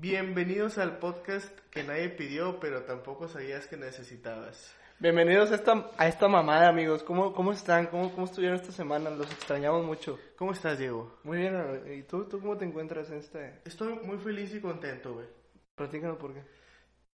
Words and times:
Bienvenidos 0.00 0.78
al 0.78 0.96
podcast 0.96 1.46
que 1.68 1.84
nadie 1.84 2.08
pidió, 2.08 2.58
pero 2.58 2.84
tampoco 2.84 3.28
sabías 3.28 3.66
que 3.66 3.76
necesitabas. 3.76 4.74
Bienvenidos 4.98 5.52
a 5.52 5.56
esta, 5.56 5.90
a 5.98 6.08
esta 6.08 6.26
mamada, 6.26 6.70
amigos. 6.70 7.02
¿Cómo, 7.02 7.34
cómo 7.34 7.52
están? 7.52 7.88
¿Cómo, 7.88 8.10
¿Cómo 8.10 8.24
estuvieron 8.24 8.58
esta 8.58 8.72
semana? 8.72 9.10
Los 9.10 9.30
extrañamos 9.30 9.84
mucho. 9.84 10.18
¿Cómo 10.38 10.52
estás, 10.52 10.78
Diego? 10.78 11.18
Muy 11.22 11.36
bien, 11.36 11.82
¿y 11.98 12.02
tú, 12.04 12.24
tú 12.24 12.40
cómo 12.40 12.56
te 12.56 12.64
encuentras 12.64 13.10
en 13.10 13.18
este...? 13.18 13.60
Estoy 13.66 13.92
muy 13.92 14.16
feliz 14.16 14.54
y 14.54 14.60
contento, 14.62 15.12
güey. 15.12 15.26
Platícanos 15.74 16.16
por 16.16 16.32
qué. 16.32 16.44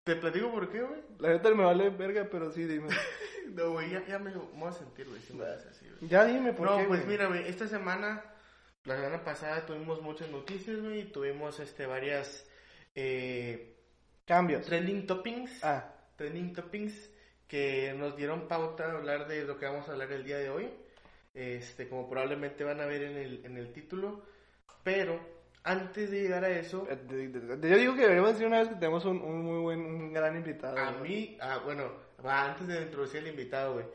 ¿Te 0.05 0.15
platico 0.15 0.53
por 0.53 0.71
qué, 0.71 0.83
güey? 0.83 1.01
La 1.19 1.31
neta 1.31 1.51
me 1.51 1.65
vale 1.65 1.91
verga, 1.91 2.29
pero 2.31 2.53
sí, 2.53 2.67
dime. 2.67 2.87
no, 3.53 3.73
güey, 3.73 3.91
ya, 3.91 4.07
ya 4.07 4.21
me, 4.21 4.33
voy 4.33 4.69
a 4.69 4.73
sentir, 4.73 5.09
güey, 5.09 5.21
si 5.23 5.33
me 5.35 5.45
das 5.45 5.67
así, 5.67 5.89
güey. 5.89 6.09
Ya 6.09 6.25
dime 6.25 6.53
por 6.53 6.71
No, 6.71 6.77
qué, 6.77 6.85
pues 6.85 7.01
güey. 7.01 7.17
mira, 7.17 7.27
güey, 7.27 7.49
esta 7.49 7.67
semana, 7.67 8.23
la 8.85 8.95
semana 8.95 9.25
pasada 9.25 9.67
tuvimos 9.67 10.01
muchas 10.03 10.31
noticias, 10.31 10.81
güey, 10.81 11.01
y 11.01 11.05
tuvimos, 11.11 11.59
este, 11.59 11.85
varias, 11.87 12.49
eh, 12.97 13.77
Cambios. 14.25 14.67
trending 14.67 15.07
toppings. 15.07 15.63
Ah, 15.63 15.95
trending 16.17 16.53
toppings 16.53 17.11
que 17.47 17.95
nos 17.97 18.17
dieron 18.17 18.49
pauta 18.49 18.87
a 18.87 18.93
hablar 18.99 19.29
de 19.29 19.45
lo 19.45 19.57
que 19.59 19.67
vamos 19.67 19.89
a 19.89 19.93
hablar 19.93 20.11
el 20.11 20.25
día 20.25 20.39
de 20.39 20.51
hoy. 20.51 20.69
Este, 21.35 21.89
como 21.89 22.09
probablemente 22.09 22.65
van 22.65 22.81
a 22.81 22.87
ver 22.87 23.03
en 23.05 23.17
el, 23.17 23.45
en 23.45 23.57
el 23.59 23.73
título. 23.73 24.25
Pero 24.83 25.21
antes 25.63 26.11
de 26.11 26.23
llegar 26.23 26.45
a 26.45 26.51
eso, 26.51 26.87
eh, 26.91 26.99
yo 27.63 27.77
digo 27.77 27.95
que 27.95 28.01
deberíamos 28.03 28.33
decir 28.33 28.47
una 28.47 28.59
vez 28.61 28.69
que 28.69 28.75
tenemos 28.77 29.05
un, 29.05 29.21
un 29.21 29.43
muy 29.45 29.59
buen, 29.61 29.81
un 29.81 30.13
gran 30.13 30.35
invitado. 30.37 30.77
a 30.79 30.93
güey. 30.93 31.11
mí, 31.11 31.39
ah, 31.41 31.61
bueno, 31.65 31.93
antes 32.25 32.67
de 32.67 32.83
introducir 32.83 33.21
al 33.21 33.29
invitado, 33.29 33.75
güey. 33.75 33.87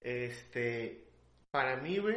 Este, 0.00 1.04
para 1.50 1.76
mí, 1.76 1.98
güey, 1.98 2.16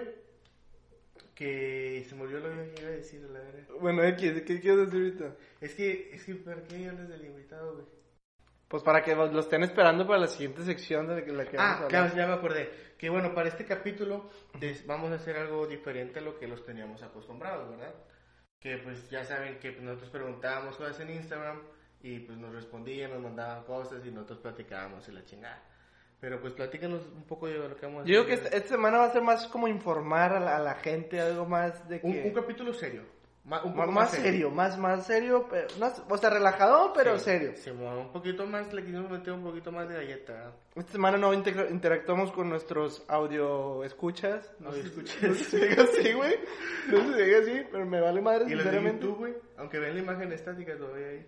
que 1.39 2.05
se 2.07 2.19
olvidó 2.19 2.39
lo 2.41 2.49
que 2.75 2.81
iba 2.81 2.89
a 2.89 2.91
decir, 2.91 3.21
la 3.21 3.39
verdad. 3.39 3.63
Bueno, 3.79 4.03
X, 4.03 4.41
¿qué 4.45 4.59
quieres 4.59 4.91
decir 4.91 5.15
ahorita? 5.23 5.35
Es 5.61 5.73
que, 5.73 6.11
es 6.13 6.25
que, 6.25 6.35
¿para 6.35 6.61
qué 6.63 6.89
hablas 6.89 7.07
del 7.07 7.25
invitado, 7.25 7.75
güey? 7.75 7.85
Pues 8.67 8.83
para 8.83 9.01
que 9.01 9.15
lo 9.15 9.39
estén 9.39 9.63
esperando 9.63 10.05
para 10.05 10.19
la 10.19 10.27
siguiente 10.27 10.63
sección 10.63 11.07
de 11.07 11.25
la 11.31 11.45
que, 11.49 11.55
vamos 11.57 11.57
a 11.57 11.63
Ah, 11.71 11.75
hablar. 11.77 11.87
claro, 11.89 12.15
ya 12.15 12.27
me 12.27 12.33
acordé. 12.33 12.69
Que 12.97 13.09
bueno, 13.09 13.33
para 13.33 13.47
este 13.47 13.65
capítulo 13.65 14.29
des- 14.59 14.85
vamos 14.85 15.11
a 15.11 15.15
hacer 15.15 15.37
algo 15.37 15.65
diferente 15.65 16.19
a 16.19 16.21
lo 16.21 16.37
que 16.37 16.47
los 16.47 16.63
teníamos 16.65 17.01
acostumbrados, 17.01 17.69
¿verdad? 17.71 17.95
Que 18.59 18.77
pues 18.77 19.09
ya 19.09 19.23
saben 19.23 19.57
que 19.59 19.71
nosotros 19.79 20.09
preguntábamos 20.11 20.75
cosas 20.75 20.99
en 20.99 21.11
Instagram 21.11 21.61
y 22.01 22.19
pues 22.19 22.37
nos 22.37 22.53
respondían, 22.53 23.11
nos 23.11 23.21
mandaban 23.21 23.63
cosas 23.63 24.05
y 24.05 24.11
nosotros 24.11 24.39
platicábamos 24.39 25.07
y 25.07 25.13
la 25.13 25.23
chingada. 25.23 25.63
Pero 26.19 26.41
pues 26.41 26.53
platícanos 26.53 27.01
un 27.15 27.23
poco 27.23 27.47
de 27.47 27.55
lo 27.57 27.75
que 27.77 27.85
vamos 27.85 28.03
a 28.03 28.05
Yo 28.05 28.15
digo 28.15 28.25
que 28.25 28.33
hacer. 28.33 28.45
esta, 28.47 28.57
esta 28.57 28.69
semana 28.69 28.97
va 28.97 29.05
a 29.05 29.11
ser 29.11 29.21
más 29.21 29.47
como 29.47 29.67
informar 29.69 30.33
a 30.33 30.39
la, 30.39 30.57
a 30.57 30.59
la 30.59 30.75
gente, 30.75 31.19
algo 31.21 31.45
más 31.45 31.87
de 31.87 32.01
que... 32.01 32.07
un, 32.07 32.17
un 32.25 32.33
capítulo 32.33 32.73
serio. 32.73 33.03
ma- 33.45 33.63
un 33.63 33.73
más, 33.73 33.85
poco 33.85 33.91
más 33.93 34.11
serio, 34.11 34.51
más, 34.51 34.77
más 34.77 35.05
serio, 35.07 35.47
pero, 35.49 35.67
no, 35.79 35.89
o 36.09 36.17
sea, 36.17 36.29
relajado, 36.29 36.91
pero 36.93 37.17
Sí, 37.17 37.23
serio. 37.23 37.53
sí, 37.55 37.69
un 37.69 38.11
poquito 38.11 38.45
más, 38.45 38.71
le 38.73 38.83
quisimos 38.83 39.09
meter 39.09 39.31
un 39.31 39.43
poquito 39.43 39.71
más 39.71 39.87
de 39.87 39.95
galleta. 39.95 40.51
Esta 40.75 40.91
semana 40.91 41.17
no 41.17 41.33
integra- 41.33 41.69
interactuamos 41.71 42.33
con 42.33 42.49
nuestros 42.49 43.01
audio 43.07 43.85
escuchas. 43.85 44.51
No 44.59 44.69
Audio 44.71 44.83
escuchas. 44.83 45.23
No 45.23 45.33
se 45.35 45.57
diga 45.69 45.83
así, 45.83 46.11
güey. 46.13 46.35
No 46.91 47.13
se 47.15 47.23
diga 47.23 47.39
así, 47.39 47.61
pero 47.71 47.85
me 47.85 48.01
vale 48.01 48.19
madre, 48.21 48.43
Y 48.45 48.49
sinceramente. 48.49 49.05
YouTube, 49.05 49.17
güey, 49.19 49.33
aunque 49.57 49.79
ven 49.79 49.93
la 49.95 50.01
imagen 50.01 50.31
estática 50.33 50.75
todavía 50.77 51.07
ahí. 51.07 51.25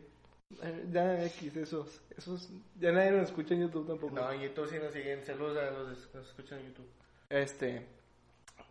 Ya 0.91 1.25
X, 1.25 1.55
esos, 1.57 2.01
esos, 2.17 2.49
ya 2.79 2.91
nadie 2.91 3.11
nos 3.11 3.29
escucha 3.29 3.53
en 3.53 3.61
YouTube 3.61 3.87
tampoco. 3.87 4.13
No, 4.15 4.31
en 4.31 4.41
YouTube 4.41 4.67
sí 4.69 4.75
nos 4.81 4.93
siguen. 4.93 5.23
Saludos 5.25 5.57
a 5.57 5.71
los 5.71 6.07
que 6.07 6.17
nos 6.17 6.27
escuchan 6.27 6.59
en 6.59 6.67
YouTube. 6.67 6.89
Este, 7.29 7.85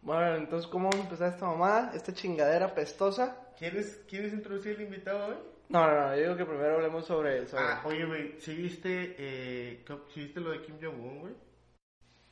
bueno, 0.03 0.37
entonces, 0.37 0.69
¿cómo 0.71 0.91
vamos 0.91 1.01
a 1.01 1.09
empezar 1.09 1.33
esta 1.33 1.47
mamada? 1.47 1.93
Esta 1.95 2.13
chingadera 2.13 2.75
pestosa. 2.75 3.49
¿Quieres, 3.59 4.03
¿Quieres 4.09 4.33
introducir 4.33 4.77
al 4.77 4.83
invitado 4.83 5.27
hoy? 5.29 5.37
No, 5.69 5.87
no, 5.87 6.01
no, 6.09 6.17
yo 6.17 6.23
digo 6.23 6.37
que 6.37 6.45
primero 6.47 6.75
hablemos 6.77 7.07
sobre, 7.07 7.47
sobre... 7.47 7.63
Ah, 7.65 7.83
oye, 7.85 8.05
güey, 8.05 8.41
¿sí 8.41 8.55
viste, 8.57 9.15
eh, 9.19 9.85
sí 10.13 10.21
viste 10.23 10.41
lo 10.41 10.51
de 10.51 10.63
Kim 10.63 10.77
Jong-un, 10.83 11.21
güey? 11.21 11.35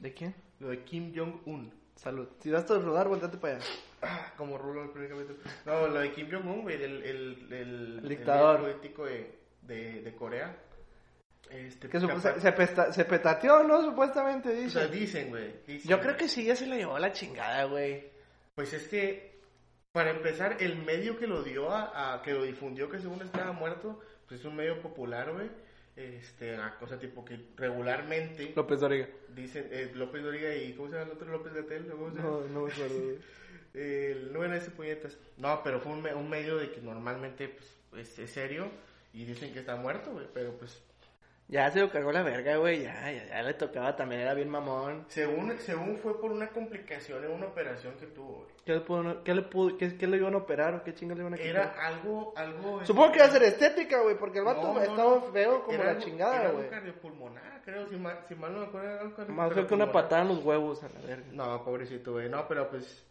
¿De 0.00 0.12
quién? 0.12 0.34
Lo 0.58 0.68
de 0.68 0.82
Kim 0.84 1.12
Jong-un. 1.14 1.72
Salud. 1.94 2.28
Si 2.40 2.50
vas 2.50 2.68
a 2.70 2.78
rodar, 2.78 3.08
volteate 3.08 3.36
para 3.38 3.56
allá. 3.56 3.64
Ah, 4.02 4.32
como 4.36 4.56
rulo 4.58 4.84
el 4.84 4.90
primer 4.90 5.10
capítulo. 5.10 5.38
No, 5.66 5.86
lo 5.88 6.00
de 6.00 6.12
Kim 6.12 6.28
Jong-un, 6.30 6.62
güey, 6.62 6.76
el, 6.82 7.02
el, 7.02 7.52
el, 7.52 7.98
El 8.02 8.08
dictador. 8.08 8.60
líder 8.60 8.72
político 8.74 9.04
de, 9.04 9.37
de, 9.68 10.02
de 10.02 10.14
Corea. 10.16 10.56
Este, 11.50 11.88
Que 11.88 11.98
capaz- 11.98 12.00
supuesta- 12.16 12.40
se, 12.40 12.52
pesta- 12.52 12.92
se 12.92 13.04
petateó, 13.04 13.62
¿no? 13.62 13.82
Supuestamente, 13.82 14.48
O 14.50 14.52
dice. 14.52 14.70
sea, 14.70 14.86
dicen, 14.88 15.28
güey. 15.30 15.54
dicen, 15.66 15.88
Yo 15.88 16.00
creo 16.00 16.16
que 16.16 16.28
sí, 16.28 16.44
ya 16.44 16.56
se 16.56 16.66
la 16.66 16.76
llevó 16.76 16.96
a 16.96 17.00
la 17.00 17.12
chingada, 17.12 17.64
güey. 17.64 18.04
Pues 18.54 18.72
es 18.74 18.88
que, 18.88 19.38
para 19.92 20.10
empezar, 20.10 20.56
el 20.60 20.76
medio 20.76 21.16
que 21.18 21.26
lo 21.26 21.42
dio 21.42 21.70
a, 21.70 22.14
a- 22.16 22.22
que 22.22 22.32
lo 22.34 22.42
difundió, 22.42 22.90
que 22.90 22.98
según 22.98 23.22
estaba 23.22 23.52
muerto, 23.52 24.00
pues 24.26 24.40
es 24.40 24.46
un 24.46 24.56
medio 24.56 24.80
popular, 24.82 25.32
güey. 25.32 25.48
Este, 25.96 26.54
a 26.54 26.76
cosa 26.78 26.96
tipo 26.98 27.24
que 27.24 27.36
regularmente 27.56 28.52
López 28.54 28.78
Doriga. 28.78 29.08
dicen 29.34 29.66
eh, 29.72 29.90
López 29.94 30.22
Doriga 30.22 30.54
y 30.54 30.72
¿cómo 30.74 30.88
se 30.90 30.94
llama 30.94 31.06
el 31.10 31.16
otro 31.16 31.32
López 31.32 31.52
Gatel? 31.54 31.86
¿Cómo 31.90 32.12
se? 32.12 32.20
No, 32.20 32.40
no 32.42 32.60
me 32.66 32.72
acuerdo. 32.72 33.14
El, 33.74 34.32
no 34.32 34.44
era 34.44 34.56
ese 34.56 34.70
puñetas. 34.70 35.16
No, 35.36 35.60
pero 35.62 35.80
fue 35.80 35.92
un, 35.92 36.06
un 36.06 36.28
medio 36.30 36.56
de 36.56 36.70
que 36.70 36.80
normalmente 36.80 37.48
pues, 37.90 38.08
es, 38.08 38.18
es 38.20 38.30
serio 38.30 38.70
y 39.22 39.24
dicen 39.24 39.52
que 39.52 39.60
está 39.60 39.76
muerto, 39.76 40.12
güey, 40.12 40.26
pero 40.32 40.52
pues 40.58 40.82
Ya 41.48 41.70
se 41.70 41.80
lo 41.80 41.90
cargó 41.90 42.12
la 42.12 42.22
verga, 42.22 42.56
güey. 42.56 42.82
Ya, 42.82 43.10
ya, 43.10 43.26
ya 43.26 43.42
le 43.42 43.54
tocaba 43.54 43.96
también, 43.96 44.20
era 44.20 44.34
bien 44.34 44.50
mamón. 44.50 45.06
según 45.08 45.56
según 45.60 45.96
fue 45.96 46.20
por 46.20 46.30
una 46.30 46.48
complicación 46.48 47.24
en 47.24 47.30
una 47.30 47.46
operación 47.46 47.94
que 47.98 48.06
tuvo, 48.06 48.42
güey. 48.44 48.48
¿Qué 48.66 48.74
le, 48.74 48.80
pudo, 48.82 49.24
qué 49.24 49.34
le, 49.34 49.42
pudo, 49.42 49.78
qué, 49.78 49.96
qué 49.96 50.06
le 50.06 50.18
iban 50.18 50.34
a 50.34 50.36
operar 50.38 50.74
o 50.74 50.84
qué 50.84 50.94
chingas 50.94 51.16
le 51.16 51.22
iban 51.22 51.32
a 51.32 51.36
quitar? 51.38 51.50
Era 51.50 51.86
algo 51.86 52.34
algo 52.36 52.84
Supongo 52.84 53.12
que 53.12 53.18
iba 53.18 53.26
a 53.26 53.30
ser 53.30 53.42
estética, 53.44 54.00
güey, 54.02 54.18
porque 54.18 54.40
el 54.40 54.44
vato 54.44 54.60
No, 54.62 54.74
no, 54.74 54.82
estaba 54.82 55.14
no. 55.14 55.22
feo 55.32 55.62
como 55.62 55.72
Era 55.74 55.84
la 55.84 55.90
algo- 55.92 56.02
chingada, 56.04 56.40
era 56.42 56.50
güey. 56.50 56.68
cardiopulmonar, 56.68 57.62
creo, 57.64 57.88
si 57.88 57.96
mal, 57.96 58.18
si 58.28 58.34
mal 58.34 58.52
no 58.52 58.60
me 58.60 58.66
acuerdo 58.66 58.90
era 58.90 59.00
algo 59.00 59.32
Más 59.32 59.52
feo 59.54 59.66
que 59.66 59.74
una 59.74 59.90
patada 59.90 60.22
en 60.22 60.28
los 60.28 60.44
huevos, 60.44 60.82
a 60.82 60.88
la 60.90 61.00
verga. 61.00 61.26
No, 61.32 61.64
pobrecito, 61.64 62.12
güey. 62.12 62.28
No, 62.28 62.46
pero 62.46 62.68
pues 62.68 63.04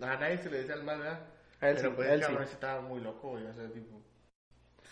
a 0.00 0.16
nadie 0.16 0.38
se 0.38 0.48
le 0.50 0.58
decía 0.60 0.74
al 0.76 0.82
mal, 0.84 0.98
¿verdad? 0.98 1.20
A 1.60 1.68
él 1.68 1.76
pero 1.76 1.90
sí, 1.90 1.94
pues 1.94 2.08
a 2.08 2.14
él 2.14 2.24
sí 2.24 2.34
estaba 2.52 2.80
muy 2.80 3.00
loco, 3.02 3.28
güey, 3.32 3.44
o 3.46 3.52
sea, 3.52 3.68
tipo 3.70 4.00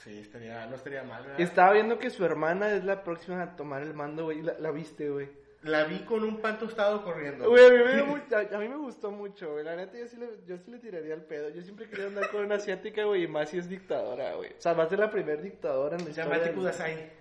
sí, 0.04 0.18
estaría 0.18 0.66
no 0.66 0.76
estaría 0.76 1.02
mal, 1.02 1.22
¿verdad? 1.22 1.40
Estaba 1.40 1.72
viendo 1.72 1.98
que 1.98 2.10
su 2.10 2.24
hermana 2.24 2.74
es 2.74 2.84
la 2.84 3.02
próxima 3.04 3.42
a 3.42 3.56
tomar 3.56 3.82
el 3.82 3.94
mando, 3.94 4.24
güey. 4.24 4.42
La, 4.42 4.58
la 4.58 4.70
viste, 4.70 5.08
güey. 5.10 5.28
La 5.62 5.84
vi 5.84 5.98
con 6.00 6.24
un 6.24 6.40
pan 6.40 6.58
tostado 6.58 7.04
corriendo. 7.04 7.50
Güey, 7.50 7.62
a 7.64 8.56
a, 8.56 8.58
mí 8.58 8.68
me 8.68 8.76
gustó 8.78 9.10
mucho, 9.10 9.52
güey. 9.52 9.64
La 9.64 9.76
neta, 9.76 9.98
yo 9.98 10.08
sí, 10.08 10.16
le, 10.16 10.26
yo 10.46 10.56
sí 10.56 10.70
le 10.70 10.78
tiraría 10.78 11.12
el 11.12 11.20
pedo. 11.22 11.50
Yo 11.50 11.60
siempre 11.60 11.86
quería 11.86 12.06
andar 12.06 12.30
con 12.30 12.46
una 12.46 12.54
asiática, 12.54 13.04
güey, 13.04 13.24
y 13.24 13.28
más 13.28 13.50
si 13.50 13.58
es 13.58 13.68
dictadora, 13.68 14.34
güey. 14.36 14.52
O 14.52 14.60
sea, 14.60 14.72
va 14.72 14.84
a 14.84 14.88
ser 14.88 14.98
la 14.98 15.10
primer 15.10 15.42
dictadora 15.42 15.96
en 15.96 16.04
la 16.04 16.10
historia. 16.10 16.32
llama 16.32 16.44
del- 16.44 16.54
Kudasai. 16.54 17.20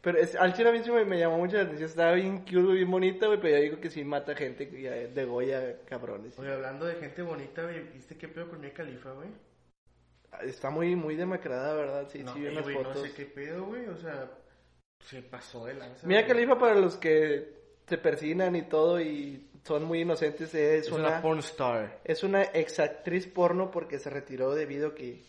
Pero 0.00 0.18
es, 0.18 0.36
al 0.36 0.52
chile 0.52 0.68
a 0.68 0.72
mí 0.72 0.80
sí 0.84 0.90
me, 0.92 1.04
me 1.04 1.18
llamó 1.18 1.38
mucho 1.38 1.56
la 1.56 1.62
atención. 1.62 1.88
Estaba 1.88 2.12
bien 2.12 2.40
cute, 2.40 2.74
bien 2.74 2.90
bonita, 2.90 3.26
güey. 3.26 3.40
Pero 3.40 3.56
yo 3.56 3.62
digo 3.62 3.80
que 3.80 3.90
sí 3.90 4.04
mata 4.04 4.36
gente, 4.36 4.68
que 4.68 4.82
ya 4.82 4.92
degolla 4.92 5.78
cabrones. 5.86 6.38
Oye, 6.38 6.52
hablando 6.52 6.86
de 6.86 6.94
gente 6.96 7.22
bonita, 7.22 7.62
güey, 7.62 7.80
¿viste 7.92 8.16
qué 8.16 8.28
pedo 8.28 8.50
con 8.50 8.60
mi 8.60 8.70
califa, 8.70 9.10
güey? 9.12 9.30
Está 10.42 10.70
muy, 10.70 10.96
muy 10.96 11.16
demacrada, 11.16 11.74
¿verdad? 11.74 12.08
Sí, 12.10 12.22
no, 12.22 12.32
sí, 12.34 12.40
vi 12.40 12.54
güey, 12.54 12.76
fotos. 12.76 12.96
no 12.96 13.02
sé 13.02 13.12
qué 13.12 13.26
pedo, 13.26 13.64
güey, 13.66 13.86
o 13.86 13.96
sea, 13.96 14.30
se 15.00 15.22
pasó 15.22 15.66
de 15.66 15.74
lanza. 15.74 16.06
Mira, 16.06 16.22
güey. 16.22 16.32
Califa, 16.32 16.58
para 16.58 16.74
los 16.74 16.96
que 16.96 17.54
se 17.86 17.98
persinan 17.98 18.56
y 18.56 18.62
todo 18.62 19.00
y 19.00 19.50
son 19.62 19.84
muy 19.84 20.00
inocentes, 20.00 20.54
es, 20.54 20.86
es 20.86 20.92
una, 20.92 21.08
una 21.08 21.22
porn 21.22 21.38
star. 21.40 22.00
es 22.04 22.22
una 22.22 22.42
exactriz 22.42 23.26
porno 23.26 23.70
porque 23.70 23.98
se 23.98 24.10
retiró 24.10 24.54
debido 24.54 24.88
a 24.88 24.94
que... 24.94 25.22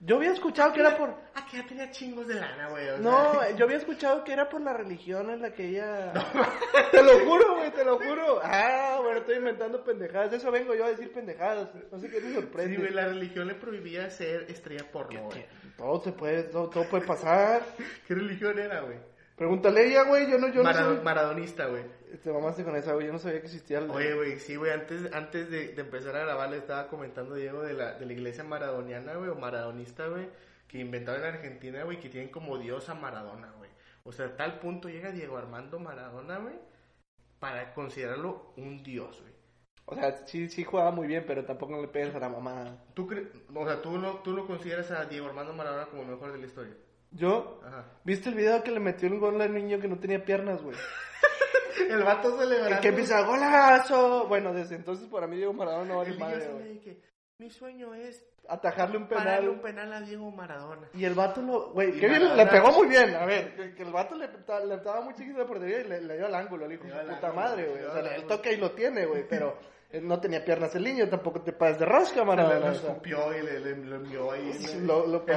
Yo 0.00 0.16
había 0.16 0.32
escuchado 0.32 0.72
que 0.74 0.80
era 0.80 0.96
por... 0.96 1.08
Ah, 1.34 1.46
que 1.50 1.56
ya 1.56 1.66
tenía 1.66 1.90
chingos 1.90 2.26
de 2.28 2.34
lana, 2.34 2.68
güey. 2.68 2.86
o 2.90 2.98
No, 2.98 3.50
yo 3.56 3.64
había 3.64 3.78
escuchado 3.78 4.22
que 4.24 4.32
era 4.34 4.48
por 4.48 4.60
la 4.60 4.74
religión 4.74 5.30
en 5.30 5.40
la 5.40 5.54
que 5.54 5.68
ella... 5.68 6.12
te 6.92 7.02
lo 7.02 7.20
juro, 7.26 7.56
güey, 7.56 7.70
te 7.70 7.82
lo 7.84 7.98
juro. 7.98 8.40
Ah, 8.42 8.98
bueno, 9.02 9.20
estoy 9.20 9.36
inventando 9.36 9.82
pendejadas. 9.82 10.30
De 10.30 10.36
eso 10.36 10.50
vengo 10.50 10.74
yo 10.74 10.84
a 10.84 10.90
decir 10.90 11.12
pendejadas. 11.12 11.70
No 11.90 11.98
sé 11.98 12.10
qué 12.10 12.20
te 12.20 12.28
Sí, 12.28 12.34
sorprende. 12.34 12.76
güey, 12.76 12.92
la 12.92 13.06
religión 13.06 13.46
le 13.48 13.54
prohibía 13.54 14.10
ser 14.10 14.42
estrella 14.50 14.84
porno, 14.92 15.24
güey. 15.24 15.46
Todo 15.78 16.00
se 16.02 16.12
puede, 16.12 16.42
todo, 16.44 16.68
todo 16.68 16.84
puede 16.90 17.06
pasar. 17.06 17.62
¿Qué 18.06 18.14
religión 18.14 18.58
era, 18.58 18.82
güey? 18.82 18.98
Pregúntale 19.36 19.80
a 19.80 19.84
ella, 19.84 20.02
güey. 20.04 20.30
Yo 20.30 20.38
no, 20.38 20.48
yo 20.48 20.62
Marado- 20.62 20.94
no. 20.94 21.02
Maradonista, 21.02 21.66
güey. 21.66 21.84
Te 22.22 22.32
mamaste 22.32 22.64
con 22.64 22.74
esa, 22.76 22.94
güey. 22.94 23.06
Yo 23.06 23.12
no 23.12 23.18
sabía 23.18 23.40
que 23.40 23.46
existía 23.46 23.78
el... 23.78 23.90
Oye, 23.90 24.14
güey, 24.14 24.38
sí, 24.38 24.56
güey, 24.56 24.72
antes, 24.72 25.12
antes 25.12 25.50
de, 25.50 25.68
de 25.74 25.80
empezar 25.82 26.16
a 26.16 26.20
grabar 26.20 26.48
le 26.50 26.56
estaba 26.56 26.88
comentando 26.88 27.34
Diego 27.34 27.62
de 27.62 27.74
la, 27.74 27.92
de 27.94 28.06
la 28.06 28.12
iglesia 28.14 28.44
maradoniana, 28.44 29.14
güey, 29.14 29.28
o 29.28 29.34
maradonista, 29.34 30.06
güey, 30.08 30.28
que 30.68 30.78
inventaron 30.78 31.20
en 31.22 31.34
Argentina, 31.34 31.84
güey, 31.84 32.00
que 32.00 32.08
tienen 32.08 32.30
como 32.30 32.56
dios 32.58 32.88
a 32.88 32.94
Maradona, 32.94 33.52
güey. 33.58 33.70
O 34.04 34.12
sea, 34.12 34.26
a 34.26 34.36
tal 34.36 34.58
punto 34.60 34.88
llega 34.88 35.10
Diego 35.12 35.36
Armando 35.36 35.78
Maradona, 35.78 36.38
güey, 36.38 36.54
para 37.38 37.74
considerarlo 37.74 38.52
un 38.56 38.82
dios, 38.82 39.20
güey. 39.20 39.34
O 39.84 39.94
sea, 39.94 40.26
sí, 40.26 40.48
sí 40.48 40.64
jugaba 40.64 40.90
muy 40.90 41.06
bien, 41.06 41.24
pero 41.26 41.44
tampoco 41.44 41.80
le 41.80 41.88
pegas 41.88 42.14
a 42.14 42.18
la 42.20 42.28
mamá. 42.28 42.78
¿Tú 42.94 43.06
cre- 43.06 43.28
o 43.54 43.66
sea, 43.66 43.82
¿tú 43.82 43.98
no, 43.98 44.14
tú 44.20 44.32
no 44.32 44.46
consideras 44.46 44.90
a 44.90 45.04
Diego 45.04 45.26
Armando 45.26 45.52
Maradona 45.52 45.86
como 45.86 46.02
el 46.02 46.08
mejor 46.08 46.32
de 46.32 46.38
la 46.38 46.46
historia? 46.46 46.74
Yo, 47.16 47.60
Ajá. 47.66 47.84
¿viste 48.04 48.28
el 48.28 48.34
video 48.34 48.62
que 48.62 48.70
le 48.70 48.80
metió 48.80 49.08
el 49.08 49.18
gol 49.18 49.40
al 49.40 49.52
niño 49.54 49.80
que 49.80 49.88
no 49.88 49.98
tenía 49.98 50.24
piernas, 50.24 50.62
güey? 50.62 50.76
El 51.90 52.02
vato 52.02 52.38
celebrando. 52.38 52.76
El 52.76 52.80
que 52.80 52.88
empieza, 52.88 53.20
golazo. 53.22 54.26
Bueno, 54.28 54.52
desde 54.52 54.76
entonces 54.76 55.08
para 55.08 55.26
mí 55.26 55.36
Diego 55.36 55.52
Maradona 55.52 55.84
no 55.84 55.98
vale 55.98 56.10
El 56.10 56.18
madre, 56.18 56.48
güey. 56.48 56.80
que, 56.80 57.00
mi 57.38 57.50
sueño 57.50 57.94
es 57.94 58.24
Atajarle 58.48 58.96
un 58.96 59.08
pararle 59.08 59.32
penal. 59.36 59.48
un 59.50 59.60
penal 59.60 59.92
a 59.92 60.00
Diego 60.00 60.30
Maradona. 60.30 60.88
Y 60.94 61.04
el 61.04 61.14
vato 61.14 61.42
lo, 61.42 61.72
güey, 61.72 61.96
Y 61.96 62.00
qué 62.00 62.08
bien, 62.08 62.36
le 62.36 62.46
pegó 62.46 62.70
muy 62.72 62.86
bien. 62.86 63.14
A 63.14 63.26
ver, 63.26 63.54
que, 63.56 63.74
que 63.74 63.82
el 63.82 63.92
vato 63.92 64.14
le, 64.14 64.28
le 64.28 64.74
estaba 64.74 65.00
muy 65.00 65.14
chiquito 65.14 65.38
de 65.40 65.44
portería 65.44 65.80
y 65.80 65.84
le, 65.84 66.00
le 66.00 66.16
dio 66.16 66.26
al 66.26 66.34
ángulo, 66.34 66.66
le 66.68 66.76
dijo, 66.76 66.84
puta 66.84 67.00
ángulo, 67.00 67.34
madre, 67.34 67.68
güey. 67.68 67.82
O 67.84 67.92
sea, 67.92 68.14
el 68.14 68.24
toque 68.26 68.50
ahí 68.50 68.56
lo 68.56 68.70
tiene, 68.70 69.04
güey, 69.04 69.26
pero 69.28 69.58
no 70.02 70.20
tenía 70.20 70.44
piernas 70.44 70.74
el 70.74 70.84
niño, 70.84 71.08
tampoco 71.08 71.40
te 71.42 71.52
pases 71.52 71.78
de 71.78 71.86
rosca, 71.86 72.20
Se 72.20 72.24
Maradona. 72.24 72.58
lo 72.58 72.72
o 72.72 72.74
sea. 72.74 72.90
escupió 72.90 73.36
y 73.36 73.42
le, 73.42 73.60
le, 73.60 73.76
lo 73.76 73.96
envió 73.96 74.32
ahí. 74.32 74.52
Lo, 74.82 75.06
lo. 75.06 75.24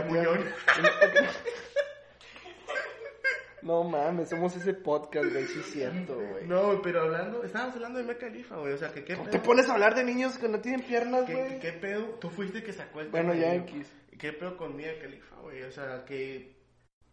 No 3.61 3.83
mames, 3.83 4.29
somos 4.29 4.55
ese 4.55 4.73
podcast, 4.73 5.31
güey, 5.31 5.45
sí 5.45 5.59
es 5.59 5.65
cierto, 5.65 6.15
güey. 6.15 6.47
No, 6.47 6.81
pero 6.81 7.01
hablando, 7.01 7.43
estábamos 7.43 7.75
hablando 7.75 7.99
de 7.99 8.05
Mia 8.05 8.17
Khalifa, 8.17 8.55
güey. 8.55 8.71
O 8.73 8.77
sea, 8.77 8.91
que 8.93 9.03
qué 9.03 9.15
¿Cómo 9.15 9.25
pedo. 9.25 9.33
te 9.33 9.45
pones 9.45 9.67
a 9.67 9.73
hablar 9.73 9.95
de 9.95 10.05
niños 10.05 10.37
que 10.37 10.47
no 10.47 10.61
tienen 10.61 10.81
piernas, 10.81 11.25
¿Qué, 11.25 11.33
güey? 11.35 11.59
qué 11.59 11.73
pedo? 11.73 12.05
Tú 12.21 12.29
fuiste 12.29 12.63
que 12.63 12.71
sacó 12.71 13.01
el 13.01 13.09
Bueno, 13.09 13.33
ya 13.33 13.53
X. 13.55 13.91
¿Qué 14.17 14.31
pedo 14.31 14.55
con 14.55 14.75
Mia 14.75 14.97
Khalifa, 14.99 15.35
güey? 15.41 15.63
O 15.63 15.71
sea, 15.71 16.05
que 16.05 16.57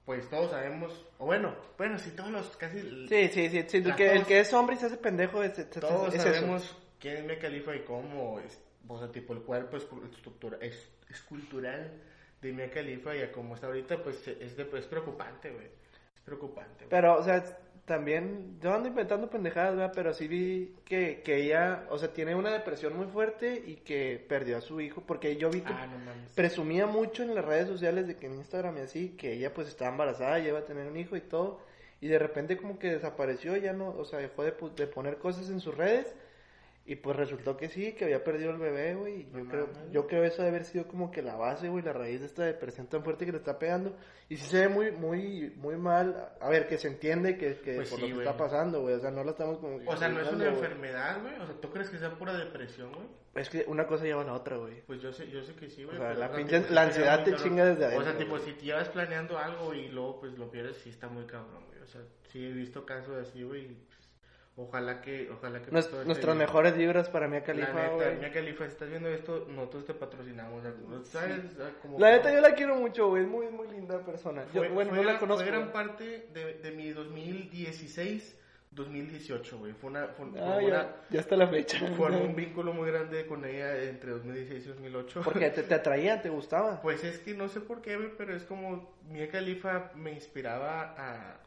pues 0.05 0.31
todos 0.31 0.53
sabemos, 0.53 1.05
o 1.19 1.27
bueno, 1.27 1.53
bueno, 1.77 1.99
si 1.99 2.11
todos 2.11 2.31
los 2.31 2.57
casi 2.57 2.81
Sí, 3.09 3.29
sí, 3.29 3.51
sí, 3.51 3.65
sí, 3.67 3.77
el 3.79 3.97
que, 3.97 4.13
el 4.13 4.25
que 4.25 4.39
es 4.39 4.53
hombre 4.53 4.77
y 4.77 4.79
se 4.79 4.87
hace 4.87 4.97
pendejo 4.99 5.43
es, 5.43 5.69
todos 5.69 6.15
sabemos 6.15 6.77
quién 7.01 7.17
es 7.17 7.25
Mia 7.25 7.39
Khalifa 7.39 7.75
y 7.77 7.81
cómo 7.81 8.41
es, 8.41 8.61
o 8.89 8.99
sea, 8.99 9.11
tipo 9.11 9.33
el 9.33 9.41
cuerpo 9.41 9.77
es 9.77 9.87
estructura 10.13 10.59
es 10.61 10.91
escultural 11.11 11.93
de 12.43 12.53
Mia 12.53 12.71
Khalifa 12.71 13.17
y 13.17 13.23
a 13.23 13.33
cómo 13.33 13.55
está 13.55 13.67
ahorita, 13.67 14.03
pues 14.03 14.27
es, 14.29 14.57
de, 14.57 14.69
es 14.79 14.87
preocupante, 14.87 15.51
güey. 15.51 15.67
Es 16.15 16.21
preocupante. 16.25 16.85
güey. 16.85 16.91
Pero, 16.91 17.19
o 17.19 17.23
sea, 17.23 17.43
también, 17.87 18.59
yo 18.61 18.75
ando 18.75 18.89
inventando 18.89 19.31
pendejadas, 19.31 19.77
¿verdad? 19.77 19.93
Pero 19.95 20.13
sí 20.13 20.27
vi 20.27 20.75
que, 20.85 21.23
que 21.25 21.37
ella, 21.37 21.87
o 21.89 21.99
sea, 21.99 22.13
tiene 22.13 22.35
una 22.35 22.53
depresión 22.53 22.97
muy 22.97 23.07
fuerte 23.07 23.63
y 23.65 23.77
que 23.77 24.25
perdió 24.29 24.59
a 24.59 24.61
su 24.61 24.81
hijo, 24.81 25.03
porque 25.07 25.37
yo 25.37 25.51
vi 25.51 25.61
que 25.61 25.73
Ah, 25.73 25.87
no 25.87 26.13
presumía 26.35 26.87
mucho 26.87 27.23
en 27.23 27.35
las 27.35 27.45
redes 27.45 27.69
sociales 27.69 28.09
de 28.09 28.17
que 28.17 28.27
en 28.27 28.35
Instagram 28.35 28.79
y 28.79 28.81
así, 28.81 29.11
que 29.11 29.35
ella 29.35 29.55
pues 29.55 29.69
estaba 29.69 29.93
embarazada, 29.93 30.39
ya 30.41 30.49
iba 30.49 30.59
a 30.59 30.65
tener 30.65 30.87
un 30.89 30.97
hijo 30.97 31.17
y 31.17 31.21
todo, 31.21 31.61
y 32.01 32.09
de 32.09 32.19
repente 32.19 32.57
como 32.57 32.79
que 32.79 32.91
desapareció, 32.91 33.57
ya 33.57 33.73
no, 33.73 33.91
o 33.91 34.05
sea, 34.05 34.19
dejó 34.19 34.43
de, 34.43 34.53
de 34.77 34.87
poner 34.89 35.19
cosas 35.19 35.49
en 35.49 35.61
sus 35.61 35.77
redes, 35.77 36.13
y 36.89 36.95
pues 36.97 37.17
resultó 37.17 37.57
que 37.57 37.69
sí, 37.69 37.95
que 37.95 38.05
había 38.05 38.23
perdido 38.23 38.51
el 38.53 38.59
bebé, 38.59 38.95
güey, 38.95 39.27
yo 39.31 39.39
No 39.39 39.51
creo, 39.51 39.67
mames. 39.67 39.91
yo 39.93 40.07
creo 40.07 40.23
eso 40.25 40.43
de 40.43 40.49
haber 40.49 40.65
sido 40.65 40.87
como 40.87 41.11
que 41.11 41.21
la 41.21 41.35
base, 41.35 41.69
güey, 41.69 41.83
la 41.85 41.93
raíz 41.93 42.21
de 42.21 42.27
esta 42.27 42.45
depresión 42.45 42.87
tan 42.87 43.03
fuerte 43.03 43.27
que 43.27 43.33
le 43.33 43.39
está 43.39 43.59
pegando, 43.59 43.97
y 44.29 44.37
sí 44.37 44.47
se 44.47 44.61
ve 44.61 44.69
muy, 44.69 44.93
muy, 44.93 45.53
muy 45.57 45.77
mal, 45.77 46.31
a 46.41 46.49
ver, 46.49 46.69
que 46.69 46.79
se 46.79 46.87
entiende 46.89 47.37
que, 47.37 47.57
que 47.61 47.75
Pues 47.77 47.91
por 47.91 47.99
sí, 47.99 48.03
lo 48.03 48.09
que 48.09 48.15
güey. 48.15 48.27
está 48.29 48.37
pasando, 48.39 48.83
güey, 48.83 48.95
o 48.95 49.01
sea, 49.01 49.11
no 49.11 49.25
la 49.25 49.33
estamos 49.33 49.59
como 49.59 49.79
que 49.81 49.89
O 49.89 49.97
sea, 49.97 50.09
no 50.09 50.21
es 50.21 50.29
una 50.29 50.45
güey. 50.45 50.55
enfermedad, 50.57 51.21
güey. 51.23 51.35
O 51.41 51.47
sea, 51.47 51.55
¿tú 51.61 51.71
crees 51.71 51.91
que 51.91 51.99
sea 51.99 52.11
pura 52.17 52.37
depresión, 52.37 52.93
güey? 52.93 53.07
Es 53.35 53.51
que 53.51 53.65
una 53.67 53.87
cosa 53.87 54.05
lleva 54.05 54.23
a 54.23 54.25
la 54.25 54.33
otra, 54.35 54.57
güey. 54.57 54.81
Pues 54.87 55.03
yo 55.03 55.13
sé, 55.13 55.29
yo 55.29 55.43
sé 55.43 55.55
que 55.55 55.69
sí, 55.69 55.85
güey. 55.85 55.97
O 55.97 56.01
sea, 56.01 56.15
la 56.15 56.29
tipo, 56.29 56.39
pinche- 56.49 56.71
la 56.71 56.83
ansiedad 56.83 57.23
te 57.25 57.35
chinga 57.35 57.65
desde 57.67 57.85
O 57.87 57.91
sea, 57.91 58.13
adentro, 58.13 58.19
tipo, 58.25 58.39
si 58.39 58.53
te 58.53 58.65
llevas 58.65 58.89
planeando 58.89 59.37
algo 59.39 59.75
y 59.75 59.89
luego 59.89 60.21
pues 60.21 60.39
lo 60.39 60.51
pierdes, 60.51 60.77
sí 60.79 60.91
está 60.91 61.09
muy 61.09 61.25
cabrón, 61.27 61.65
güey. 61.69 61.81
O 61.83 61.87
sea, 61.87 62.01
sí 62.31 62.47
he 62.47 62.53
visto 62.53 62.87
casos 62.87 63.15
así, 63.29 63.43
güey. 63.43 63.77
Ojalá 64.57 65.01
que, 65.03 65.31
ojalá 65.31 65.61
que 65.61 65.71
Nues- 65.71 65.85
todo 65.89 65.97
esté 66.01 66.07
nuestras 66.07 66.37
bien. 66.37 66.47
mejores 66.47 66.77
vibras 66.77 67.09
para 67.11 67.29
Mia 67.29 67.41
La 67.41 67.45
Khalifa, 67.47 67.73
neta, 67.73 67.95
güey. 67.95 68.17
Mia 68.19 68.33
Khalifa, 68.33 68.65
si 68.65 68.71
estás 68.73 68.89
viendo 68.89 69.09
esto, 69.09 69.47
nosotros 69.51 69.85
te 69.85 69.95
patrocinamos. 69.95 70.59
o 70.59 70.63
sea, 70.63 70.75
¿no 70.89 71.05
¿Sabes? 71.05 71.53
Sea, 71.57 71.71
como 71.83 71.99
La 71.99 72.11
neta 72.11 72.33
yo 72.33 72.41
la 72.41 72.55
quiero 72.55 72.77
mucho, 72.77 73.09
güey, 73.09 73.23
es 73.25 73.29
muy, 73.29 73.47
muy 73.49 73.69
linda 73.69 73.99
persona. 74.05 74.45
Yo, 74.55 74.61
fue, 74.63 74.69
bueno, 74.71 74.91
fue 74.91 74.99
no 74.99 75.05
la 75.05 75.19
conozco. 75.19 75.43
Fue 75.43 75.51
gran 75.53 75.73
parte 75.73 76.29
de, 76.33 76.55
de 76.55 76.71
mi 76.73 76.91
2016, 76.91 78.37
2018, 78.71 79.59
güey. 79.59 79.73
Fue 79.73 79.91
una, 79.91 80.07
fue, 80.09 80.27
fue 80.31 80.41
Ah, 80.41 80.59
una- 80.59 80.69
ya, 80.69 80.97
ya 81.11 81.21
está 81.21 81.37
la 81.37 81.47
fecha. 81.49 81.79
formé 81.97 82.19
un 82.21 82.35
vínculo 82.37 82.73
muy 82.75 82.91
grande 82.91 83.27
con 83.27 83.45
ella 83.45 83.83
entre 83.83 84.11
2016 84.11 84.65
y 84.65 84.69
2008. 84.69 85.21
Porque 85.25 85.51
te, 85.51 85.63
te 85.63 85.75
atraía, 85.75 86.21
te 86.21 86.29
gustaba. 86.29 86.81
Pues 86.83 87.03
es 87.05 87.19
que 87.19 87.35
no 87.35 87.49
sé 87.49 87.61
por 87.61 87.81
qué, 87.83 87.97
güey, 87.97 88.11
pero 88.19 88.35
es 88.35 88.43
como 88.45 88.95
Mia 89.09 89.29
Khalifa 89.31 89.93
me 89.95 90.13
inspiraba 90.13 90.95
a, 90.99 91.41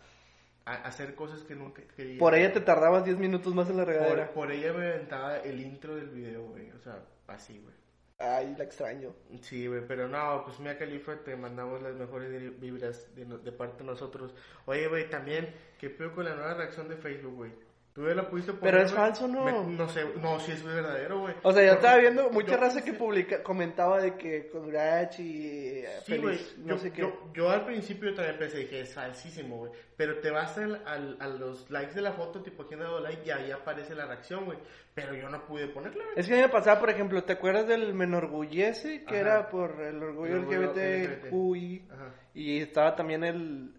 a 0.73 0.87
hacer 0.87 1.15
cosas 1.15 1.41
que 1.43 1.55
nunca 1.55 1.81
quería. 1.95 2.19
Por 2.19 2.35
ella 2.35 2.51
te 2.53 2.61
tardabas 2.61 3.05
10 3.05 3.17
minutos 3.17 3.53
más 3.55 3.69
en 3.69 3.77
la 3.77 3.85
regadera. 3.85 4.31
por 4.33 4.51
ella 4.51 4.73
me 4.73 4.87
aventaba 4.87 5.37
el 5.39 5.59
intro 5.61 5.95
del 5.95 6.09
video, 6.09 6.43
güey. 6.47 6.69
O 6.71 6.79
sea, 6.79 6.99
así, 7.27 7.59
güey. 7.59 7.73
Ay, 8.21 8.53
la 8.57 8.65
extraño. 8.65 9.13
Sí, 9.41 9.67
güey, 9.67 9.81
pero 9.87 10.09
no, 10.09 10.43
pues 10.45 10.59
Mia 10.59 10.77
Khalifa 10.77 11.15
te 11.23 11.37
mandamos 11.37 11.81
las 11.81 11.95
mejores 11.95 12.29
vi- 12.29 12.49
vibras 12.49 13.15
de, 13.15 13.23
de 13.25 13.51
parte 13.53 13.77
de 13.83 13.85
nosotros. 13.85 14.33
Oye, 14.65 14.87
güey, 14.89 15.09
también, 15.09 15.53
¿qué 15.79 15.89
pedo 15.89 16.13
con 16.13 16.25
la 16.25 16.35
nueva 16.35 16.53
reacción 16.53 16.89
de 16.89 16.97
Facebook, 16.97 17.35
güey? 17.35 17.51
¿Tú 17.99 18.07
ya 18.07 18.15
la 18.15 18.29
pudiste 18.29 18.53
poner? 18.53 18.73
Pero 18.75 18.85
es 18.85 18.93
falso, 18.93 19.27
¿no? 19.27 19.43
Me- 19.43 19.75
no 19.75 19.89
sé, 19.89 20.05
no, 20.21 20.39
si 20.39 20.53
es 20.53 20.63
verdadero, 20.63 21.19
güey. 21.19 21.33
O 21.43 21.51
sea, 21.51 21.65
yo 21.65 21.73
estaba 21.73 21.97
viendo 21.97 22.29
mucha 22.29 22.51
yo 22.51 22.57
raza 22.57 22.81
que 22.81 22.93
publica, 22.93 23.43
comentaba 23.43 23.99
de 23.99 24.15
que 24.15 24.47
congrats 24.47 25.19
y 25.19 25.81
eh, 25.83 25.89
Sí, 26.05 26.17
güey. 26.17 26.37
feliz, 26.37 26.55
Yo, 26.59 26.65
no 26.65 26.77
sé 26.77 26.93
qué. 26.93 27.01
yo, 27.01 27.29
yo 27.33 27.49
al 27.49 27.65
principio 27.65 28.13
también 28.13 28.37
pensé 28.39 28.69
que 28.69 28.79
es 28.79 28.93
falsísimo, 28.93 29.57
güey. 29.57 29.71
Pero 29.97 30.19
te 30.19 30.31
vas 30.31 30.57
al, 30.57 30.81
al- 30.85 31.17
a 31.19 31.27
los 31.27 31.69
likes 31.69 31.93
de 31.93 32.01
la 32.01 32.13
foto, 32.13 32.41
tipo, 32.41 32.65
¿quién 32.65 32.79
ha 32.79 32.85
dado 32.85 33.01
like? 33.01 33.21
Y 33.27 33.31
ahí 33.31 33.51
aparece 33.51 33.93
la 33.95 34.05
reacción, 34.05 34.45
güey. 34.45 34.57
Pero 34.95 35.13
yo 35.15 35.27
no 35.27 35.45
pude 35.45 35.67
ponerla, 35.67 36.01
güey. 36.05 36.15
Es 36.19 36.25
que 36.25 36.35
a 36.35 36.37
mí 36.37 36.41
me 36.43 36.47
pasaba, 36.49 36.79
por 36.79 36.89
ejemplo, 36.89 37.21
¿te 37.25 37.33
acuerdas 37.33 37.67
del 37.67 37.93
me 37.93 38.05
enorgullece? 38.05 39.03
Que 39.03 39.17
Ajá. 39.19 39.19
era 39.19 39.49
por 39.49 39.81
el 39.81 40.01
orgullo 40.01 40.35
El 40.37 40.39
orgullo 40.45 40.71
LGBTQI. 40.71 41.87
Y 42.33 42.61
estaba 42.61 42.95
también 42.95 43.25
el, 43.25 43.73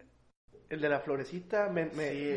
el 0.70 0.80
de 0.80 0.88
la 0.88 1.00
florecita, 1.00 1.68
me, 1.68 1.86
me, 1.86 2.10
Sí, 2.12 2.34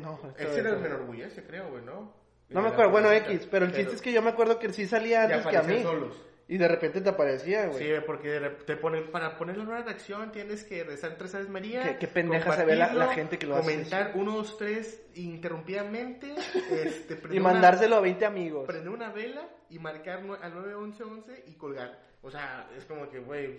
No, 0.00 0.20
Ese 0.36 0.58
era 0.60 0.70
el 0.70 0.78
me 0.80 0.88
enorgullece, 0.88 1.44
creo, 1.44 1.70
güey, 1.70 1.82
¿no? 1.84 2.12
No 2.50 2.62
me 2.62 2.68
acuerdo, 2.68 2.90
bueno. 2.90 3.10
X, 3.12 3.46
pero 3.50 3.64
el 3.64 3.72
chiste 3.72 3.94
es 3.94 4.02
que 4.02 4.12
yo 4.12 4.20
me 4.22 4.30
acuerdo 4.30 4.58
que 4.58 4.72
sí 4.72 4.86
salía 4.86 5.22
antes 5.22 5.46
que 5.46 5.56
a 5.56 5.62
mí. 5.62 5.82
solos. 5.82 6.26
Y 6.48 6.58
de 6.58 6.66
repente 6.66 7.00
te 7.00 7.08
aparecía, 7.08 7.66
güey. 7.66 7.78
Sí, 7.78 7.92
porque 8.04 8.40
te 8.66 8.76
ponen, 8.76 9.08
para 9.12 9.36
poner 9.38 9.56
la 9.56 9.62
nueva 9.62 9.82
reacción 9.82 10.32
tienes 10.32 10.64
que 10.64 10.82
rezar 10.82 11.14
tres 11.16 11.32
Aves 11.36 11.48
María. 11.48 11.84
Qué- 11.84 11.98
qué 11.98 12.08
pendeja 12.08 12.56
se 12.56 12.64
ve 12.64 12.74
la- 12.74 13.14
gente 13.14 13.38
que 13.38 13.46
lo 13.46 13.54
hace 13.54 13.70
Comentar 13.70 14.10
uno, 14.16 14.32
dos, 14.34 14.58
tres 14.58 15.00
interrumpidamente. 15.14 16.34
este, 16.72 17.20
y 17.30 17.38
una- 17.38 17.52
mandárselo 17.52 17.94
a 17.94 18.00
20 18.00 18.26
amigos. 18.26 18.66
prender 18.66 18.88
una 18.92 19.12
vela 19.12 19.48
y 19.68 19.78
marcar 19.78 20.24
al 20.42 20.52
911 20.54 21.44
y 21.46 21.52
colgar. 21.52 22.00
O 22.22 22.32
sea, 22.32 22.68
es 22.76 22.84
como 22.84 23.08
que, 23.08 23.20
güey. 23.20 23.58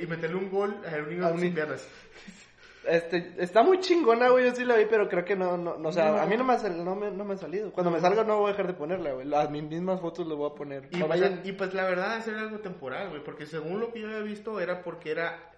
Y 0.00 0.06
meterle 0.08 0.34
un 0.36 0.50
gol 0.50 0.76
a 0.84 0.96
un 0.96 1.08
niño 1.08 1.38
sin 1.38 1.54
piernas. 1.54 1.86
Este, 2.86 3.34
está 3.38 3.62
muy 3.62 3.80
chingona, 3.80 4.28
güey, 4.28 4.46
yo 4.46 4.54
sí 4.54 4.64
la 4.64 4.76
vi, 4.76 4.84
pero 4.86 5.08
creo 5.08 5.24
que 5.24 5.36
no, 5.36 5.56
no, 5.56 5.76
no 5.78 5.88
o 5.88 5.92
sea, 5.92 6.12
No. 6.12 6.18
a 6.18 6.26
mí 6.26 6.36
no 6.36 6.44
me, 6.44 6.52
ha 6.54 6.58
sal- 6.58 6.84
no 6.84 6.94
me, 6.94 7.10
no 7.10 7.24
me 7.24 7.34
ha 7.34 7.36
salido. 7.38 7.72
Cuando 7.72 7.90
me 7.90 8.00
salga 8.00 8.24
no 8.24 8.38
voy 8.38 8.48
a 8.48 8.52
dejar 8.52 8.66
de 8.66 8.74
ponerla, 8.74 9.12
güey. 9.12 9.26
Las 9.26 9.50
mis 9.50 9.62
mismas 9.62 10.00
fotos 10.00 10.26
las 10.26 10.36
voy 10.36 10.50
a 10.50 10.54
poner. 10.54 10.88
Y, 10.90 10.98
No 10.98 11.06
pues, 11.06 11.22
y 11.44 11.52
pues 11.52 11.72
la 11.74 11.84
verdad 11.84 12.18
es 12.18 12.28
era 12.28 12.40
algo 12.40 12.58
temporal, 12.60 13.08
güey. 13.10 13.24
Porque 13.24 13.46
según 13.46 13.80
lo 13.80 13.92
que 13.92 14.00
yo 14.00 14.06
había 14.08 14.20
visto 14.20 14.60
era 14.60 14.82
porque 14.82 15.10
era 15.12 15.50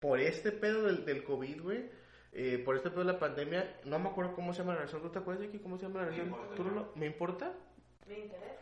por 0.00 0.18
este 0.18 0.50
pedo 0.52 0.82
del, 0.84 1.04
del 1.04 1.22
COVID, 1.24 1.62
güey. 1.62 1.90
eh, 2.34 2.60
por 2.64 2.76
este 2.76 2.88
pedo 2.90 3.04
de 3.04 3.12
la 3.12 3.18
pandemia. 3.18 3.76
No 3.84 3.98
me 3.98 4.08
acuerdo 4.08 4.34
cómo 4.34 4.52
se 4.52 4.60
llama 4.60 4.72
la 4.72 4.78
reacción. 4.78 5.02
¿Tú 5.02 5.10
te 5.10 5.18
acuerdas, 5.18 5.44
Jackie? 5.44 5.58
¿Cómo 5.60 5.76
se 5.76 5.86
llama 5.86 6.00
la 6.00 6.06
reacción? 6.06 6.34
¿Tú 6.56 6.64
no 6.64 6.70
lo- 6.70 6.92
¿Me 6.96 7.04
importa? 7.06 7.52
Me 8.08 8.18
interesa, 8.18 8.60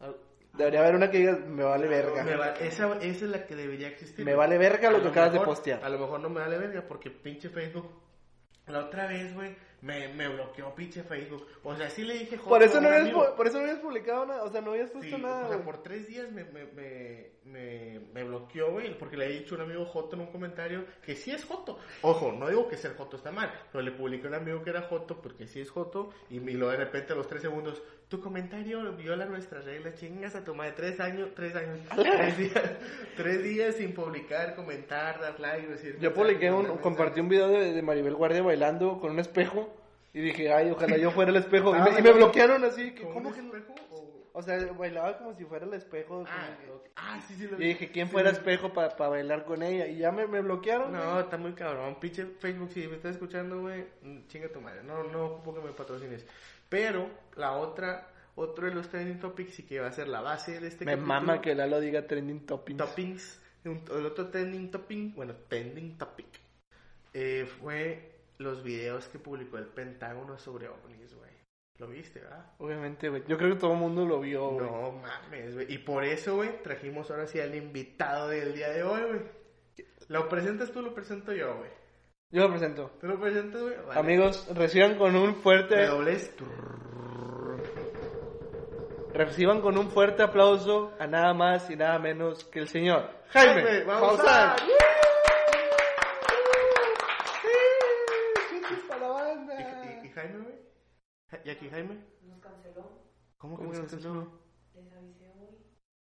¿no? 0.00 0.06
Ah, 0.08 0.12
Debería 0.54 0.80
haber 0.80 0.94
una 0.96 1.10
que 1.10 1.18
diga, 1.18 1.36
me 1.46 1.64
vale 1.64 1.88
verga. 1.88 2.22
me 2.24 2.36
va- 2.36 2.54
esa, 2.54 2.92
esa 2.98 3.24
es 3.24 3.30
la 3.30 3.46
que 3.46 3.56
debería 3.56 3.88
existir. 3.88 4.24
Me 4.24 4.34
vale 4.34 4.58
verga 4.58 4.90
lo 4.90 4.98
A 4.98 5.02
que 5.02 5.08
acabas 5.08 5.32
de 5.32 5.38
mejor- 5.38 5.54
postear. 5.54 5.84
A 5.84 5.88
lo 5.88 5.98
mejor 5.98 6.20
no 6.20 6.28
me 6.28 6.40
vale 6.40 6.58
verga 6.58 6.84
porque 6.86 7.10
pinche 7.10 7.48
Facebook. 7.48 7.88
La 8.68 8.78
otra 8.78 9.08
vez, 9.08 9.34
güey, 9.34 9.56
me, 9.80 10.06
me 10.14 10.28
bloqueó 10.28 10.72
pinche 10.72 11.02
Facebook. 11.02 11.44
O 11.64 11.74
sea, 11.74 11.90
sí 11.90 12.04
le 12.04 12.14
dije 12.14 12.36
joder, 12.38 12.48
Por 12.48 12.62
eso, 12.62 12.80
no 12.80 12.88
habías, 12.88 13.08
pu- 13.12 13.34
por 13.34 13.46
eso 13.48 13.56
no 13.58 13.64
habías 13.64 13.80
publicado 13.80 14.24
nada, 14.24 14.44
o 14.44 14.50
sea, 14.52 14.60
no 14.60 14.70
habías 14.70 14.90
puesto 14.92 15.16
Sí, 15.16 15.20
nada, 15.20 15.38
o 15.46 15.48
sea, 15.48 15.56
güey. 15.56 15.64
por 15.64 15.82
tres 15.82 16.06
días 16.06 16.30
me, 16.30 16.44
me, 16.44 16.66
me, 16.66 17.30
me, 17.44 18.00
me 18.14 18.22
bloqueó, 18.22 18.70
güey, 18.70 18.96
porque 18.96 19.16
le 19.16 19.26
he 19.26 19.40
dicho 19.40 19.56
a 19.56 19.58
un 19.58 19.64
amigo 19.64 19.84
Joto 19.86 20.14
en 20.14 20.22
un 20.22 20.28
comentario 20.30 20.84
que 21.04 21.16
sí 21.16 21.32
es 21.32 21.44
Joto. 21.44 21.76
Ojo, 22.02 22.30
no 22.30 22.48
digo 22.48 22.68
que 22.68 22.76
ser 22.76 22.94
Joto 22.96 23.16
está 23.16 23.32
mal, 23.32 23.52
pero 23.72 23.82
le 23.82 23.90
publiqué 23.90 24.26
a 24.26 24.30
un 24.30 24.34
amigo 24.36 24.62
que 24.62 24.70
era 24.70 24.82
Joto 24.82 25.20
porque 25.20 25.48
sí 25.48 25.60
es 25.60 25.68
Joto 25.68 26.10
y, 26.30 26.36
y 26.36 26.52
luego 26.52 26.70
de 26.70 26.76
repente 26.78 27.14
a 27.14 27.16
los 27.16 27.26
tres 27.26 27.42
segundos, 27.42 27.82
tu 28.12 28.20
comentario 28.20 28.92
viola 28.92 29.24
nuestras 29.24 29.64
reglas, 29.64 29.94
chingas 29.94 30.36
a 30.36 30.44
tu 30.44 30.54
madre, 30.54 30.72
tres 30.76 31.00
años, 31.00 31.30
tres 31.34 31.56
años, 31.56 31.78
tres 31.96 32.36
días, 32.36 32.70
tres 33.16 33.42
días 33.42 33.74
sin 33.76 33.94
publicar, 33.94 34.54
comentar, 34.54 35.18
dar 35.18 35.40
like, 35.40 35.66
decir... 35.66 35.96
Yo 35.98 36.12
publiqué 36.12 36.52
un, 36.52 36.76
compartí 36.76 37.20
un 37.20 37.30
video 37.30 37.48
de, 37.48 37.72
de 37.72 37.80
Maribel 37.80 38.14
Guardia 38.14 38.42
bailando 38.42 39.00
con 39.00 39.12
un 39.12 39.18
espejo 39.18 39.74
y 40.12 40.20
dije, 40.20 40.52
ay, 40.52 40.68
ojalá 40.68 40.98
yo 40.98 41.10
fuera 41.10 41.30
el 41.30 41.38
espejo. 41.38 41.74
Y 41.74 41.80
me, 41.80 42.00
y 42.00 42.02
me 42.02 42.12
bloquearon 42.12 42.62
así, 42.64 42.90
que, 42.94 43.00
¿Cómo 43.00 43.14
¿cómo 43.14 43.32
que 43.32 43.40
que? 43.40 43.46
espejo? 43.46 43.74
O... 43.92 44.12
O 44.34 44.42
sea, 44.42 44.58
bailaba 44.72 45.16
como 45.18 45.34
si 45.34 45.44
fuera 45.44 45.66
el 45.66 45.74
espejo. 45.74 46.24
Ah, 46.26 46.48
como 46.66 46.80
ah, 46.96 47.20
sí, 47.26 47.34
sí, 47.34 47.46
lo 47.46 47.56
vi. 47.56 47.64
Y 47.64 47.68
dije, 47.68 47.90
¿quién 47.90 48.06
Sí, 48.06 48.12
fuera 48.12 48.30
espejo 48.30 48.72
para 48.72 49.08
bailar 49.08 49.44
con 49.44 49.62
ella? 49.62 49.86
Y 49.86 49.98
ya 49.98 50.10
me, 50.10 50.26
me 50.26 50.40
bloquearon. 50.40 50.92
No, 50.92 51.12
güey. 51.12 51.24
está 51.24 51.36
muy 51.36 51.52
cabrón. 51.52 51.96
Pinche 52.00 52.24
Facebook, 52.38 52.70
si 52.72 52.88
me 52.88 52.96
estás 52.96 53.12
escuchando, 53.12 53.60
güey, 53.60 53.84
mm, 54.02 54.26
chinga 54.28 54.48
tu 54.48 54.60
madre. 54.60 54.82
No, 54.84 55.04
no 55.04 55.26
ocupo 55.26 55.54
que 55.54 55.60
me 55.60 55.72
patrocines. 55.72 56.26
Pero 56.72 57.10
la 57.36 57.52
otra, 57.52 58.08
otro 58.34 58.66
de 58.66 58.74
los 58.74 58.88
trending 58.88 59.20
topics 59.20 59.58
y 59.58 59.64
que 59.64 59.78
va 59.78 59.88
a 59.88 59.92
ser 59.92 60.08
la 60.08 60.22
base 60.22 60.58
de 60.58 60.68
este 60.68 60.86
me 60.86 60.92
capítulo, 60.92 61.06
mama 61.06 61.42
que 61.42 61.54
Lalo 61.54 61.80
diga 61.80 62.06
trending 62.06 62.46
topping. 62.46 62.78
toppings. 62.78 63.38
un- 63.66 63.84
el 63.94 64.06
otro 64.06 64.28
trending 64.28 64.70
topping, 64.70 65.14
bueno, 65.14 65.34
trending 65.48 65.98
topic, 65.98 66.26
eh, 67.12 67.46
fue 67.60 68.10
los 68.38 68.62
videos 68.64 69.06
que 69.08 69.18
publicó 69.18 69.58
el 69.58 69.66
Pentágono 69.66 70.38
sobre 70.38 70.68
ovnis, 70.68 71.14
güey. 71.14 71.30
Lo 71.78 71.88
viste, 71.88 72.20
¿verdad? 72.20 72.46
Obviamente, 72.58 73.08
güey. 73.10 73.22
Yo 73.28 73.36
creo 73.36 73.50
que 73.54 73.60
todo 73.60 73.72
el 73.74 73.78
mundo 73.78 74.06
lo 74.06 74.18
vio, 74.20 74.48
güey. 74.50 74.66
No 74.66 74.92
mames, 74.92 75.54
güey. 75.54 75.72
Y 75.72 75.78
por 75.78 76.04
eso, 76.04 76.36
güey, 76.36 76.62
trajimos 76.62 77.10
ahora 77.10 77.26
sí 77.26 77.38
al 77.38 77.54
invitado 77.54 78.28
del 78.30 78.54
día 78.54 78.70
de 78.70 78.82
hoy, 78.82 79.02
güey. 79.02 79.20
¿Lo 80.08 80.28
presentas 80.28 80.72
tú 80.72 80.80
lo 80.82 80.94
presento 80.94 81.32
yo, 81.34 81.56
güey? 81.58 81.70
Yo 82.32 82.42
lo 82.42 82.48
presento. 82.50 82.90
¿Tú 83.00 83.06
lo 83.06 83.20
presentas, 83.20 83.60
güey? 83.60 83.76
Vale. 83.86 84.00
Amigos, 84.00 84.48
reciban 84.54 84.96
con 84.96 85.14
un 85.14 85.34
fuerte... 85.36 85.76
Redobles. 85.76 86.34
Reciban 89.12 89.60
con 89.60 89.76
un 89.76 89.90
fuerte 89.90 90.22
aplauso 90.22 90.94
a 90.98 91.06
nada 91.06 91.34
más 91.34 91.68
y 91.70 91.76
nada 91.76 91.98
menos 91.98 92.44
que 92.44 92.60
el 92.60 92.68
señor 92.68 93.10
Jaime, 93.28 93.62
Jaime, 93.62 93.84
vamos 93.84 94.20
a... 94.26 94.56
¿Y, 94.66 94.70
y- 99.52 100.06
y 100.06 100.10
Jaime, 100.10 100.38
güey? 100.44 100.54
¿Y 101.44 101.50
aquí 101.50 101.68
Jaime? 101.68 101.98
Nos 102.22 102.40
canceló. 102.40 102.90
¿Cómo 103.36 103.56
que 103.56 103.64
¿Cómo 103.64 103.72
me 103.74 103.80
que 103.80 103.86
canceló? 103.90 104.32
Les 104.74 104.92
avisé 104.94 105.28
hoy. 105.38 105.58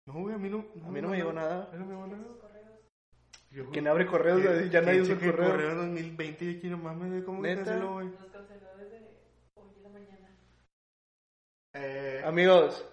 No, 0.06 0.14
güey, 0.14 0.36
a 0.36 0.38
mí 0.38 0.50
no... 0.50 0.66
A 0.86 0.90
mí 0.92 1.02
no 1.02 1.08
me 1.10 1.18
llegó 1.18 1.34
nada. 1.34 1.68
A 1.72 1.76
mí 1.76 1.80
no 1.80 1.86
me 1.86 1.94
llegó 1.96 2.08
nada. 2.08 2.24
Yo, 3.52 3.70
Quien 3.72 3.88
abre 3.88 4.06
correos, 4.06 4.70
ya 4.70 4.82
nadie 4.82 5.02
usa 5.02 5.16
correo. 5.16 5.50
correo 5.52 5.72
en 5.72 5.78
2020 5.78 6.46
y 6.46 6.58
aquí 6.58 6.68
no 6.68 6.78
mames, 6.78 7.24
¿cómo 7.24 7.42
que 7.42 7.56
canceló, 7.56 7.94
güey? 7.94 8.08
Nos 8.08 8.26
canceló 8.32 8.68
desde 8.78 8.98
hoy 9.56 9.68
en 9.78 9.84
la 9.84 9.90
mañana. 9.90 10.30
Eh, 11.74 12.22
Amigos, 12.26 12.86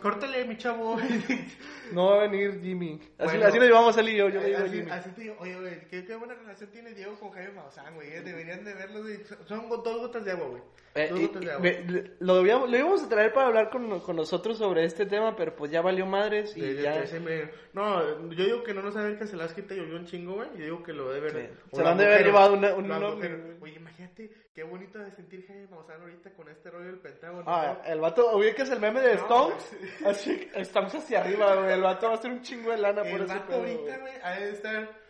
córtale, 0.00 0.44
mi 0.44 0.56
chavo. 0.56 0.96
no 1.92 2.06
va 2.10 2.16
a 2.24 2.28
venir 2.28 2.60
Jimmy. 2.62 3.00
Así, 3.18 3.36
Bueno. 3.36 3.46
así 3.46 3.58
lo 3.58 3.64
llevamos 3.64 3.96
a 3.96 4.00
él 4.00 4.08
y 4.10 4.16
yo. 4.16 4.28
Yo 4.28 4.40
le 4.40 4.46
digo 4.46 4.58
a 4.58 4.62
así, 4.62 4.76
Jimmy. 4.76 4.90
así 4.90 5.10
te 5.10 5.20
digo, 5.22 5.36
oye, 5.40 5.54
güey, 5.60 5.80
¿qué, 5.88 6.04
qué 6.04 6.14
buena 6.16 6.34
relación 6.34 6.70
tiene 6.70 6.94
Diego 6.94 7.14
con 7.18 7.30
Jaime 7.30 7.52
Maussan, 7.52 7.94
güey. 7.94 8.12
eh, 8.12 8.20
Deberían 8.22 8.64
de 8.64 8.74
verlo, 8.74 9.02
güey. 9.02 9.18
Son 9.46 9.68
dos 9.68 9.82
gotas 10.00 10.24
de 10.24 10.30
agua, 10.32 10.46
güey. 10.48 10.62
Eh, 10.96 11.08
Dos 11.10 11.20
gotas 11.20 11.40
de 11.42 11.50
agua. 11.52 11.66
le- 11.66 12.10
lo, 12.20 12.36
debíamos- 12.36 12.70
lo 12.70 12.76
íbamos 12.78 13.02
a 13.02 13.08
traer 13.08 13.32
para 13.32 13.48
hablar 13.48 13.70
con, 13.70 14.00
con 14.00 14.14
nosotros 14.16 14.58
sobre 14.58 14.84
este 14.84 15.06
tema, 15.06 15.34
pero 15.36 15.54
pues 15.56 15.70
ya 15.70 15.80
valió 15.82 16.06
madres 16.06 16.56
y 16.56 16.60
de- 16.60 16.82
ya. 16.82 17.04
me- 17.20 17.50
No, 17.72 18.30
yo 18.30 18.44
digo 18.44 18.62
que 18.62 18.74
no 18.74 18.82
nos 18.82 18.94
haber 18.96 19.18
cancelado, 19.18 19.48
es 19.48 19.54
que 19.54 19.62
te 19.62 19.74
llovió 19.76 19.96
un 19.96 20.06
chingo, 20.06 20.34
güey. 20.34 20.48
Yo 20.56 20.64
digo 20.64 20.82
que 20.82 20.92
lo 20.92 21.12
debe 21.12 21.30
haber. 21.30 21.46
Sí. 21.70 21.76
Se 21.76 21.82
lo 21.82 21.88
han 21.88 21.98
de 21.98 22.04
haber 22.04 22.24
llevado 22.24 22.54
una- 22.54 22.74
un 22.74 22.86
güey. 23.16 23.30
Oye, 23.60 23.74
imagínate 23.76 24.30
qué 24.54 24.62
bonito 24.62 24.98
de 24.98 25.10
sentir 25.10 25.44
Jaime 25.46 25.66
Maussan 25.66 26.00
ahorita 26.00 26.30
con 26.32 26.48
este 26.48 26.70
rollo 26.70 26.86
del 26.86 27.00
Pentágono. 27.00 27.44
Ah, 27.46 27.80
¿no? 27.82 27.92
el 27.92 28.00
vato, 28.00 28.36
ubicas 28.36 28.70
el 28.70 28.80
meme 28.80 29.00
de 29.00 29.16
No, 29.16 29.22
Stones, 29.22 29.76
así 30.06 30.48
estamos 30.54 30.94
hacia 30.94 31.20
arriba, 31.20 31.56
güey. 31.56 31.72
El 31.72 31.82
vato 31.82 32.06
va 32.06 32.12
a 32.12 32.16
hacer 32.16 32.30
un 32.30 32.42
chingo 32.42 32.70
de 32.70 32.78
lana 32.78 33.02
por 33.02 33.12
El 33.12 33.22
ese 33.22 33.34
vato 33.34 33.46
pedo, 33.48 33.58
ahorita, 33.58 33.98
güey. 33.98 34.12
ha 34.22 34.32
de 34.38 34.50
estar 34.50 35.04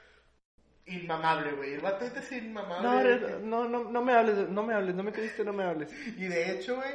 inmamable, 0.87 1.53
güey. 1.53 1.75
El 1.75 1.81
vato 1.81 2.05
ahorita 2.05 2.21
es 2.21 2.33
inmamable. 2.33 3.21
No, 3.43 3.69
no, 3.69 3.69
no, 3.69 3.91
no 3.91 4.03
me 4.03 4.13
hables, 4.15 4.49
no 4.49 4.63
me 4.63 4.75
hables, 4.75 4.95
no 4.95 5.03
me 5.03 5.13
pediste, 5.13 5.45
no 5.45 5.53
me 5.53 5.65
hables. 5.65 5.93
Y 6.17 6.27
de 6.27 6.53
hecho, 6.53 6.77
güey, 6.77 6.95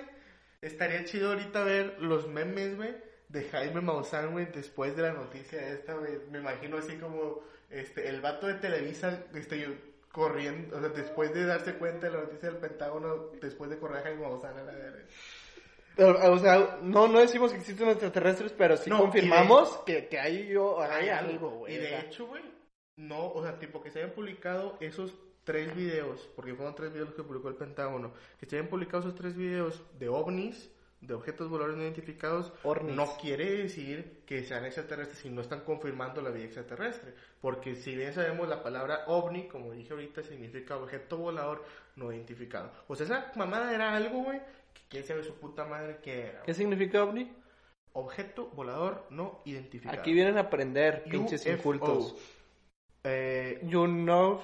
estaría 0.62 1.06
chido 1.06 1.30
ahorita 1.30 1.64
ver 1.64 1.98
los 2.00 2.28
memes, 2.28 2.76
güey, 2.78 2.96
de 3.28 3.44
Jaime 3.44 3.82
Maussan, 3.82 4.32
güey, 4.32 4.48
después 4.48 4.96
de 4.96 5.04
la 5.04 5.14
noticia 5.14 5.70
esta, 5.70 5.94
güey. 5.94 6.14
Me 6.32 6.40
imagino 6.40 6.78
así 6.78 6.96
como, 6.98 7.44
este, 7.70 8.10
el 8.10 8.22
vato 8.22 8.48
de 8.48 8.56
Televisa, 8.56 9.24
este, 9.36 9.60
yo, 9.60 9.70
corriendo, 10.12 10.78
o 10.78 10.80
sea, 10.80 10.90
después 10.90 11.34
de 11.34 11.46
darse 11.46 11.76
cuenta 11.76 12.08
de 12.08 12.14
la 12.14 12.24
noticia 12.24 12.50
del 12.50 12.60
Pentágono, 12.60 13.30
después 13.42 13.70
de 13.70 13.78
correr 13.78 13.98
a 13.98 14.02
Jaime 14.02 14.22
Maussan 14.22 14.58
a 14.58 14.64
la 14.64 14.72
verga. 14.72 15.06
O 16.32 16.38
sea, 16.38 16.80
no, 16.82 17.08
no 17.08 17.20
decimos 17.20 17.52
que 17.52 17.58
existen 17.58 17.90
extraterrestres, 17.90 18.54
pero 18.54 18.78
sí 18.78 18.90
No, 18.90 19.00
confirmamos 19.00 19.82
que, 19.86 20.08
que 20.08 20.18
hay, 20.18 20.48
yo, 20.48 20.82
hay 20.82 21.04
Hay 21.04 21.10
algo, 21.10 21.50
güey. 21.50 21.76
Y 21.76 21.78
de 21.78 22.00
hecho, 22.00 22.28
güey, 22.28 22.44
no, 22.96 23.32
o 23.32 23.44
sea, 23.44 23.60
tipo 23.60 23.82
que 23.82 23.92
se 23.92 24.00
hayan 24.00 24.12
publicado 24.12 24.78
esos 24.80 25.14
tres 25.44 25.76
videos, 25.76 26.30
porque 26.36 26.54
fueron 26.54 26.76
tres 26.76 26.94
videos 26.94 27.14
que 27.14 27.24
publicó 27.24 27.50
el 27.50 27.56
Pentágono, 27.56 28.14
que 28.40 28.46
se 28.46 28.56
hayan 28.56 28.70
publicado 28.70 29.00
esos 29.00 29.16
tres 29.16 29.36
videos 29.36 29.84
de 29.98 30.08
ovnis, 30.08 30.72
de 31.02 31.14
objetos 31.14 31.50
voladores 31.50 31.78
no 31.78 31.84
identificados, 31.84 32.52
no 32.84 33.18
quiere 33.22 33.50
decir 33.52 34.22
que 34.26 34.44
sean 34.44 34.66
extraterrestres 34.66 35.24
y 35.26 35.30
no 35.30 35.42
están 35.42 35.62
confirmando 35.62 36.22
la 36.22 36.30
vida 36.30 36.46
extraterrestre, 36.46 37.14
porque 37.42 37.76
si 37.76 37.96
bien 37.96 38.14
sabemos 38.14 38.50
la 38.50 38.62
palabra 38.62 39.06
ovni, 39.08 39.48
como 39.48 39.72
dije 39.72 39.94
ahorita, 39.94 40.24
significa 40.24 40.76
objeto 40.78 41.18
volador 41.18 41.64
no 41.96 42.12
identificado. 42.12 42.72
O 42.88 42.96
sea, 42.96 43.06
esa 43.06 43.32
mamada 43.36 43.74
era 43.74 43.96
algo, 43.96 44.24
güey, 44.24 44.40
que 44.74 44.82
quién 44.90 45.04
sabe 45.06 45.24
su 45.24 45.36
puta 45.36 45.66
madre 45.66 46.00
qué 46.04 46.28
era. 46.28 46.44
¿Qué 46.44 46.54
significa 46.54 47.04
ovni? 47.04 47.32
Objeto 47.94 48.50
volador 48.50 49.08
no 49.10 49.42
identificado. 49.46 50.00
Aquí 50.00 50.14
vienen 50.14 50.38
a 50.38 50.42
aprender, 50.42 51.04
pinches 51.06 51.42
UFO. 51.46 51.52
incultos. 51.54 52.16
Eh, 53.04 53.62
You 53.64 53.86
know... 53.88 54.42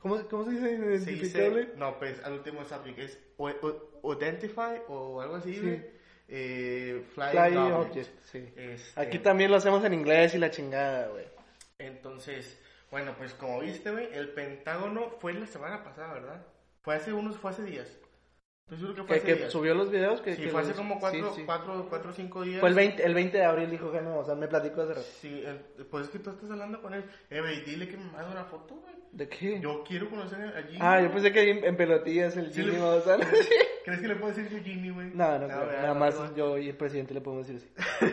¿Cómo, 0.00 0.16
¿Cómo 0.28 0.44
se 0.44 0.50
dice 0.52 0.68
se 0.76 0.84
identificable? 1.12 1.60
dice, 1.66 1.72
no, 1.76 1.98
pues 1.98 2.22
al 2.24 2.34
último 2.34 2.64
subject 2.64 2.98
es 2.98 3.18
o, 3.36 3.48
o- 4.02 4.12
identify 4.14 4.80
o 4.88 5.20
algo 5.20 5.36
así, 5.36 5.54
Sí. 5.54 5.82
Eh, 6.30 7.04
Flying 7.14 7.56
object. 7.56 7.90
object, 7.90 8.24
sí. 8.24 8.52
Este, 8.54 9.00
Aquí 9.00 9.18
también 9.18 9.50
lo 9.50 9.56
hacemos 9.56 9.82
en 9.84 9.94
inglés 9.94 10.34
y 10.34 10.38
la 10.38 10.50
chingada, 10.50 11.08
güey. 11.08 11.24
Entonces, 11.78 12.60
bueno, 12.90 13.14
pues 13.16 13.32
como 13.34 13.60
viste, 13.60 13.90
güey, 13.90 14.12
el 14.12 14.28
Pentágono 14.30 15.10
fue 15.20 15.32
la 15.34 15.46
semana 15.46 15.82
pasada, 15.82 16.12
¿verdad? 16.14 16.46
Fue 16.82 16.94
hace 16.96 17.12
unos, 17.12 17.38
fue 17.38 17.50
hace 17.52 17.62
días. 17.64 17.88
Que 18.68 18.76
fue 18.76 19.06
Que, 19.06 19.14
hace 19.14 19.22
que 19.24 19.34
días. 19.36 19.52
subió 19.52 19.74
los 19.74 19.90
videos 19.90 20.20
que... 20.20 20.36
Sí, 20.36 20.42
que 20.42 20.48
fue 20.50 20.60
hace 20.60 20.70
los- 20.70 20.76
como 20.78 21.00
cuatro, 21.00 21.30
sí, 21.30 21.36
sí. 21.40 21.42
cuatro, 21.46 21.86
cuatro 21.88 22.10
o 22.10 22.12
cinco 22.12 22.42
días. 22.42 22.60
Fue 22.60 22.68
el 22.68 22.74
20, 22.74 23.02
el 23.02 23.14
20 23.14 23.38
de 23.38 23.44
abril, 23.44 23.70
dijo 23.70 23.90
Jaime 23.90 24.10
Maussan, 24.10 24.38
me 24.38 24.46
platicó 24.46 24.82
hace 24.82 24.92
rato. 24.94 25.06
Sí, 25.20 25.42
el- 25.44 25.86
pues 25.86 26.04
es 26.04 26.10
que 26.10 26.18
tú 26.18 26.30
estás 26.30 26.50
hablando 26.50 26.82
con 26.82 26.92
él. 26.92 27.02
Eh, 27.30 27.40
güey, 27.40 27.62
dile 27.64 27.88
que 27.88 27.96
me 27.96 28.04
mande 28.04 28.30
una 28.30 28.44
foto, 28.44 28.74
güey. 28.74 28.94
¿De 29.12 29.26
qué? 29.26 29.58
Yo 29.60 29.82
quiero 29.88 30.10
conocer 30.10 30.38
a 30.54 30.62
Jimmy. 30.64 30.78
ah, 30.82 31.00
yo 31.00 31.10
pensé 31.10 31.32
que 31.32 31.38
ahí 31.40 31.48
en, 31.50 31.64
en 31.64 31.76
pelotillas 31.78 32.36
el 32.36 32.52
Sí, 32.52 32.60
Jimmy 32.62 32.76
le-. 32.76 32.78
¿Crees 33.86 34.00
que 34.00 34.08
le 34.08 34.16
puedo 34.16 34.34
decir 34.34 34.50
yo 34.54 34.62
Jimmy, 34.62 34.90
güey? 34.90 35.10
No, 35.14 35.38
no, 35.38 35.46
Ah, 35.46 35.48
nada 35.48 35.86
No, 35.88 35.94
más 35.94 36.14
no. 36.20 36.36
yo 36.36 36.58
y 36.58 36.68
el 36.68 36.76
presidente 36.76 37.14
le 37.14 37.22
podemos 37.22 37.46
decir 37.48 37.70
así. 37.78 38.06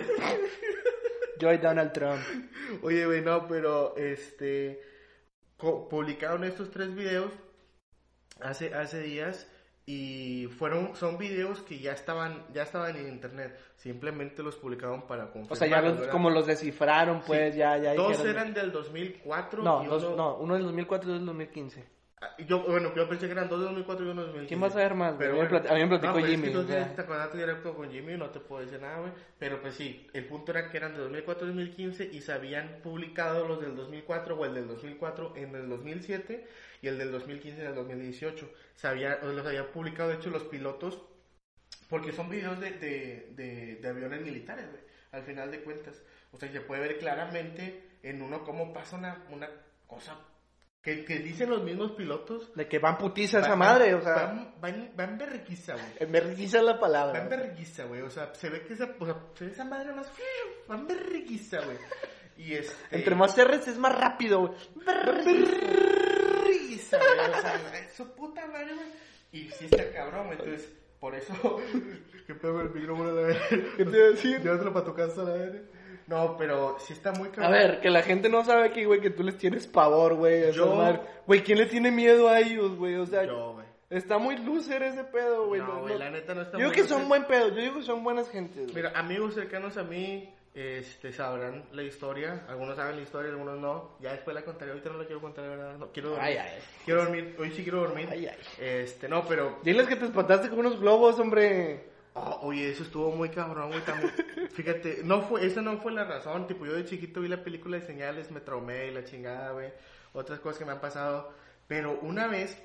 yo 1.38 1.51
y 1.51 1.57
Donald 1.57 1.91
Trump. 1.91 2.21
Oye, 2.81 3.05
güey, 3.05 3.21
no, 3.21 3.45
pero 3.50 3.93
este. 3.97 4.81
publicaron 5.57 6.45
estos 6.45 6.71
tres 6.71 6.95
videos 6.95 7.31
hace, 8.39 8.74
hace 8.74 9.01
días 9.01 9.51
y 9.87 10.47
fueron 10.57 10.95
son 10.95 11.17
videos 11.17 11.61
que 11.61 11.77
ya 11.79 11.91
estaban 11.91 12.43
ya 12.53 12.63
estaban 12.63 12.95
en 12.95 13.07
internet 13.07 13.55
simplemente 13.75 14.41
los 14.41 14.55
publicaron 14.55 15.03
para 15.05 15.25
confirmar 15.25 15.51
O 15.51 15.55
sea, 15.55 15.67
ya 15.67 15.81
los, 15.81 16.07
como 16.07 16.29
los 16.31 16.47
descifraron, 16.47 17.21
pues, 17.21 17.53
Sí. 17.53 17.59
ya, 17.59 17.77
ya 17.77 17.93
dos 17.93 18.09
dijeron- 18.17 18.31
eran 18.31 18.53
del 18.53 18.71
2004 18.71 19.61
No, 19.63 19.83
y 19.83 19.87
dos, 19.87 20.03
uno, 20.05 20.15
no, 20.15 20.37
uno 20.37 20.53
del 20.55 20.63
2004 20.63 21.07
y 21.07 21.11
dos 21.11 21.19
del 21.19 21.25
2015. 21.27 21.95
Ah, 22.21 22.29
yo 22.47 22.63
bueno 22.63 22.95
yo 22.95 23.07
pensé 23.09 23.25
que 23.27 23.33
eran 23.33 23.49
dos 23.49 23.59
del 23.59 23.67
2004 23.67 24.05
y 24.05 24.09
uno 24.09 24.21
del 24.21 24.31
2015 24.31 24.47
¿Quién 24.47 24.63
va 24.63 24.67
a 24.67 24.71
saber 24.71 24.95
más? 24.95 25.15
Pero 25.19 25.31
A 25.31 25.33
mí 25.35 25.41
me 25.41 25.47
bueno. 25.49 25.69
a 25.69 25.73
mí 25.75 25.79
me 25.81 25.87
platicó 25.87 26.07
No, 26.07 26.13
pues 26.13 26.25
es 26.25 26.31
Jimmy, 26.31 26.47
que 26.47 26.53
tú 26.53 26.63
tienes 26.63 26.87
este 26.87 27.05
contacto 27.05 27.37
directo 27.37 27.75
con 27.75 27.91
Jimmy, 27.91 28.17
no 28.17 28.29
te 28.29 28.39
puedo 28.39 28.61
decir 28.65 28.81
nada, 28.81 28.99
güey. 29.01 29.11
Pero 29.37 29.61
pues 29.61 29.75
sí, 29.75 30.07
el 30.13 30.25
punto 30.25 30.51
era 30.53 30.71
que 30.71 30.77
eran 30.77 30.93
de 30.93 30.99
2004 30.99 31.45
y 31.45 31.49
2015 31.49 32.09
y 32.11 32.21
se 32.21 32.31
habían 32.31 32.79
publicado 32.81 33.45
los 33.45 33.59
del 33.61 33.75
2004 33.75 34.35
o 34.35 34.45
el 34.45 34.53
del 34.55 34.67
2004 34.67 35.33
en 35.35 35.55
el 35.55 35.69
2007 35.69 36.47
y 36.85 36.87
el 36.87 36.99
del 36.99 37.11
2015 37.11 37.61
en 37.61 37.67
el 37.67 37.75
2018. 37.75 38.51
Se 38.75 38.87
había, 38.87 39.17
los 39.17 39.45
habían 39.45 39.71
publicado, 39.71 40.09
de 40.09 40.17
hecho, 40.17 40.29
los 40.29 40.43
pilotos, 40.43 41.01
porque 41.89 42.11
son 42.11 42.29
videos 42.29 42.59
de, 42.59 42.71
de, 42.73 43.33
de, 43.35 43.75
de 43.77 43.89
aviones 43.89 44.21
militares, 44.21 44.69
güey, 44.69 44.83
al 45.11 45.23
final 45.23 45.49
de 45.49 45.63
cuentas. 45.63 45.99
O 46.31 46.37
sea, 46.37 46.51
se 46.51 46.61
puede 46.61 46.81
ver 46.81 46.99
claramente 46.99 47.97
en 48.03 48.21
uno 48.21 48.43
cómo 48.43 48.71
pasa 48.71 48.97
una, 48.97 49.25
una 49.31 49.49
cosa 49.87 50.15
que, 50.83 51.03
que 51.03 51.17
dicen 51.17 51.49
los 51.49 51.63
mismos 51.63 51.93
pilotos. 51.93 52.53
De 52.53 52.67
que 52.67 52.77
van 52.77 52.99
putiza 52.99 53.39
esa 53.39 53.55
madre, 53.55 53.95
o 53.95 54.01
sea. 54.01 54.13
Van, 54.13 54.53
van, 54.61 54.91
van 54.95 55.17
berriquiza, 55.17 55.73
güey. 55.73 56.07
Me 56.07 56.19
requisa 56.19 56.61
la 56.61 56.79
palabra. 56.79 57.19
Van 57.19 57.29
berriquiza, 57.29 57.85
güey. 57.85 58.01
O 58.01 58.11
sea, 58.11 58.31
se 58.35 58.51
ve 58.51 58.61
que 58.61 58.73
esa, 58.73 58.95
o 58.99 59.05
sea, 59.05 59.15
se 59.33 59.45
ve 59.45 59.51
esa 59.51 59.65
madre 59.65 59.91
más. 59.91 60.07
Van 60.67 60.85
berriquiza, 60.85 61.61
güey. 61.61 61.77
Y 62.37 62.53
este. 62.53 62.75
Entre 62.91 63.15
más 63.15 63.35
R's 63.35 63.67
es 63.67 63.79
más 63.79 63.97
rápido, 63.97 64.41
güey. 64.41 64.53
Berriquiza, 66.91 66.97
güey. 66.97 67.29
O 67.29 67.41
sea, 67.41 67.89
su 67.95 68.11
puta 68.15 68.45
madre, 68.47 68.73
güey. 68.75 68.87
Y 69.31 69.49
sí 69.51 69.65
está 69.65 69.91
cabrón, 69.91 70.27
güey. 70.27 70.39
Entonces, 70.39 70.71
por 70.99 71.15
eso. 71.15 71.33
¿Qué 72.27 72.33
pedo 72.35 72.61
el 72.61 72.69
micrófono, 72.71 73.11
la? 73.11 73.35
¿Qué 73.77 73.85
te 73.85 73.97
iba 73.97 74.07
a 74.07 74.09
decir? 74.11 74.41
Llévatelo 74.41 74.73
para 74.73 74.85
tu 74.85 74.93
casa, 74.95 75.23
la 75.23 75.33
verga. 75.33 75.59
No, 76.07 76.37
pero 76.37 76.77
sí 76.79 76.93
está 76.93 77.11
muy 77.13 77.29
A 77.29 77.31
cabrón. 77.31 77.51
ver, 77.51 77.81
que 77.81 77.89
la 77.89 78.03
gente 78.03 78.29
no 78.29 78.43
sabe 78.45 78.65
aquí, 78.65 78.83
güey, 78.85 79.01
que 79.01 79.09
tú 79.09 79.23
les 79.23 79.37
tienes 79.37 79.65
pavor, 79.67 80.13
güey. 80.15 80.45
a 80.45 80.49
Yo-. 80.51 80.99
Güey, 81.25 81.41
¿quién 81.43 81.57
le 81.57 81.65
tiene 81.65 81.89
miedo 81.91 82.29
a 82.29 82.39
ellos, 82.39 82.75
güey? 82.75 82.95
O 82.95 83.05
sea, 83.07 83.25
Yo, 83.25 83.53
güey. 83.53 83.65
está 83.89 84.19
muy 84.19 84.37
loser 84.37 84.83
ese 84.83 85.03
pedo, 85.05 85.47
güey. 85.47 85.61
No, 85.61 85.81
güey, 85.81 85.97
la 85.97 86.11
neta 86.11 86.35
no 86.35 86.41
está 86.43 86.53
Yo 86.53 86.57
digo 86.59 86.69
muy 86.69 86.75
que 86.75 86.81
loser. 86.83 86.97
son 86.99 87.09
buen 87.09 87.25
pedo, 87.25 87.49
yo 87.49 87.55
digo 87.55 87.75
que 87.77 87.81
son 87.83 88.03
buenas 88.03 88.29
gentes, 88.29 88.63
güey. 88.71 88.75
Mira, 88.75 88.91
amigos 88.95 89.33
cercanos 89.33 89.77
a 89.77 89.83
mí 89.83 90.31
este, 90.55 91.12
sabrán 91.12 91.65
la 91.74 91.83
historia. 91.83 92.45
Algunos 92.47 92.77
saben 92.77 92.95
la 92.95 93.01
historia, 93.01 93.29
algunos 93.29 93.59
no. 93.59 93.97
Ya 94.00 94.13
después 94.13 94.33
la 94.33 94.43
contaré. 94.43 94.71
Ahorita 94.71 94.89
no 94.89 94.97
la 94.97 95.05
quiero 95.05 95.19
contar, 95.19 95.50
verdad. 95.50 95.77
No, 95.77 95.91
quiero 95.91 96.12
dormir. 96.12 96.25
Ay, 96.25 96.38
ay. 96.38 96.59
Quiero 96.85 97.01
dormir. 97.03 97.35
Hoy 97.38 97.51
sí 97.51 97.62
quiero 97.63 97.81
dormir. 97.81 98.07
Ay, 98.09 98.27
ay. 98.27 98.38
Este, 98.57 99.09
no, 99.09 99.25
pero... 99.27 99.59
Diles 99.63 99.85
que 99.85 99.97
te 99.97 100.05
espantaste 100.05 100.50
con 100.50 100.59
unos 100.59 100.79
globos, 100.79 101.19
hombre. 101.19 101.89
Oh, 102.13 102.39
oye, 102.43 102.71
eso 102.71 102.83
estuvo 102.83 103.12
muy 103.12 103.27
cabrón, 103.27 103.67
güey. 103.67 103.81
también. 103.81 104.13
Fíjate, 104.51 105.01
no 105.03 105.24
fue, 105.24 105.45
esa 105.45 105.62
no 105.62 105.77
fue 105.79 105.91
la 105.91 106.05
razón. 106.05 106.47
Tipo, 106.47 106.65
yo 106.65 106.74
de 106.74 106.85
chiquito 106.85 107.19
vi 107.19 107.27
la 107.27 107.43
película 107.43 107.77
de 107.77 107.85
señales, 107.85 108.31
me 108.31 108.39
traumé 108.39 108.88
y 108.88 108.91
la 108.91 109.03
chingada, 109.03 109.51
güey. 109.51 109.74
Otras 110.13 110.39
cosas 110.39 110.57
que 110.57 110.63
me 110.63 110.71
han 110.71 110.79
pasado. 110.79 111.33
Pero 111.67 112.00
una 112.01 112.27
vez, 112.27 112.57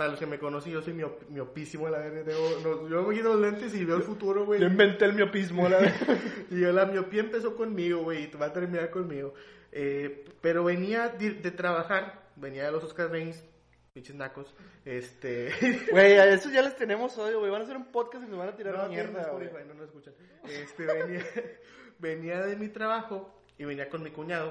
para 0.00 0.12
los 0.12 0.18
que 0.18 0.24
me 0.24 0.38
conocen, 0.38 0.72
yo 0.72 0.80
soy 0.80 0.94
miop- 0.94 1.28
miopísimo, 1.28 1.86
la 1.90 1.98
verdad. 1.98 2.24
Tengo, 2.24 2.60
no, 2.62 2.88
yo 2.88 3.02
me 3.02 3.14
quito 3.14 3.34
los 3.34 3.40
lentes 3.42 3.74
y 3.74 3.84
veo 3.84 3.96
el 3.98 4.02
futuro, 4.02 4.46
güey. 4.46 4.58
Yo 4.58 4.66
inventé 4.66 5.04
el 5.04 5.12
miopismo, 5.12 5.68
la 5.68 5.76
verdad. 5.78 6.16
Y 6.50 6.58
yo, 6.58 6.72
la 6.72 6.86
miopía 6.86 7.20
empezó 7.20 7.54
conmigo, 7.54 8.02
güey, 8.02 8.24
y 8.24 8.36
va 8.38 8.46
a 8.46 8.52
terminar 8.54 8.88
conmigo. 8.88 9.34
Eh, 9.72 10.24
pero 10.40 10.64
venía 10.64 11.10
de, 11.10 11.32
de 11.32 11.50
trabajar, 11.50 12.30
venía 12.36 12.64
de 12.64 12.72
los 12.72 12.82
Oscar 12.82 13.10
Reigns, 13.10 13.44
pinches 13.92 14.16
nacos. 14.16 14.54
Este. 14.86 15.52
Güey, 15.92 16.16
a 16.16 16.32
eso 16.32 16.48
ya 16.48 16.62
les 16.62 16.76
tenemos 16.76 17.18
odio, 17.18 17.40
güey. 17.40 17.50
Van 17.50 17.60
a 17.60 17.64
hacer 17.64 17.76
un 17.76 17.92
podcast 17.92 18.24
y 18.24 18.30
nos 18.30 18.38
van 18.38 18.48
a 18.48 18.56
tirar 18.56 18.78
no, 18.78 18.88
mierda, 18.88 19.28
güey. 19.32 19.48
Spotify, 19.48 19.68
no 19.68 19.74
nos 19.74 19.84
escuchan. 19.84 20.14
Este, 20.48 20.86
venía, 20.86 21.26
venía 21.98 22.40
de 22.40 22.56
mi 22.56 22.68
trabajo 22.68 23.38
y 23.58 23.66
venía 23.66 23.90
con 23.90 24.02
mi 24.02 24.12
cuñado. 24.12 24.50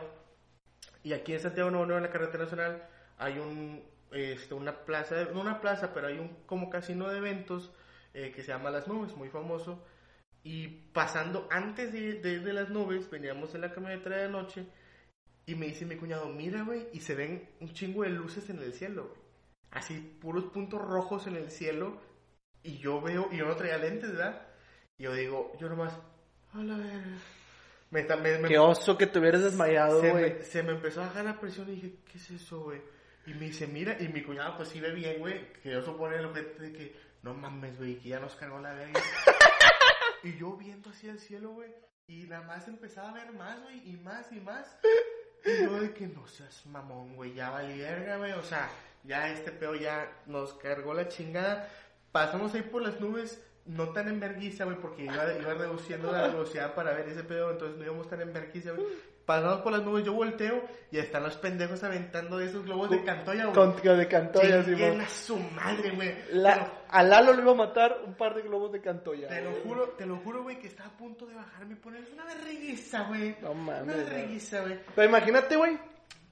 Y 1.01 1.13
aquí 1.13 1.34
en 1.34 1.39
Santiago 1.39 1.72
Nuevo 1.72 1.91
en 1.98 2.03
la 2.03 2.12
carretera 2.12 2.44
nacional, 2.44 2.88
hay 3.18 3.39
un, 3.39 3.84
este, 4.12 4.54
una 4.54 4.86
plaza, 4.86 5.25
no 5.34 5.42
una 5.42 5.62
plaza, 5.62 5.94
pero 5.94 6.08
hay 6.08 6.18
un 6.20 6.30
como 6.46 6.70
casino 6.70 7.10
de 7.10 7.18
eventos 7.18 7.72
eh, 8.13 8.32
que 8.36 8.42
se 8.44 8.50
llama 8.51 8.72
Las 8.72 8.88
Nubes, 8.88 9.16
muy 9.16 9.30
famoso. 9.30 9.84
Y 10.44 10.68
pasando 10.94 11.48
antes 11.51 11.92
de, 11.92 12.13
de, 12.16 12.39
de 12.39 12.54
las 12.54 12.70
nubes, 12.70 13.10
veníamos 13.10 13.54
en 13.56 13.62
la 13.62 13.74
camioneta 13.74 14.10
de 14.10 14.30
noche 14.30 14.66
y 15.46 15.56
me 15.56 15.66
dice 15.68 15.86
mi 15.86 15.96
cuñado, 15.98 16.30
mira, 16.30 16.63
güey, 16.63 16.88
y 16.94 17.01
se 17.01 17.13
ven 17.16 17.50
un 17.60 17.74
chingo 17.74 18.04
de 18.04 18.10
luces 18.10 18.50
en 18.50 18.60
el 18.60 18.74
cielo, 18.74 19.08
güey. 19.10 19.22
Así, 19.72 20.00
puros 20.22 20.46
puntos 20.46 20.82
rojos 20.82 21.28
en 21.28 21.36
el 21.36 21.51
cielo. 21.51 22.00
Y 22.63 22.78
yo 22.78 23.01
veo, 23.01 23.30
y 23.32 23.38
yo 23.38 23.46
no 23.46 23.56
traía 23.56 23.78
lentes, 23.78 24.12
¿verdad? 24.12 24.48
Y 24.98 25.04
yo 25.04 25.13
digo, 25.13 25.51
yo 25.60 25.70
nomás, 25.70 25.94
a 26.54 26.58
la 26.63 26.78
verga. 26.78 27.18
Me, 27.92 28.04
me, 28.04 28.38
me- 28.39 28.48
Qué 28.48 28.58
oso 28.60 28.98
que 28.98 29.08
te 29.08 29.20
hubieras 29.20 29.42
desmayado, 29.44 30.01
se, 30.01 30.12
güey. 30.12 30.34
me, 30.36 30.42
se 30.44 30.63
me 30.63 30.72
empezó 30.72 31.01
a 31.01 31.08
bajar 31.08 31.25
la 31.25 31.39
presión 31.39 31.68
y 31.70 31.75
dije, 31.75 31.96
¿qué 32.12 32.18
es 32.18 32.32
eso, 32.32 32.62
güey? 32.62 32.82
Y 33.29 33.36
me 33.36 33.45
dice, 33.45 33.67
mira, 33.67 33.95
y 34.00 34.07
mi 34.07 34.24
cuñado 34.24 34.57
pues 34.57 34.69
sí 34.69 34.79
ve 34.79 34.89
bien, 34.91 35.19
güey, 35.19 35.53
que 35.62 35.69
yo 35.69 35.83
supone 35.83 36.15
el 36.15 36.25
objeto 36.25 36.63
de 36.63 36.74
que, 36.74 36.95
no 37.21 37.36
mames, 37.36 37.77
güey, 37.77 38.00
que 38.00 38.09
ya 38.09 38.19
nos 38.19 38.36
cargó 38.36 38.57
la 38.57 38.74
verga. 38.74 39.00
y 40.24 40.36
yo 40.36 40.57
viendo 40.57 40.89
hacia 40.89 41.12
el 41.12 41.19
cielo, 41.19 41.51
güey, 41.51 41.69
y 42.07 42.24
nada 42.24 42.41
más 42.48 42.67
empezaba 42.67 43.12
a 43.12 43.13
ver 43.13 43.31
más, 43.33 43.62
güey, 43.62 43.88
y 43.88 43.98
más 43.98 44.31
y 44.31 44.39
más. 44.39 44.75
Y 45.45 45.62
yo 45.62 45.79
de 45.79 45.93
que 45.93 46.07
no 46.07 46.25
seas 46.25 46.65
mamón, 46.65 47.15
güey, 47.15 47.36
ya 47.36 47.51
valí 47.51 47.77
verga, 47.77 48.17
güey, 48.17 48.31
o 48.31 48.41
sea, 48.41 48.67
ya 49.03 49.29
este 49.31 49.51
peo 49.51 49.75
ya 49.75 50.12
nos 50.25 50.55
cargó 50.55 50.95
la 50.95 51.07
chingada. 51.07 51.69
Pasamos 52.12 52.55
ahí 52.55 52.63
por 52.63 52.81
las 52.81 53.00
nubes, 53.00 53.45
no 53.67 53.89
tan 53.89 54.07
en 54.07 54.19
vergüenza, 54.19 54.65
güey, 54.65 54.77
porque 54.77 55.03
iba, 55.03 55.33
iba 55.39 55.53
reduciendo 55.53 56.12
la 56.12 56.29
velocidad 56.29 56.74
para 56.74 56.93
ver 56.93 57.07
ese 57.07 57.24
pedo, 57.24 57.51
entonces 57.51 57.77
no 57.77 57.83
íbamos 57.86 58.09
tan 58.09 58.21
en 58.21 58.33
vergüenza, 58.33 58.71
güey. 58.71 58.88
Pasamos 59.29 59.62
por 59.62 59.71
las 59.71 59.83
nubes, 59.83 60.03
yo 60.03 60.13
volteo 60.13 60.63
y 60.89 60.98
están 60.98 61.21
los 61.21 61.38
pendejos 61.38 61.83
aventando 61.83 62.39
esos 62.39 62.65
globos 62.65 62.89
de 62.89 63.03
cantoya, 63.03 63.45
güey. 63.45 63.53
Con, 63.53 63.75
de 64.00 64.07
Cantoya, 64.07 64.63
Simón. 64.63 65.01
a 65.01 65.07
su 65.07 65.38
madre, 65.38 65.91
güey. 65.91 66.15
La, 66.31 66.81
a 66.89 67.03
Lalo 67.03 67.33
le 67.33 67.43
iba 67.43 67.51
a 67.51 67.53
matar 67.53 67.95
un 68.07 68.15
par 68.15 68.33
de 68.33 68.41
globos 68.41 68.71
de 68.71 68.81
Cantoya. 68.81 69.27
Te 69.27 69.43
lo 69.43 69.51
güey. 69.51 69.62
juro, 69.62 69.89
te 69.89 70.07
lo 70.07 70.17
juro, 70.17 70.41
güey, 70.41 70.57
que 70.57 70.65
estaba 70.65 70.89
a 70.89 70.98
punto 70.98 71.27
de 71.27 71.36
bajarme 71.36 71.74
y 71.74 71.77
ponerles 71.77 72.12
una 72.12 72.25
vergüenza, 72.25 73.03
güey. 73.03 73.36
No 73.39 73.53
mames, 73.53 73.83
Una 73.83 73.93
güey. 73.93 74.05
vergüenza, 74.05 74.62
güey. 74.62 74.79
Pero 74.95 75.07
imagínate, 75.07 75.55
güey, 75.57 75.79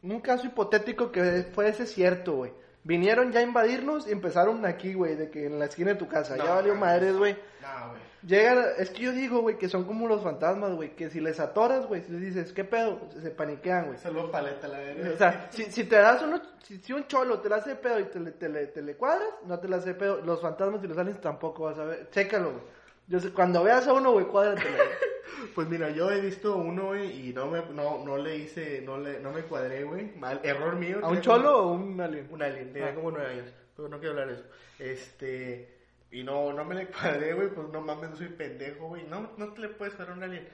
un 0.01 0.19
caso 0.19 0.47
hipotético 0.47 1.11
que 1.11 1.43
fuese 1.53 1.85
cierto, 1.85 2.37
güey. 2.37 2.51
Vinieron 2.83 3.31
ya 3.31 3.39
a 3.39 3.43
invadirnos 3.43 4.07
y 4.07 4.11
empezaron 4.11 4.65
aquí, 4.65 4.93
güey, 4.93 5.15
de 5.15 5.29
que 5.29 5.45
en 5.45 5.59
la 5.59 5.65
esquina 5.65 5.91
de 5.91 5.97
tu 5.97 6.07
casa. 6.07 6.37
No, 6.37 6.45
ya 6.45 6.55
valió 6.55 6.75
madres, 6.75 7.17
güey. 7.17 7.33
No, 7.61 7.89
güey. 7.89 8.07
Llegan, 8.23 8.65
es 8.77 8.89
que 8.89 9.03
yo 9.03 9.11
digo, 9.11 9.41
güey, 9.41 9.57
que 9.57 9.69
son 9.69 9.85
como 9.85 10.07
los 10.07 10.23
fantasmas, 10.23 10.71
güey, 10.73 10.95
que 10.95 11.09
si 11.09 11.19
les 11.19 11.39
atoras, 11.39 11.85
güey, 11.85 12.01
si 12.01 12.11
les 12.11 12.21
dices, 12.21 12.51
¿qué 12.51 12.63
pedo? 12.63 12.99
Se 13.21 13.29
paniquean, 13.29 13.87
güey. 13.87 13.99
Saludos 13.99 14.31
paleta, 14.31 14.67
la 14.67 14.79
verga. 14.79 15.11
O 15.13 15.17
sea, 15.17 15.47
si, 15.51 15.65
si 15.65 15.83
te 15.83 15.97
das 15.97 16.21
uno, 16.23 16.41
si, 16.63 16.77
si 16.79 16.93
un 16.93 17.07
cholo 17.07 17.39
te 17.39 17.47
la 17.47 17.57
hace 17.57 17.71
de 17.71 17.75
pedo 17.75 17.99
y 17.99 18.05
te 18.05 18.19
le, 18.19 18.31
te, 18.31 18.49
le, 18.49 18.67
te 18.67 18.81
le 18.81 18.95
cuadras, 18.95 19.29
no 19.45 19.59
te 19.59 19.67
la 19.67 19.77
hace 19.77 19.89
de 19.89 19.95
pedo. 19.95 20.21
Los 20.21 20.41
fantasmas 20.41 20.83
y 20.83 20.87
los 20.87 20.97
aliens 20.97 21.21
tampoco 21.21 21.63
vas 21.63 21.77
a 21.77 21.85
ver. 21.85 22.09
Chécalo, 22.09 22.51
güey. 22.51 22.63
Yo 23.07 23.19
sé, 23.19 23.31
cuando 23.31 23.63
veas 23.63 23.87
a 23.87 23.93
uno, 23.93 24.11
güey, 24.11 24.25
cuádratelo. 24.25 24.77
Pues 25.53 25.67
mira, 25.69 25.89
yo 25.91 26.09
he 26.11 26.19
visto 26.21 26.55
uno, 26.55 26.87
güey, 26.87 27.29
y 27.29 27.33
no 27.33 27.47
me, 27.47 27.61
no, 27.73 28.03
no 28.03 28.17
le 28.17 28.37
hice, 28.37 28.81
no 28.81 28.97
le, 28.97 29.19
no 29.19 29.31
me 29.31 29.41
cuadré, 29.41 29.83
güey. 29.83 30.15
Mal, 30.15 30.39
error 30.43 30.75
mío. 30.75 30.99
¿A 31.03 31.09
un 31.09 31.21
cholo 31.21 31.51
como- 31.51 31.57
o 31.69 31.71
un 31.73 32.01
alien? 32.01 32.27
Un 32.31 32.41
alien, 32.43 32.73
tenía 32.73 32.89
Ah. 32.89 32.95
como 32.95 33.11
nueve 33.11 33.31
años, 33.31 33.53
pero 33.75 33.87
no 33.89 33.97
quiero 33.99 34.11
hablar 34.13 34.27
de 34.29 34.33
eso. 34.35 34.45
Este, 34.79 35.77
y 36.11 36.23
no, 36.23 36.53
no 36.53 36.63
me 36.65 36.75
le 36.75 36.87
cuadré, 37.23 37.33
güey, 37.33 37.49
pues 37.49 37.69
no 37.69 37.81
mames, 37.81 38.11
no 38.11 38.15
soy 38.15 38.29
pendejo, 38.29 38.87
güey. 38.87 39.03
No, 39.07 39.31
no 39.37 39.53
te 39.53 39.61
le 39.61 39.69
puedes 39.69 39.93
cuadrar 39.95 40.15
a 40.15 40.17
un 40.17 40.23
alien. 40.23 40.47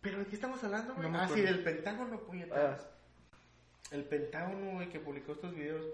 Pero 0.00 0.18
¿de 0.18 0.26
qué 0.26 0.34
estamos 0.34 0.62
hablando, 0.64 0.94
güey? 0.94 1.10
No 1.10 1.18
ah, 1.20 1.28
sí, 1.28 1.40
del 1.40 1.62
Pentágono, 1.62 2.20
puñetas. 2.20 2.88
Ah. 2.90 3.36
El 3.92 4.04
Pentágono, 4.04 4.72
güey, 4.72 4.88
que 4.88 5.00
publicó 5.00 5.32
estos 5.32 5.54
videos. 5.54 5.84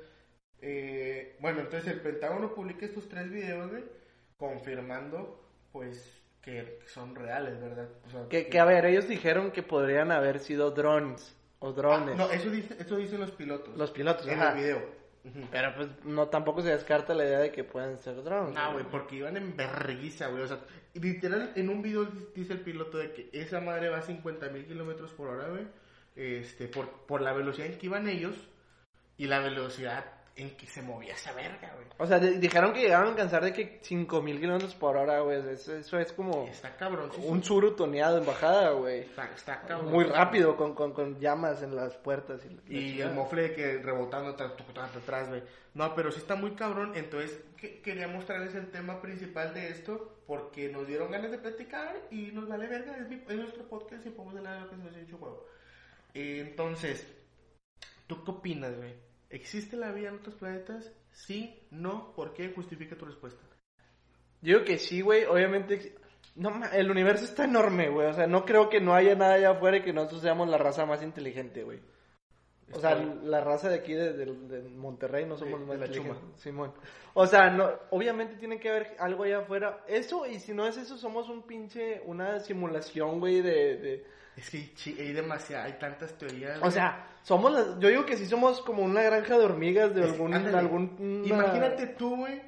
Eh, 0.60 1.36
bueno, 1.40 1.60
entonces 1.60 1.92
el 1.92 2.00
Pentágono 2.00 2.54
publica 2.54 2.84
estos 2.86 3.08
tres 3.08 3.30
videos, 3.30 3.70
güey, 3.70 3.84
confirmando, 4.38 5.42
pues, 5.76 6.10
que 6.40 6.78
son 6.86 7.14
reales, 7.14 7.60
¿verdad? 7.60 7.88
O 8.06 8.10
sea, 8.10 8.28
Que, 8.30 8.48
que, 8.48 8.58
a 8.58 8.64
ver, 8.64 8.86
ellos 8.86 9.06
dijeron 9.06 9.50
que 9.50 9.62
podrían 9.62 10.10
haber 10.10 10.38
sido 10.40 10.70
drones 10.70 11.36
o 11.58 11.68
Ah, 11.68 11.72
drones. 11.72 12.16
no, 12.16 12.30
eso, 12.30 12.48
dice, 12.50 12.74
eso 12.78 12.96
dicen 12.96 13.20
los 13.20 13.30
pilotos. 13.32 13.76
Los 13.76 13.90
pilotos, 13.90 14.26
en 14.26 14.40
ajá. 14.40 14.52
el 14.52 14.56
video. 14.64 14.96
Pero 15.50 15.74
pues 15.74 15.88
no 16.04 16.28
tampoco 16.28 16.62
se 16.62 16.68
descarta 16.70 17.12
la 17.12 17.24
idea 17.26 17.40
de 17.40 17.50
que 17.52 17.64
puedan 17.64 17.98
ser 17.98 18.22
drones. 18.22 18.54
No, 18.54 18.72
güey, 18.72 18.84
porque 18.84 19.16
iban 19.16 19.36
en 19.36 19.54
verguiza, 19.56 20.28
güey. 20.28 20.42
O 20.44 20.46
sea, 20.48 20.60
literal, 20.94 21.52
en 21.56 21.68
un 21.68 21.82
video 21.82 22.04
dice 22.34 22.52
el 22.54 22.60
piloto 22.60 22.96
de 22.98 23.12
que 23.12 23.28
esa 23.32 23.60
madre 23.60 23.88
va 23.90 23.98
a 23.98 24.02
50 24.02 24.48
mil 24.50 24.64
kilómetros 24.66 25.10
por 25.12 25.28
hora, 25.28 25.48
güey. 25.48 25.66
Este, 26.14 26.68
por, 26.68 26.88
por 27.06 27.20
la 27.20 27.32
velocidad 27.34 27.66
en 27.66 27.76
que 27.76 27.86
iban 27.86 28.08
ellos 28.08 28.36
y 29.18 29.26
la 29.26 29.40
velocidad 29.40 30.04
en 30.38 30.54
que 30.56 30.66
se 30.66 30.82
movía 30.82 31.14
esa 31.14 31.32
verga, 31.32 31.72
güey. 31.74 31.86
O 31.98 32.06
sea, 32.06 32.18
di- 32.18 32.36
dijeron 32.38 32.74
que 32.74 32.82
llegaron 32.82 33.06
a 33.08 33.10
alcanzar 33.12 33.42
de 33.42 33.54
que 33.54 33.78
5000 33.82 34.38
kilómetros 34.38 34.74
por 34.74 34.96
hora, 34.96 35.20
güey. 35.20 35.38
Eso, 35.50 35.74
eso 35.74 35.98
es 35.98 36.12
como 36.12 36.46
Está 36.46 36.76
cabrón, 36.76 37.10
sí, 37.14 37.22
un 37.24 37.40
sí. 37.42 37.48
suru 37.48 37.74
toneado 37.74 38.18
en 38.18 38.26
bajada, 38.26 38.70
güey. 38.72 39.00
Está, 39.00 39.30
está 39.34 39.62
cabrón. 39.62 39.90
Muy 39.90 40.04
rápido, 40.04 40.54
con, 40.56 40.74
con, 40.74 40.92
con 40.92 41.18
llamas 41.18 41.62
en 41.62 41.74
las 41.74 41.96
puertas. 41.96 42.44
Y, 42.44 42.48
la 42.50 42.60
Y 42.68 42.90
chingada. 42.90 43.10
el 43.10 43.16
mofle 43.16 43.54
que 43.54 43.78
rebotando 43.78 44.30
atrás, 44.30 45.28
güey. 45.28 45.42
No, 45.72 45.94
pero 45.94 46.10
sí 46.12 46.18
está 46.20 46.34
muy 46.36 46.50
cabrón. 46.54 46.92
Entonces, 46.96 47.38
que- 47.56 47.80
quería 47.80 48.06
mostrarles 48.06 48.54
el 48.54 48.70
tema 48.70 49.00
principal 49.00 49.54
de 49.54 49.70
esto 49.70 50.20
porque 50.26 50.68
nos 50.68 50.86
dieron 50.86 51.10
ganas 51.10 51.30
de 51.30 51.38
platicar 51.38 51.96
y 52.10 52.30
nos 52.32 52.46
vale 52.46 52.66
verga. 52.66 52.94
Es, 52.98 53.08
mi- 53.08 53.22
es 53.26 53.36
nuestro 53.36 53.66
podcast 53.68 54.04
y 54.04 54.10
podemos 54.10 54.36
hablar 54.36 54.54
de 54.56 54.60
lo 54.64 54.70
que 54.70 54.76
se 54.76 54.82
nos 54.82 54.96
ha 54.96 55.00
hecho 55.00 55.16
juego. 55.16 55.46
Eh, 56.12 56.44
Entonces, 56.46 57.06
¿tú 58.06 58.22
qué 58.22 58.30
opinas, 58.30 58.76
güey? 58.76 59.05
¿Existe 59.30 59.76
la 59.76 59.92
vida 59.92 60.08
en 60.08 60.16
otros 60.16 60.36
planetas? 60.36 60.92
Sí, 61.10 61.66
no, 61.70 62.12
¿por 62.14 62.32
qué? 62.32 62.52
Justifica 62.54 62.96
tu 62.96 63.04
respuesta. 63.04 63.42
Yo 64.42 64.64
que 64.64 64.78
sí, 64.78 65.00
güey. 65.00 65.24
Obviamente, 65.24 65.96
no, 66.36 66.64
el 66.72 66.90
universo 66.90 67.24
está 67.24 67.44
enorme, 67.44 67.88
güey. 67.88 68.08
O 68.08 68.12
sea, 68.12 68.26
no 68.26 68.44
creo 68.44 68.68
que 68.68 68.80
no 68.80 68.94
haya 68.94 69.14
nada 69.14 69.34
allá 69.34 69.50
afuera 69.50 69.78
y 69.78 69.82
que 69.82 69.92
nosotros 69.92 70.22
seamos 70.22 70.48
la 70.48 70.58
raza 70.58 70.86
más 70.86 71.02
inteligente, 71.02 71.64
güey. 71.64 71.80
O 72.72 72.80
sea, 72.80 72.96
la 72.96 73.40
raza 73.42 73.68
de 73.68 73.76
aquí 73.76 73.92
de, 73.94 74.12
de- 74.12 74.26
de 74.26 74.68
Monterrey 74.70 75.24
no 75.24 75.36
somos 75.38 75.60
Sí, 75.60 75.66
más 75.66 75.78
de 75.80 75.86
la 75.86 75.92
chuma. 75.92 76.16
Simón. 76.36 76.72
O 77.14 77.26
sea, 77.26 77.48
no, 77.50 77.70
obviamente 77.90 78.34
tiene 78.36 78.58
que 78.58 78.68
haber 78.68 78.96
algo 78.98 79.22
allá 79.22 79.38
afuera. 79.38 79.84
Eso, 79.86 80.26
y 80.26 80.40
si 80.40 80.52
no 80.52 80.66
es 80.66 80.76
eso, 80.76 80.96
somos 80.98 81.28
un 81.28 81.42
pinche, 81.42 82.02
una 82.06 82.40
simulación, 82.40 83.20
güey, 83.20 83.40
de, 83.40 83.76
de... 83.76 84.06
Es 84.36 84.50
que 84.50 84.68
hay 84.98 85.12
demasiada, 85.12 85.64
hay 85.64 85.74
tantas 85.74 86.12
teorías. 86.18 86.58
O 86.62 86.70
sea, 86.70 87.06
somos 87.22 87.52
las, 87.52 87.78
yo 87.78 87.88
digo 87.88 88.04
que 88.04 88.16
sí 88.16 88.26
somos 88.26 88.60
como 88.62 88.82
una 88.82 89.00
granja 89.02 89.38
de 89.38 89.44
hormigas 89.44 89.94
de 89.94 90.04
Es- 90.04 90.12
algún, 90.12 90.34
ándale. 90.34 90.58
algún 90.58 90.96
una- 90.98 91.26
Imagínate 91.28 91.86
tú, 91.98 92.16
güey. 92.16 92.42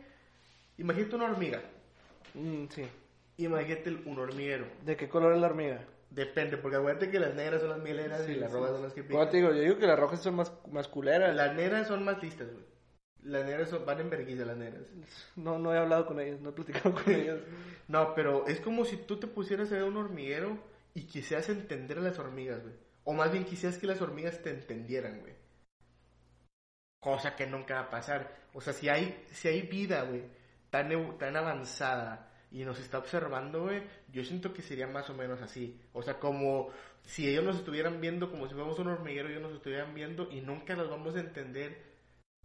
Imagínate 0.78 1.16
una 1.16 1.24
hormiga. 1.26 1.62
Mm, 2.34 2.64
sí. 2.70 2.82
Imagínate 3.38 3.90
un 4.04 4.18
hormiguero. 4.18 4.66
¿De 4.84 4.96
qué 4.96 5.08
color 5.08 5.32
es 5.34 5.40
la 5.40 5.46
hormiga? 5.46 5.84
Depende, 6.10 6.56
porque 6.56 6.76
acuérdate 6.78 7.10
que 7.10 7.20
las 7.20 7.34
negras 7.34 7.60
son 7.60 7.70
las 7.70 7.78
mieleras 7.80 8.28
y 8.28 8.34
las 8.34 8.50
rojas 8.50 8.70
son 8.72 8.82
las 8.82 8.92
que 8.94 9.06
Como 9.06 9.18
te 9.20 9.26
pican. 9.26 9.32
digo, 9.40 9.52
yo 9.54 9.60
digo 9.62 9.78
que 9.78 9.86
las 9.86 9.98
rojas 9.98 10.22
son 10.22 10.36
más, 10.36 10.52
más 10.70 10.88
culeras. 10.88 11.34
Las 11.36 11.54
negras 11.54 11.86
son 11.86 12.02
más 12.04 12.22
listas, 12.22 12.48
güey. 12.50 12.64
Las 13.24 13.44
negras 13.44 13.68
son- 13.68 13.84
van 13.84 14.00
en 14.00 14.08
vergüenza, 14.10 14.44
las 14.46 14.56
negras. 14.56 14.82
No, 15.36 15.58
no 15.58 15.74
he 15.74 15.78
hablado 15.78 16.06
con 16.06 16.18
ellas, 16.20 16.40
no 16.40 16.50
he 16.50 16.52
platicado 16.52 16.94
con 16.94 17.12
ellas. 17.12 17.38
No, 17.88 18.14
pero 18.14 18.46
es 18.46 18.60
como 18.60 18.84
si 18.84 18.96
tú 18.96 19.18
te 19.20 19.26
pusieras 19.26 19.70
a 19.70 19.74
ver 19.74 19.84
un 19.84 19.96
hormiguero 19.98 20.56
y 20.94 21.02
quisieras 21.06 21.48
entender 21.50 21.98
a 21.98 22.02
las 22.02 22.18
hormigas, 22.18 22.62
güey. 22.62 22.74
O 23.04 23.12
más 23.12 23.30
bien 23.32 23.44
quisieras 23.44 23.78
que 23.78 23.86
las 23.86 24.00
hormigas 24.00 24.40
te 24.42 24.50
entendieran, 24.50 25.20
güey. 25.20 25.34
Cosa 27.00 27.36
que 27.36 27.46
nunca 27.46 27.74
va 27.74 27.80
a 27.82 27.90
pasar. 27.90 28.34
O 28.54 28.60
sea, 28.60 28.72
si 28.72 28.88
hay, 28.88 29.24
si 29.30 29.48
hay 29.48 29.62
vida, 29.62 30.02
güey, 30.02 30.22
tan, 30.70 31.18
tan 31.18 31.36
avanzada 31.36 32.27
y 32.50 32.64
nos 32.64 32.78
está 32.80 32.98
observando, 32.98 33.62
güey, 33.62 33.82
yo 34.10 34.24
siento 34.24 34.52
que 34.52 34.62
sería 34.62 34.86
más 34.86 35.10
o 35.10 35.14
menos 35.14 35.42
así. 35.42 35.80
O 35.92 36.02
sea, 36.02 36.18
como 36.18 36.70
si 37.02 37.28
ellos 37.28 37.44
nos 37.44 37.56
estuvieran 37.56 38.00
viendo 38.00 38.30
como 38.30 38.46
si 38.46 38.54
fuéramos 38.54 38.78
un 38.78 38.88
hormiguero, 38.88 39.28
ellos 39.28 39.42
nos 39.42 39.54
estuvieran 39.54 39.94
viendo 39.94 40.28
y 40.30 40.40
nunca 40.40 40.74
los 40.74 40.88
vamos 40.88 41.16
a 41.16 41.20
entender 41.20 41.88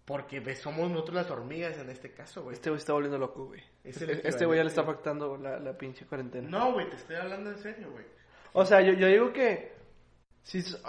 porque 0.05 0.43
somos 0.55 0.89
nosotros 0.89 1.15
las 1.15 1.31
hormigas 1.31 1.77
en 1.77 1.89
este 1.89 2.11
caso, 2.11 2.43
güey. 2.43 2.55
Este 2.55 2.69
güey 2.69 2.79
está 2.79 2.93
volviendo 2.93 3.17
loco, 3.17 3.45
güey. 3.45 3.61
Es 3.83 4.01
Este, 4.01 4.27
este 4.27 4.45
güey 4.45 4.57
ya 4.57 4.63
le 4.63 4.69
está 4.69 4.81
afectando 4.81 5.37
la, 5.37 5.59
la 5.59 5.77
pinche 5.77 6.05
cuarentena. 6.05 6.49
No, 6.49 6.73
güey, 6.73 6.89
te 6.89 6.97
estoy 6.97 7.15
hablando 7.15 7.51
en 7.51 7.57
serio, 7.57 7.89
güey. 7.91 8.05
O 8.51 8.65
sea, 8.65 8.81
yo, 8.81 8.93
yo 8.93 9.07
digo 9.07 9.31
que 9.31 9.73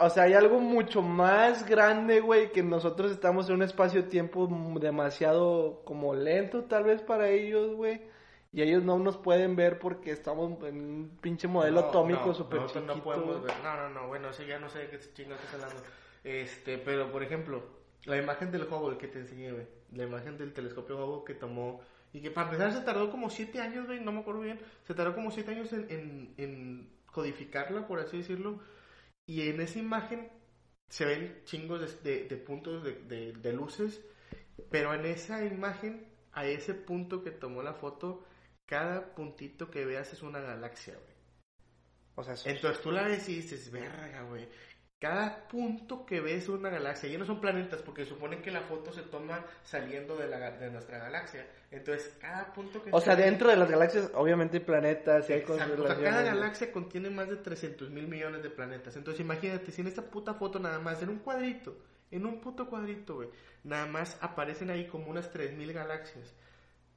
o 0.01 0.11
sea, 0.11 0.25
hay 0.25 0.35
algo 0.35 0.59
mucho 0.59 1.01
más 1.01 1.65
grande, 1.65 2.21
güey, 2.21 2.51
que 2.51 2.63
nosotros 2.63 3.13
estamos 3.13 3.49
en 3.49 3.57
un 3.57 3.63
espacio-tiempo 3.63 4.49
demasiado 4.81 5.83
como 5.85 6.15
lento 6.15 6.65
tal 6.65 6.85
vez 6.85 7.03
para 7.03 7.29
ellos, 7.29 7.75
güey. 7.77 8.01
Y 8.55 8.63
ellos 8.63 8.85
no 8.85 8.99
nos 9.01 9.17
pueden 9.17 9.57
ver 9.57 9.81
porque 9.81 10.13
estamos 10.13 10.63
en 10.63 10.77
un 10.81 11.19
pinche 11.21 11.49
modelo 11.49 11.81
No, 11.81 11.89
atómico 11.89 12.27
no, 12.27 12.35
súper 12.35 12.61
chiquito. 12.67 12.81
no 12.83 13.03
podemos 13.03 13.43
ver. 13.43 13.53
No, 13.65 13.77
no, 13.77 13.89
no, 13.91 14.07
bueno, 14.07 14.33
sí, 14.33 14.47
ya 14.47 14.61
no 14.61 14.69
sé 14.69 14.79
de 14.79 14.89
qué 14.91 15.01
chingados 15.13 15.43
estás 15.45 15.63
hablando. 15.65 15.83
Este, 16.23 16.79
pero 16.79 17.11
por 17.11 17.23
ejemplo, 17.25 17.65
la 18.05 18.17
imagen 18.17 18.53
del 18.53 18.63
Hubble 18.63 18.97
que 18.97 19.09
te 19.09 19.19
enseñé, 19.19 19.51
güey. 19.53 19.67
La 19.93 20.05
imagen 20.05 20.39
del 20.39 20.53
telescopio 20.53 20.97
Hubble 21.05 21.25
que 21.27 21.35
tomó. 21.35 21.81
Y 22.13 22.21
que 22.21 22.31
para 22.31 22.47
empezar 22.49 22.73
se 22.73 22.83
tardó 22.83 23.11
como 23.11 23.29
siete 23.29 23.61
años, 23.61 23.87
güey, 23.87 23.99
no 24.01 24.13
me 24.13 24.21
acuerdo 24.21 24.43
bien. 24.43 24.61
Se 24.85 24.95
tardó 24.95 25.17
como 25.17 25.33
siete 25.33 25.51
años 25.51 25.73
en, 25.73 25.91
en, 25.91 26.35
en 26.39 26.91
codificarla, 27.07 27.89
por 27.89 27.99
así 27.99 28.19
decirlo. 28.19 28.61
Y 29.27 29.49
en 29.49 29.61
esa 29.61 29.81
imagen 29.81 30.31
se 30.89 31.05
ven 31.07 31.41
chingos 31.45 31.81
de, 32.05 32.09
de- 32.19 32.29
de 32.29 32.37
puntos 32.37 32.85
de, 32.85 32.93
de- 33.03 33.33
de 33.33 33.53
luces. 33.53 34.01
Pero 34.71 34.95
en 34.95 35.07
esa 35.07 35.45
imagen, 35.45 36.07
a 36.33 36.47
ese 36.47 36.73
punto 36.75 37.25
que 37.25 37.33
tomó 37.33 37.63
la 37.65 37.75
foto, 37.75 38.25
cada 38.67 39.15
puntito 39.15 39.71
que 39.71 39.85
veas 39.85 40.13
es 40.13 40.23
una 40.23 40.41
galaxia, 40.41 40.95
güey. 40.95 41.15
O 42.17 42.25
sea, 42.25 42.35
eso- 42.35 42.49
Entonces 42.49 42.81
tú 42.83 42.91
la 42.93 43.03
ves 43.03 43.29
y 43.29 43.37
dices, 43.37 43.71
verga, 43.71 44.23
güey. 44.23 44.49
Cada 45.01 45.49
punto 45.49 46.07
que 46.07 46.21
ves 46.21 46.45
es 46.45 46.49
una 46.49 46.71
galaxia. 46.71 47.11
Y 47.13 47.19
no 47.19 47.27
son 47.27 47.41
planetas, 47.41 47.83
porque 47.83 48.07
supone 48.07 48.41
que 48.41 48.51
la 48.51 48.63
foto 48.63 48.91
se 48.93 49.03
toma 49.03 49.45
saliendo 49.63 50.17
de, 50.17 50.29
la, 50.29 50.53
de 50.53 50.71
nuestra 50.71 50.99
galaxia. 50.99 51.47
Entonces, 51.71 52.17
cada 52.21 52.55
punto 52.55 52.83
que 52.83 52.91
o 52.91 53.01
sea, 53.01 53.15
dentro 53.15 53.51
de 53.51 53.57
las 53.57 53.71
galaxias, 53.71 54.11
obviamente 54.15 54.59
hay 54.59 54.63
planetas 54.65 55.29
y 55.29 55.35
hay 55.35 55.41
Exacto, 55.41 55.55
o 55.55 55.57
sea, 55.59 55.67
constelaciones, 55.77 56.11
cada 56.11 56.23
galaxia 56.23 56.73
contiene 56.73 57.11
más 57.11 57.29
de 57.29 57.37
300 57.37 57.91
mil 57.91 58.07
millones 58.09 58.43
de 58.43 58.49
planetas. 58.51 58.97
Entonces, 58.97 59.21
imagínate, 59.21 59.73
si 59.73 59.83
en 59.83 59.89
esta 59.89 60.03
puta 60.03 60.35
foto 60.35 60.59
nada 60.59 60.79
más, 60.79 61.03
en 61.03 61.11
un 61.11 61.19
cuadrito, 61.19 61.77
en 62.11 62.25
un 62.25 62.41
puto 62.41 62.71
cuadrito, 62.71 63.17
güey, 63.17 63.29
nada 63.65 63.85
más 63.87 64.17
aparecen 64.23 64.71
ahí 64.71 64.87
como 64.87 65.11
unas 65.11 65.31
3 65.33 65.53
mil 65.53 65.73
galaxias. 65.75 66.33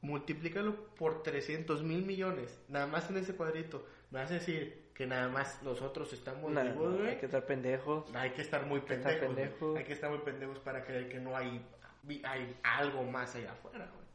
Multiplícalo 0.07 0.73
por 0.95 1.21
300 1.21 1.83
mil 1.83 2.05
millones, 2.05 2.57
nada 2.69 2.87
más 2.87 3.09
en 3.09 3.17
ese 3.17 3.35
cuadrito. 3.35 3.85
Me 4.09 4.19
vas 4.19 4.31
a 4.31 4.35
decir 4.35 4.87
que 4.93 5.05
nada 5.05 5.27
más 5.27 5.61
nosotros 5.63 6.13
estamos 6.13 6.49
vivos, 6.49 6.91
no, 6.91 6.97
güey. 6.97 7.09
hay 7.09 7.15
que 7.17 7.25
estar 7.25 7.45
pendejos. 7.45 8.15
Hay 8.15 8.29
que 8.29 8.41
estar 8.41 8.65
muy 8.65 8.79
que 8.81 8.93
estar 8.93 9.19
pendejos. 9.19 9.77
Hay 9.77 9.83
que 9.83 9.91
estar 9.91 10.09
muy 10.09 10.19
pendejos 10.19 10.59
para 10.59 10.85
creer 10.85 11.09
que 11.09 11.19
no 11.19 11.35
hay, 11.35 11.61
hay 12.23 12.57
algo 12.63 13.03
más 13.03 13.35
allá 13.35 13.51
afuera, 13.51 13.89
güey. 13.93 14.07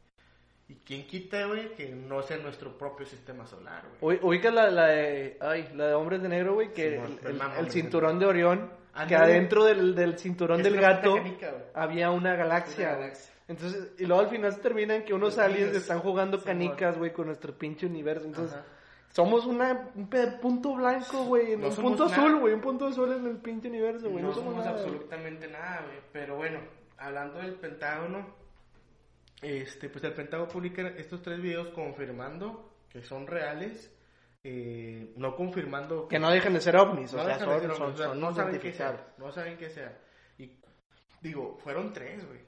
Y 0.67 0.81
quién 0.83 1.05
quita, 1.05 1.45
güey, 1.45 1.75
que 1.75 1.89
no 1.89 2.23
sea 2.23 2.37
nuestro 2.37 2.75
propio 2.75 3.05
sistema 3.05 3.45
solar, 3.45 3.83
güey. 4.01 4.17
Ubicas 4.23 4.51
la, 4.51 4.71
la 4.71 4.87
de, 4.87 5.37
ay, 5.41 5.69
la 5.75 5.89
de 5.89 5.93
Hombres 5.93 6.23
de 6.23 6.29
Negro, 6.29 6.55
güey, 6.55 6.73
que 6.73 6.95
el, 6.95 7.69
cinturón 7.69 8.17
de 8.17 8.25
Orión, 8.25 8.71
que 9.07 9.15
adentro 9.15 9.63
del, 9.65 9.93
del 9.93 10.17
cinturón 10.17 10.63
del 10.63 10.75
gato 10.81 11.17
canica, 11.17 11.53
había 11.75 12.09
una 12.09 12.35
galaxia. 12.35 12.87
Una 12.87 12.95
güey. 12.95 13.01
galaxia. 13.03 13.32
Entonces, 13.47 13.91
y 13.99 14.05
luego 14.05 14.21
al 14.23 14.29
final 14.29 14.53
se 14.53 14.61
termina 14.61 14.95
en 14.95 15.03
que 15.03 15.13
unos 15.13 15.35
Los 15.35 15.45
aliens 15.45 15.67
niños. 15.67 15.81
están 15.81 15.99
jugando 15.99 16.41
canicas, 16.41 16.97
güey, 16.97 17.11
con 17.11 17.27
nuestro 17.27 17.57
pinche 17.57 17.85
universo. 17.85 18.25
Entonces, 18.25 18.55
Ajá. 18.55 18.65
somos 19.09 19.45
una, 19.45 19.91
un 19.95 20.09
punto 20.41 20.75
blanco, 20.75 21.25
güey, 21.25 21.57
No 21.57 21.67
un 21.67 21.75
punto 21.75 22.05
nada. 22.05 22.15
azul, 22.17 22.39
güey, 22.39 22.53
un 22.53 22.61
punto 22.61 22.87
azul 22.87 23.11
en 23.13 23.27
el 23.27 23.37
pinche 23.37 23.67
universo, 23.67 24.09
güey. 24.09 24.21
no, 24.23 24.29
No, 24.29 24.33
somos 24.35 24.51
somos 24.51 24.65
nada. 24.65 24.77
absolutamente 24.79 25.47
nada, 25.49 25.81
güey. 25.85 25.97
Pero 26.13 26.37
bueno, 26.37 26.59
hablando 26.97 27.39
del 27.39 27.55
Pentágono, 27.55 28.33
este, 29.41 29.89
pues 29.89 30.03
el 30.05 30.13
Pentágono 30.13 30.49
publica 30.49 30.81
estos 30.97 31.21
tres 31.21 31.41
videos 31.41 31.67
confirmando 31.69 32.71
que 32.89 33.01
son 33.03 33.27
reales, 33.27 33.91
eh, 34.45 35.13
no 35.17 35.35
confirmando 35.35 36.07
Que 36.07 36.19
no 36.19 36.29
dejen 36.31 36.53
de 36.53 36.61
ser 36.61 36.77
ovnis, 36.77 37.13
o 37.13 37.23
sea, 37.25 37.39
son, 37.39 38.19
no 38.19 38.33
saben 38.33 38.59
qué 38.59 38.71
sea, 38.71 39.13
no 39.17 39.31
saben 39.31 39.57
qué 39.57 39.69
sea. 39.69 39.97
Y 40.37 40.51
digo, 41.21 41.57
fueron 41.63 41.91
tres, 41.91 42.25
güey. 42.25 42.39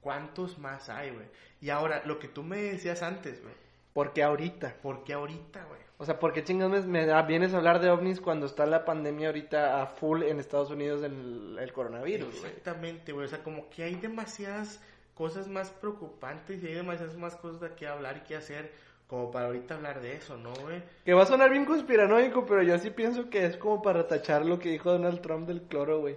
¿Cuántos 0.00 0.58
más 0.58 0.88
hay, 0.88 1.10
güey? 1.10 1.26
Y 1.60 1.70
ahora, 1.70 2.02
lo 2.06 2.18
que 2.18 2.28
tú 2.28 2.42
me 2.42 2.56
decías 2.58 3.02
antes, 3.02 3.42
güey. 3.42 3.54
Porque 3.92 4.22
ahorita. 4.22 4.76
¿Por 4.82 5.04
qué 5.04 5.12
ahorita, 5.14 5.64
güey? 5.64 5.80
O 5.98 6.04
sea, 6.06 6.18
¿por 6.18 6.32
qué 6.32 6.42
chingados 6.42 6.86
me, 6.86 7.04
da- 7.04 7.22
vienes 7.22 7.52
a 7.52 7.58
hablar 7.58 7.80
de 7.80 7.90
ovnis 7.90 8.20
cuando 8.20 8.46
está 8.46 8.64
la 8.64 8.84
pandemia 8.86 9.26
ahorita 9.28 9.82
a 9.82 9.86
full 9.86 10.22
en 10.22 10.38
Estados 10.40 10.70
Unidos 10.70 11.02
el, 11.02 11.58
el 11.60 11.72
coronavirus? 11.72 12.34
Exactamente, 12.34 13.12
güey. 13.12 13.26
O 13.26 13.28
sea, 13.28 13.42
como 13.42 13.68
que 13.68 13.82
hay 13.82 13.96
demasiadas 13.96 14.80
cosas 15.14 15.48
más 15.48 15.70
preocupantes 15.70 16.62
y 16.62 16.68
hay 16.68 16.74
demasiadas 16.74 17.16
más 17.18 17.36
cosas 17.36 17.60
de 17.60 17.74
qué 17.74 17.86
hablar 17.86 18.16
y 18.18 18.20
qué 18.20 18.36
hacer 18.36 18.72
como 19.06 19.30
para 19.32 19.46
ahorita 19.46 19.74
hablar 19.74 20.00
de 20.00 20.14
eso, 20.16 20.36
¿no, 20.38 20.54
güey? 20.54 20.82
Que 21.04 21.12
va 21.12 21.24
a 21.24 21.26
sonar 21.26 21.50
bien 21.50 21.64
conspiranoico, 21.66 22.46
pero 22.46 22.62
yo 22.62 22.78
sí 22.78 22.90
pienso 22.90 23.28
que 23.28 23.44
es 23.44 23.56
como 23.56 23.82
para 23.82 24.06
tachar 24.06 24.46
lo 24.46 24.58
que 24.60 24.70
dijo 24.70 24.92
Donald 24.92 25.20
Trump 25.20 25.46
del 25.48 25.62
cloro, 25.62 25.98
güey. 26.00 26.16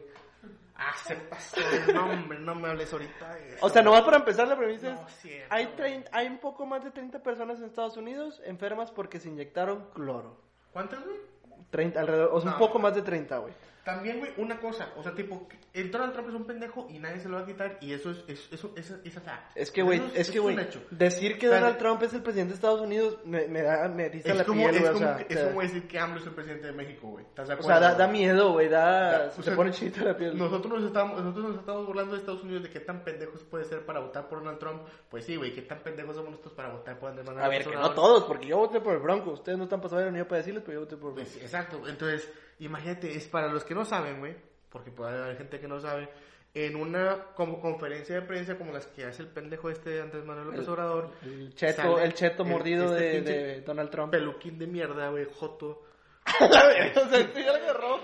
Ah, 0.75 0.93
se 1.05 1.15
pasó. 1.15 1.61
No, 1.93 2.09
hombre, 2.09 2.39
no 2.39 2.55
me 2.55 2.67
hables 2.69 2.91
ahorita. 2.91 3.37
O 3.61 3.69
sea, 3.69 3.81
nomás 3.81 4.01
para 4.01 4.17
empezar, 4.17 4.47
la 4.47 4.57
premisa 4.57 4.93
No, 4.93 5.07
es... 5.07 5.13
cierto, 5.17 5.53
Hay, 5.53 5.67
trein- 5.77 6.05
hay 6.11 6.27
un 6.27 6.39
poco 6.39 6.65
más 6.65 6.83
de 6.83 6.91
30 6.91 7.19
personas 7.21 7.59
en 7.59 7.65
Estados 7.65 7.95
Unidos 7.97 8.41
enfermas 8.45 8.91
porque 8.91 9.19
se 9.19 9.29
inyectaron 9.29 9.87
cloro. 9.93 10.37
¿Cuántas, 10.71 11.03
güey? 11.03 11.17
30, 11.69 11.99
alrededor, 11.99 12.29
o 12.33 12.41
sea, 12.41 12.49
un 12.51 12.59
No. 12.59 12.65
poco 12.65 12.79
más 12.79 12.95
de 12.95 13.01
30, 13.03 13.37
güey. 13.37 13.53
También, 13.83 14.19
güey, 14.19 14.31
una 14.37 14.59
cosa, 14.59 14.93
o 14.95 15.03
sea, 15.03 15.13
tipo, 15.13 15.47
el 15.73 15.91
Donald 15.91 16.13
Trump 16.13 16.29
es 16.29 16.35
un 16.35 16.45
pendejo 16.45 16.87
y 16.89 16.99
nadie 16.99 17.19
se 17.19 17.27
lo 17.27 17.35
va 17.35 17.43
a 17.43 17.45
quitar 17.45 17.77
y 17.81 17.91
eso 17.91 18.11
es, 18.11 18.23
es, 18.27 18.47
eso, 18.51 18.71
es, 18.77 18.91
es. 18.91 19.13
Es 19.55 19.71
que, 19.71 19.81
güey, 19.81 20.01
es 20.15 20.31
que, 20.31 20.39
güey, 20.39 20.57
decir 20.89 21.37
que 21.37 21.47
O 21.47 21.51
sea, 21.51 21.59
Donald 21.59 21.77
Trump 21.77 22.01
es 22.03 22.13
el 22.13 22.21
presidente 22.21 22.51
de 22.51 22.55
Estados 22.55 22.79
Unidos 22.79 23.17
me, 23.25 23.47
me 23.47 23.61
da, 23.61 23.89
me 23.89 24.05
Es 24.05 24.25
la 24.25 24.45
como, 24.45 24.61
piel, 24.63 24.75
es, 24.75 24.81
o 24.83 24.93
como, 24.93 24.99
sea, 24.99 25.25
es 25.27 25.39
como 25.39 25.61
decir 25.61 25.87
que 25.87 25.99
AMLO 25.99 26.19
es 26.19 26.25
el 26.25 26.33
presidente 26.33 26.67
de 26.67 26.73
México, 26.73 27.07
güey. 27.09 27.25
¿Estás 27.25 27.47
de 27.49 27.55
o 27.55 27.61
sea, 27.61 27.79
da, 27.79 27.95
da 27.95 28.07
miedo, 28.07 28.53
güey, 28.53 28.69
da, 28.69 29.31
se 29.31 29.51
pone 29.51 29.71
chinita 29.71 30.03
la 30.03 30.15
piel. 30.15 30.37
Nosotros 30.37 30.73
nos, 30.73 30.83
estamos, 30.83 31.21
nosotros 31.21 31.49
nos 31.49 31.59
estamos 31.59 31.85
burlando 31.85 32.13
de 32.13 32.19
Estados 32.19 32.43
Unidos 32.43 32.63
de 32.63 32.69
qué 32.69 32.79
tan 32.79 33.03
pendejos 33.03 33.43
puede 33.43 33.65
ser 33.65 33.85
para 33.85 33.99
votar 33.99 34.29
por 34.29 34.39
Donald 34.39 34.59
Trump. 34.59 34.83
Pues 35.09 35.25
sí, 35.25 35.35
güey, 35.35 35.53
qué 35.53 35.61
tan 35.61 35.79
pendejos 35.79 36.15
somos 36.15 36.31
nosotros 36.31 36.53
para 36.53 36.69
votar 36.69 36.97
por 36.99 37.09
Andrés 37.09 37.25
Manuel 37.25 37.45
A 37.45 37.49
ver, 37.49 37.65
que 37.65 37.75
no 37.75 37.91
todos, 37.91 38.23
porque 38.23 38.47
yo 38.47 38.57
voté 38.57 38.79
por 38.79 38.93
el 38.93 38.99
Bronco. 39.01 39.31
Ustedes 39.31 39.57
no 39.57 39.65
están 39.65 39.81
para 39.81 39.89
saber 39.89 40.11
ni 40.11 40.19
yo 40.19 40.27
para 40.27 40.37
decirles, 40.37 40.63
pero 40.65 40.79
yo 40.79 40.85
voté 40.85 40.95
por 40.95 41.09
el 41.09 41.15
Bronco. 41.15 41.31
Pues, 41.31 41.43
exacto, 41.43 41.81
entonces, 41.87 42.29
imagínate, 42.59 43.15
es 43.15 43.27
para 43.27 43.47
los 43.47 43.63
que 43.63 43.75
no 43.75 43.85
saben, 43.85 44.19
güey, 44.19 44.35
porque 44.69 44.91
puede 44.91 45.17
haber 45.21 45.37
gente 45.37 45.59
que 45.59 45.67
no 45.67 45.79
sabe, 45.79 46.09
en 46.53 46.75
una 46.75 47.33
como 47.35 47.59
conferencia 47.59 48.15
de 48.15 48.21
prensa 48.21 48.57
como 48.57 48.71
las 48.71 48.85
que 48.87 49.05
hace 49.05 49.23
el 49.23 49.29
pendejo 49.29 49.69
este 49.71 49.89
de 49.89 50.01
Andrés 50.01 50.23
Manuel 50.23 50.47
López 50.47 50.61
El- 50.61 50.69
Obrador, 50.69 51.11
El 51.23 51.55
cheto, 51.55 51.99
el 51.99 52.13
cheto 52.13 52.43
el- 52.43 52.49
mordido 52.49 52.95
este 52.95 53.21
de, 53.21 53.61
Donald 53.61 53.89
Trump. 53.89 54.11
peluquín 54.11 54.59
de 54.59 54.67
mierda, 54.67 55.09
güey, 55.09 55.25
joto. 55.33 55.83
o 56.39 56.47
sea, 57.09 57.19
este 57.19 57.43
ya 57.43 57.51
lo 57.57 57.63
agarró. 57.63 57.99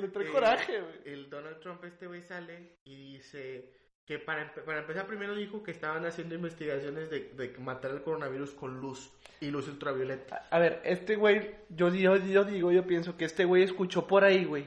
Le 0.00 0.08
trae 0.08 0.26
coraje, 0.30 0.80
güey. 0.80 0.94
El 1.04 1.30
Donald 1.30 1.60
Trump 1.60 1.82
este 1.84 2.06
güey 2.06 2.22
sale 2.22 2.72
y 2.84 3.14
dice 3.14 3.70
que 4.06 4.18
para, 4.18 4.52
para 4.66 4.80
empezar 4.80 5.06
primero 5.06 5.34
dijo 5.34 5.62
que 5.62 5.70
estaban 5.70 6.04
haciendo 6.04 6.34
investigaciones 6.34 7.08
de, 7.10 7.30
de 7.34 7.54
matar 7.58 7.92
el 7.92 8.02
coronavirus 8.02 8.50
con 8.52 8.80
luz 8.80 9.10
y 9.40 9.50
luz 9.50 9.68
ultravioleta. 9.68 10.46
A 10.50 10.58
ver, 10.58 10.80
este 10.84 11.16
güey, 11.16 11.52
yo, 11.68 11.88
yo, 11.94 12.16
yo 12.16 12.44
digo, 12.44 12.72
yo 12.72 12.86
pienso 12.86 13.16
que 13.16 13.24
este 13.26 13.44
güey 13.44 13.62
escuchó 13.62 14.06
por 14.06 14.24
ahí, 14.24 14.44
güey, 14.44 14.66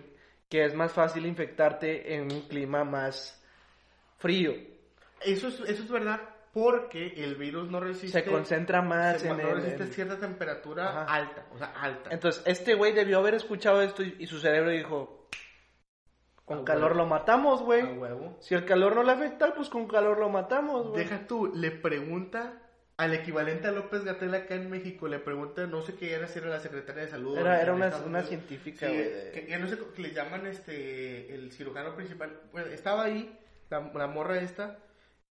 que 0.50 0.64
es 0.64 0.74
más 0.74 0.92
fácil 0.94 1.26
infectarte 1.26 2.16
en 2.16 2.32
un 2.32 2.42
clima 2.44 2.84
más 2.86 3.44
frío. 4.18 4.54
Eso 5.22 5.48
es, 5.50 5.60
eso 5.62 5.84
es 5.84 5.90
verdad 5.90 6.22
porque 6.54 7.08
el 7.18 7.36
virus 7.36 7.70
no 7.70 7.82
resiste... 7.82 8.22
Se 8.22 8.26
concentra 8.26 8.82
más 8.82 9.20
se- 9.22 9.28
en 9.30 9.38
no 9.38 9.50
el... 9.50 9.56
resiste 9.56 9.84
en- 9.84 9.92
cierta 9.92 10.18
temperatura 10.18 11.02
Ajá. 11.02 11.14
alta, 11.14 11.46
o 11.54 11.58
sea, 11.58 11.74
alta. 11.82 12.10
Entonces, 12.12 12.42
este 12.46 12.76
güey 12.76 12.94
debió 12.94 13.20
haber 13.20 13.34
escuchado 13.36 13.82
esto 13.82 14.02
y, 14.04 14.16
y 14.20 14.28
su 14.28 14.40
cerebro 14.40 14.70
dijo, 14.72 15.25
con 16.46 16.60
Ah, 16.60 16.66
calor 16.66 16.92
huevo. 16.92 17.04
lo 17.04 17.06
matamos, 17.08 17.62
güey. 17.64 17.82
A 17.82 17.86
huevo. 18.00 18.38
Si 18.40 18.54
el 18.56 18.66
calor 18.66 18.96
no 18.96 19.04
le 19.04 19.12
afecta, 19.12 19.54
pues 19.56 19.68
con 19.70 19.88
calor 19.88 20.20
lo 20.20 20.30
matamos, 20.30 20.88
güey. 20.90 21.04
Deja 21.04 21.26
tú, 21.28 21.52
le 21.54 21.72
pregunta 21.72 22.62
al 22.98 23.14
equivalente 23.14 23.68
a 23.68 23.72
López 23.72 24.06
Gatel 24.06 24.34
acá 24.36 24.56
en 24.56 24.70
México, 24.70 25.08
le 25.10 25.20
pregunta, 25.20 25.68
no 25.68 25.82
sé 25.82 25.96
qué 25.96 26.14
era, 26.14 26.28
si 26.30 26.40
era 26.40 26.48
la 26.50 26.60
secretaria 26.62 27.02
de 27.04 27.10
salud. 27.10 27.38
Era, 27.38 27.52
o 27.52 27.62
era 27.62 27.74
una, 27.74 28.24
científica, 28.24 28.88
Sí, 28.88 28.94
güey. 28.94 29.04
de- 29.04 29.32
que, 29.34 29.46
que 29.48 29.58
no 29.58 29.68
sé, 29.68 29.78
que 29.94 30.02
le 30.02 30.12
llaman 30.14 30.46
este, 30.46 31.34
el 31.36 31.52
cirujano 31.52 31.94
principal. 31.96 32.40
Bueno, 32.54 32.68
estaba 32.68 33.04
ahí, 33.04 33.38
la, 33.70 33.92
la 33.94 34.08
morra 34.08 34.38
esta, 34.40 34.78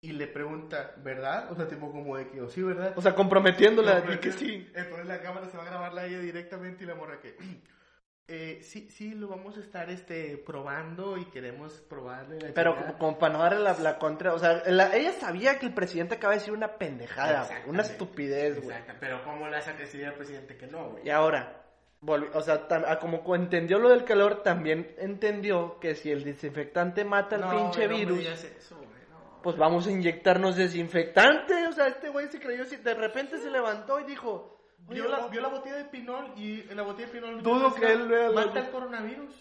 y 0.04 0.14
le 0.14 0.26
pregunta, 0.26 0.96
¿verdad? 1.04 1.52
O 1.52 1.56
sea, 1.56 1.68
tipo 1.68 1.92
como 1.92 2.18
de 2.18 2.30
que, 2.30 2.42
"Oh, 2.42 2.50
sí, 2.50 2.64
¿verdad? 2.64 2.94
O 2.96 3.02
sea, 3.04 3.14
comprometiéndola, 3.14 4.02
di 4.02 4.18
que 4.18 4.32
sí. 4.32 4.68
Entonces 4.74 5.06
la 5.06 5.22
cámara 5.22 5.48
se 5.48 5.58
va 5.58 5.62
a 5.64 5.68
grabarla 5.68 6.02
a 6.02 6.06
ella 6.08 6.20
directamente 6.20 6.84
y 6.84 6.88
la 6.88 6.96
morra 6.96 7.20
que, 7.20 7.36
eh, 8.28 8.60
sí, 8.64 8.90
sí, 8.92 9.14
lo 9.14 9.28
vamos 9.28 9.58
a 9.58 9.60
estar 9.60 9.90
este, 9.90 10.38
probando 10.38 11.18
y 11.18 11.26
queremos 11.26 11.74
probarle. 11.90 12.40
la 12.40 12.54
Pero 12.54 12.72
chingada". 12.72 12.88
como, 12.94 13.00
como 13.00 13.20
para 13.20 13.34
no 13.34 13.40
darle 13.40 13.60
la, 13.60 13.74
la 13.80 13.98
contra, 14.00 14.34
o 14.34 14.40
sea, 14.40 14.64
la- 14.68 14.96
ella 14.96 15.12
sabía 15.14 15.60
que 15.60 15.66
el 15.66 15.74
presidente 15.74 16.16
acaba 16.16 16.34
de 16.34 16.40
decir 16.40 16.54
una 16.54 16.78
pendejada, 16.78 17.50
una 17.68 17.82
estupidez, 17.82 18.62
güey. 18.64 18.78
Exacto, 18.78 18.94
pero 19.02 19.24
¿cómo 19.26 19.48
le 19.50 19.58
hace 19.58 19.74
que 19.74 19.84
decir 19.84 20.06
al 20.06 20.14
presidente 20.14 20.56
que 20.56 20.68
no, 20.68 20.92
güey? 20.92 21.06
Y 21.06 21.10
ahora, 21.10 21.62
volvi- 22.02 22.30
o 22.34 22.42
sea, 22.42 22.68
tam- 22.70 22.86
a 22.88 23.00
como 23.00 23.36
entendió 23.36 23.80
lo 23.80 23.90
del 23.90 24.06
calor, 24.06 24.44
también 24.44 24.96
entendió 24.98 25.78
que 25.80 25.96
si 25.96 26.10
el 26.12 26.24
desinfectante 26.24 27.04
mata 27.04 27.36
el 27.36 27.42
No, 27.42 27.52
pinche 27.52 27.88
güey, 27.88 27.88
no 27.88 27.94
me 27.94 28.00
virus, 28.00 28.20
digas 28.20 28.44
eso, 28.46 28.78
güey, 28.78 28.88
no. 29.10 29.42
pues 29.44 29.58
vamos 29.58 29.88
a 29.88 29.92
inyectarnos 29.92 30.56
desinfectante. 30.56 31.68
O 31.68 31.74
sea, 31.74 31.88
este 31.88 32.08
güey 32.10 32.28
se 32.30 32.40
creyó, 32.40 32.64
si 32.64 32.78
de 32.78 32.94
repente 32.94 33.40
se 33.40 33.50
levantó 33.52 34.00
y 34.00 34.06
dijo, 34.06 34.61
Vio 34.88 35.08
la, 35.08 35.20
la- 35.20 35.28
vio 35.28 35.42
la 35.42 35.48
botella 35.50 35.76
de 35.78 35.86
pinol 35.86 36.34
y 36.36 36.62
en 36.70 36.76
la 36.76 36.84
botella 36.84 37.08
de 37.08 37.14
pinol 37.14 37.42
Dudo 37.44 37.74
que 37.74 37.92
él 37.92 38.08
vea 38.08 38.32
mata 38.32 38.60
el 38.60 38.70
coronavirus. 38.72 39.34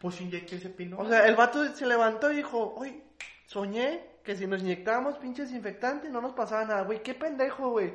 pues 0.00 0.20
inyecte 0.20 0.56
ese 0.56 0.68
pino. 0.70 0.98
O 0.98 1.08
sea, 1.08 1.26
el 1.26 1.36
vato 1.36 1.64
se 1.74 1.86
levantó 1.86 2.30
y 2.32 2.36
dijo, 2.36 2.74
oye, 2.76 3.02
soñé 3.46 4.18
que 4.22 4.36
si 4.36 4.46
nos 4.46 4.60
inyectábamos 4.60 5.16
pinche 5.18 5.42
desinfectante 5.42 6.10
no 6.10 6.20
nos 6.20 6.32
pasaba 6.34 6.64
nada, 6.64 6.82
güey. 6.82 7.02
Qué 7.02 7.14
pendejo, 7.14 7.70
güey. 7.70 7.94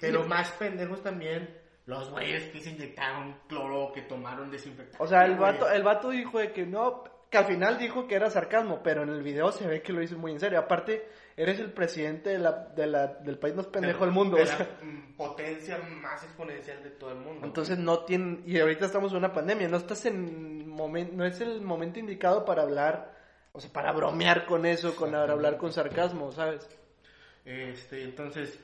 Pero 0.00 0.24
más 0.24 0.50
pendejos 0.52 1.02
también 1.02 1.56
los 1.86 2.10
güeyes 2.10 2.50
que 2.50 2.60
se 2.60 2.70
inyectaron 2.70 3.36
cloro, 3.46 3.92
que 3.92 4.02
tomaron 4.02 4.50
desinfectante. 4.50 5.02
O 5.02 5.06
sea, 5.06 5.24
el 5.24 5.36
vato, 5.36 5.70
el 5.70 5.82
vato 5.82 6.10
dijo 6.10 6.38
de 6.38 6.52
que 6.52 6.66
no, 6.66 7.04
que 7.34 7.38
al 7.38 7.46
final 7.46 7.78
dijo 7.78 8.06
que 8.06 8.14
era 8.14 8.30
sarcasmo, 8.30 8.80
pero 8.80 9.02
en 9.02 9.08
el 9.08 9.20
video 9.20 9.50
se 9.50 9.66
ve 9.66 9.82
que 9.82 9.92
lo 9.92 10.00
hizo 10.00 10.16
muy 10.16 10.30
en 10.30 10.38
serio. 10.38 10.56
Aparte, 10.56 11.08
eres 11.36 11.58
el 11.58 11.72
presidente 11.72 12.30
de 12.30 12.38
la, 12.38 12.52
de 12.52 12.86
la, 12.86 13.08
del 13.08 13.40
país 13.40 13.56
más 13.56 13.66
pendejo 13.66 14.04
del 14.04 14.14
mundo. 14.14 14.36
De 14.36 14.44
o 14.44 14.46
sea. 14.46 14.58
la 14.60 15.16
potencia 15.16 15.78
más 15.78 16.22
exponencial 16.22 16.80
de 16.84 16.90
todo 16.90 17.10
el 17.10 17.18
mundo. 17.18 17.44
Entonces 17.44 17.76
no 17.76 18.04
tienen, 18.04 18.44
y 18.46 18.60
ahorita 18.60 18.86
estamos 18.86 19.10
en 19.10 19.18
una 19.18 19.32
pandemia, 19.32 19.66
no 19.66 19.78
estás 19.78 20.06
en 20.06 20.68
momento, 20.68 21.12
no 21.16 21.24
es 21.24 21.40
el 21.40 21.60
momento 21.60 21.98
indicado 21.98 22.44
para 22.44 22.62
hablar, 22.62 23.18
o 23.50 23.60
sea, 23.60 23.72
para 23.72 23.90
bromear 23.90 24.46
con 24.46 24.64
eso, 24.64 24.94
con 24.94 25.12
hablar 25.16 25.56
con 25.56 25.72
sarcasmo, 25.72 26.30
¿sabes? 26.30 26.68
Este, 27.44 28.04
entonces, 28.04 28.60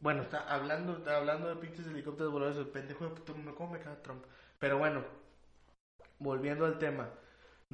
bueno, 0.00 0.22
está 0.22 0.52
hablando, 0.52 0.96
está 0.96 1.18
hablando 1.18 1.46
de 1.46 1.54
pinches 1.60 1.86
helicópteros 1.86 2.32
voladores, 2.32 2.58
el 2.58 2.72
pendejo 2.72 3.04
de 3.04 3.10
puto, 3.10 3.36
¿cómo 3.54 3.74
me 3.74 3.78
caga 3.78 4.02
Trump? 4.02 4.24
Pero 4.58 4.78
bueno, 4.78 5.04
volviendo 6.18 6.64
al 6.64 6.80
tema, 6.80 7.08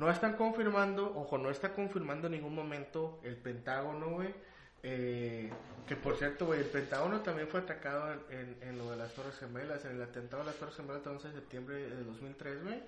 no 0.01 0.11
están 0.11 0.35
confirmando, 0.37 1.15
ojo, 1.17 1.37
no 1.39 1.51
está 1.51 1.73
confirmando 1.75 2.27
en 2.27 2.33
ningún 2.33 2.55
momento 2.55 3.21
el 3.23 3.37
Pentágono, 3.37 4.11
güey. 4.11 4.35
eh, 4.83 5.51
que 5.87 5.95
por 5.97 6.17
cierto, 6.17 6.47
güey, 6.47 6.61
el 6.61 6.67
Pentágono 6.67 7.21
también 7.21 7.49
fue 7.49 7.61
atacado 7.61 8.13
en, 8.13 8.21
en- 8.39 8.63
en 8.63 8.79
lo 8.79 8.91
de 8.91 8.97
las 8.97 9.13
Torres 9.13 9.37
Gemelas, 9.39 9.85
en 9.85 9.97
el 9.97 10.03
atentado 10.03 10.43
de 10.43 10.47
las 10.51 10.57
Torres 10.57 10.75
Gemelas 10.77 11.03
el 11.05 11.13
11 11.13 11.29
de 11.29 11.35
septiembre 11.35 11.75
de 11.77 12.03
2003, 12.05 12.63
güey. 12.65 12.83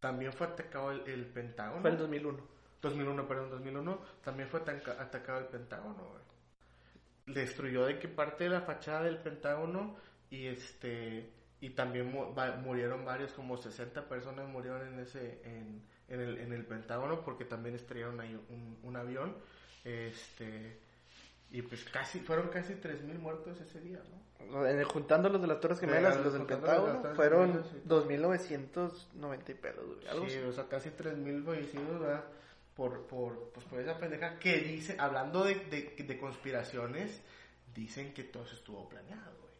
También 0.00 0.32
fue 0.32 0.48
atacado 0.48 0.90
el, 0.90 1.00
el 1.08 1.24
Pentágono. 1.26 1.82
Fue 1.82 1.90
el 1.90 1.98
2001. 1.98 2.38
2001, 2.82 3.28
perdón, 3.28 3.50
2001, 3.50 4.00
también 4.24 4.48
fue 4.48 4.60
ataca- 4.60 5.00
atacado 5.00 5.38
el 5.38 5.46
Pentágono, 5.46 6.02
güey. 6.04 7.34
Destruyó 7.36 7.86
de 7.86 7.98
que 7.98 8.08
parte 8.08 8.44
de 8.44 8.50
la 8.50 8.60
fachada 8.62 9.02
del 9.04 9.18
Pentágono 9.18 9.96
y 10.30 10.46
este 10.46 11.30
y 11.60 11.70
también 11.70 12.12
murieron 12.62 13.04
varios, 13.04 13.32
como 13.32 13.56
60 13.56 14.08
personas 14.08 14.46
murieron 14.48 14.86
en 14.86 14.98
ese 15.00 15.40
en, 15.44 15.82
en 16.08 16.20
el, 16.20 16.38
en 16.38 16.52
el 16.52 16.64
Pentágono 16.64 17.22
porque 17.24 17.44
también 17.44 17.74
estrellaron 17.74 18.20
ahí 18.20 18.34
un, 18.48 18.78
un 18.82 18.96
avión, 18.96 19.34
este 19.84 20.78
y 21.50 21.62
pues 21.62 21.84
casi 21.84 22.18
fueron 22.20 22.48
casi 22.48 22.74
3000 22.74 23.18
muertos 23.18 23.60
ese 23.60 23.80
día, 23.80 24.00
¿no? 24.10 24.66
En 24.66 24.78
el- 24.78 24.84
Juntando 24.84 25.28
los 25.28 25.40
de 25.40 25.46
las 25.46 25.60
Torres 25.60 25.78
Gemelas 25.80 26.16
y 26.20 26.22
los 26.24 26.32
del 26.32 26.42
de 26.42 26.48
Pentágono, 26.48 27.00
Torres 27.00 27.16
fueron 27.16 27.48
Gemelas, 27.52 27.70
sí. 27.70 27.82
2.990 27.86 29.48
y 29.50 29.54
pedos, 29.54 29.86
güey. 29.86 30.08
Algo 30.08 30.26
Sí, 30.28 30.36
así. 30.36 30.46
o 30.46 30.52
sea, 30.52 30.68
casi 30.68 30.90
3.000 30.90 31.44
fallecidos, 31.44 32.00
¿verdad? 32.00 32.24
Por, 32.74 33.06
por, 33.06 33.50
pues 33.54 33.64
por 33.66 33.80
esa 33.80 33.96
pendeja 33.96 34.38
que 34.38 34.58
dice, 34.58 34.96
hablando 34.98 35.44
de, 35.44 35.54
de, 35.66 36.04
de 36.04 36.18
conspiraciones, 36.18 37.22
dicen 37.74 38.12
que 38.12 38.24
todo 38.24 38.44
eso 38.44 38.54
estuvo 38.54 38.88
planeado, 38.88 39.32
güey. 39.40 39.52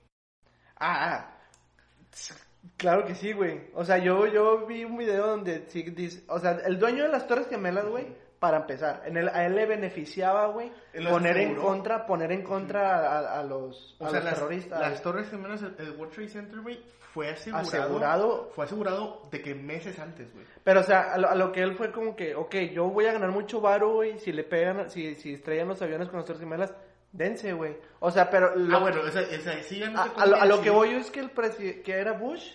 Ah, 0.77 1.15
ah. 1.15 1.39
Claro 2.77 3.05
que 3.05 3.15
sí, 3.15 3.33
güey. 3.33 3.71
O 3.75 3.85
sea, 3.85 3.99
yo, 3.99 4.27
yo 4.27 4.67
vi 4.67 4.85
un 4.85 4.97
video 4.97 5.27
donde 5.27 5.67
sí 5.69 5.83
dice, 5.83 6.25
o 6.29 6.39
sea, 6.39 6.53
el 6.65 6.79
dueño 6.79 7.05
de 7.05 7.11
las 7.11 7.27
Torres 7.27 7.49
Gemelas, 7.49 7.87
güey, 7.87 8.07
para 8.39 8.59
empezar, 8.59 9.03
en 9.07 9.17
el, 9.17 9.29
a 9.31 9.47
él 9.47 9.57
le 9.57 9.65
beneficiaba, 9.67 10.47
güey, 10.49 10.71
poner 11.09 11.39
en 11.39 11.57
contra, 11.57 12.05
poner 12.05 12.33
en 12.33 12.43
contra 12.43 13.19
a, 13.19 13.41
a 13.41 13.43
los, 13.43 13.97
O 13.99 14.07
a 14.07 14.11
sea, 14.11 14.19
los 14.21 14.25
las, 14.25 14.35
terroristas. 14.35 14.81
las 14.81 15.03
Torres 15.03 15.31
Gemelas, 15.31 15.63
el, 15.63 15.75
el 15.79 15.91
World 15.93 16.13
Trade 16.13 16.29
Center, 16.29 16.61
güey, 16.61 16.79
fue 17.15 17.31
asegurado, 17.31 17.67
Asegurado. 17.67 18.51
Fue 18.55 18.65
asegurado 18.67 19.23
de 19.31 19.41
que 19.41 19.55
meses 19.55 19.99
antes, 19.99 20.31
güey. 20.35 20.45
Pero, 20.63 20.81
o 20.81 20.83
sea, 20.83 21.15
a 21.15 21.19
lo, 21.19 21.31
a 21.31 21.35
lo 21.35 21.51
que 21.51 21.63
él 21.63 21.75
fue 21.75 21.91
como 21.91 22.15
que, 22.15 22.35
ok, 22.35 22.55
yo 22.75 22.91
voy 22.91 23.07
a 23.07 23.13
ganar 23.15 23.31
mucho 23.31 23.63
varo, 23.63 23.95
güey, 23.95 24.19
si 24.19 24.33
le 24.33 24.45
pegan, 24.45 24.91
si, 24.91 25.15
si 25.15 25.33
estrellan 25.33 25.69
los 25.69 25.81
aviones 25.81 26.09
con 26.09 26.19
las 26.19 26.27
Torres 26.27 26.41
Gemelas, 26.41 26.75
dense, 27.17 27.53
güey. 27.53 27.77
O 28.01 28.11
sea, 28.11 28.29
pero... 28.31 28.55
lo- 28.57 28.77
Ah, 28.77 28.81
bueno, 28.81 29.07
esa, 29.07 29.21
esa, 29.23 29.63
sí, 29.63 29.79
ya 29.79 29.91
no 29.91 30.01
a, 30.01 30.27
lo, 30.27 30.37
a 30.37 30.45
lo 30.47 30.57
decir. 30.57 30.65
que 30.65 30.71
voy 30.71 30.93
yo 30.93 30.99
es 30.99 31.11
que 31.11 31.21
el 31.21 31.31
presidente, 31.31 31.83
que 31.83 31.93
era 31.93 32.13
Bush, 32.13 32.51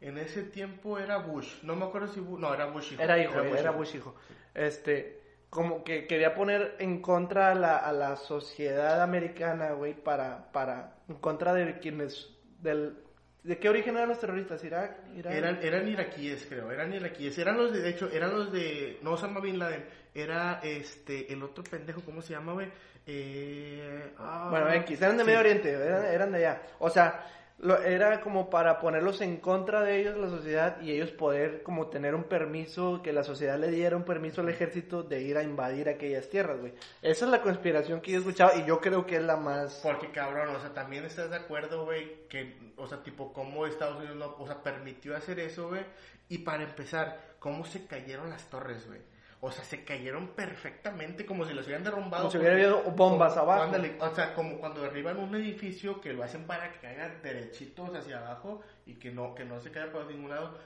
En 0.00 0.16
ese 0.18 0.42
tiempo 0.44 0.98
era 0.98 1.18
Bush. 1.18 1.62
No 1.62 1.76
me 1.76 1.84
acuerdo 1.84 2.08
si 2.08 2.20
Bush. 2.20 2.40
No, 2.40 2.54
era 2.54 2.66
Bush 2.66 2.92
hijo. 2.92 3.02
Era 3.02 3.18
hijo, 3.18 3.40
era 3.40 3.70
Bush, 3.70 3.94
hijo. 3.96 4.14
Este, 4.54 5.20
como 5.50 5.84
que 5.84 6.06
quería 6.06 6.34
poner 6.34 6.76
en 6.78 7.02
contra 7.02 7.50
a 7.50 7.54
la, 7.54 7.76
a 7.76 7.92
la 7.92 8.16
sociedad 8.16 9.02
americana, 9.02 9.72
güey, 9.72 9.94
para, 9.94 10.50
para, 10.52 10.96
en 11.08 11.16
contra 11.16 11.52
de 11.52 11.78
quienes, 11.80 12.30
del, 12.60 12.96
¿de 13.42 13.58
qué 13.58 13.68
origen 13.68 13.96
eran 13.96 14.08
los 14.08 14.18
terroristas? 14.20 14.62
¿Irak? 14.64 14.96
Irán? 15.16 15.32
Eran, 15.34 15.58
eran 15.62 15.88
iraquíes, 15.88 16.46
creo, 16.48 16.70
eran 16.70 16.92
iraquíes. 16.94 17.36
Eran 17.38 17.56
los 17.58 17.72
de, 17.72 17.80
de 17.80 17.90
hecho, 17.90 18.08
eran 18.10 18.30
los 18.32 18.50
de, 18.52 18.98
no 19.02 19.12
Osama 19.12 19.40
Bin 19.40 19.58
Laden, 19.58 19.84
era 20.14 20.60
este, 20.62 21.32
el 21.32 21.42
otro 21.42 21.62
pendejo, 21.62 22.00
¿cómo 22.02 22.22
se 22.22 22.32
llama, 22.32 22.52
güey? 22.54 22.68
Eh, 23.06 24.12
ah, 24.18 24.48
Bueno, 24.50 24.72
X, 24.72 25.00
eran 25.00 25.16
de 25.16 25.24
sí. 25.24 25.26
Medio 25.26 25.40
Oriente, 25.40 25.70
eran, 25.70 26.04
eran 26.04 26.32
de 26.32 26.38
allá. 26.38 26.62
O 26.78 26.90
sea, 26.90 27.26
lo, 27.58 27.76
era 27.82 28.20
como 28.20 28.48
para 28.48 28.78
ponerlos 28.78 29.20
en 29.20 29.36
contra 29.36 29.82
de 29.82 30.00
ellos, 30.00 30.16
la 30.16 30.28
sociedad, 30.28 30.80
y 30.80 30.92
ellos 30.92 31.10
poder 31.10 31.62
como 31.62 31.88
tener 31.88 32.14
un 32.14 32.24
permiso, 32.24 33.02
que 33.02 33.12
la 33.12 33.22
sociedad 33.22 33.58
le 33.58 33.70
diera 33.70 33.96
un 33.96 34.04
permiso 34.04 34.40
al 34.40 34.48
ejército 34.48 35.02
de 35.02 35.20
ir 35.20 35.36
a 35.36 35.42
invadir 35.42 35.88
aquellas 35.88 36.28
tierras, 36.30 36.58
güey. 36.58 36.72
Esa 37.02 37.24
es 37.26 37.30
la 37.30 37.42
conspiración 37.42 38.00
que 38.00 38.12
yo 38.12 38.16
he 38.16 38.20
escuchado 38.20 38.58
y 38.58 38.64
yo 38.64 38.80
creo 38.80 39.04
que 39.04 39.16
es 39.16 39.22
la 39.22 39.36
más... 39.36 39.80
Porque 39.82 40.10
cabrón, 40.10 40.54
o 40.56 40.60
sea, 40.60 40.72
también 40.72 41.04
estás 41.04 41.30
de 41.30 41.36
acuerdo, 41.36 41.84
güey, 41.84 42.26
que, 42.28 42.72
o 42.76 42.86
sea, 42.86 43.02
tipo, 43.02 43.32
cómo 43.32 43.66
Estados 43.66 43.98
Unidos, 43.98 44.16
no, 44.16 44.36
o 44.38 44.46
sea, 44.46 44.62
permitió 44.62 45.14
hacer 45.14 45.38
eso, 45.40 45.68
güey. 45.68 45.84
Y 46.30 46.38
para 46.38 46.62
empezar, 46.62 47.34
cómo 47.40 47.64
se 47.66 47.86
cayeron 47.86 48.30
las 48.30 48.48
torres, 48.48 48.86
güey. 48.86 49.00
O 49.42 49.50
sea, 49.50 49.64
se 49.64 49.84
cayeron 49.84 50.28
perfectamente 50.28 51.24
como 51.24 51.46
si 51.46 51.54
los 51.54 51.64
hubieran 51.64 51.82
derrumbado. 51.84 52.24
Como 52.24 52.30
si 52.32 52.38
hubiera 52.38 52.54
habido 52.54 52.82
bombas 52.90 53.32
como- 53.32 53.42
abajo. 53.44 53.62
ándale, 53.64 53.96
o 53.98 54.14
sea, 54.14 54.34
como 54.34 54.58
cuando 54.58 54.82
derriban 54.82 55.16
un 55.16 55.34
edificio 55.34 56.00
que 56.00 56.12
lo 56.12 56.22
hacen 56.22 56.44
para 56.46 56.70
que 56.72 56.78
caiga 56.80 57.08
derechitos 57.22 57.94
hacia 57.94 58.18
abajo 58.18 58.60
y 58.84 58.94
que 58.96 59.10
no, 59.10 59.34
que 59.34 59.44
no 59.46 59.58
se 59.60 59.70
caiga 59.70 59.92
por 59.92 60.06
ningún 60.06 60.30
lado. 60.30 60.58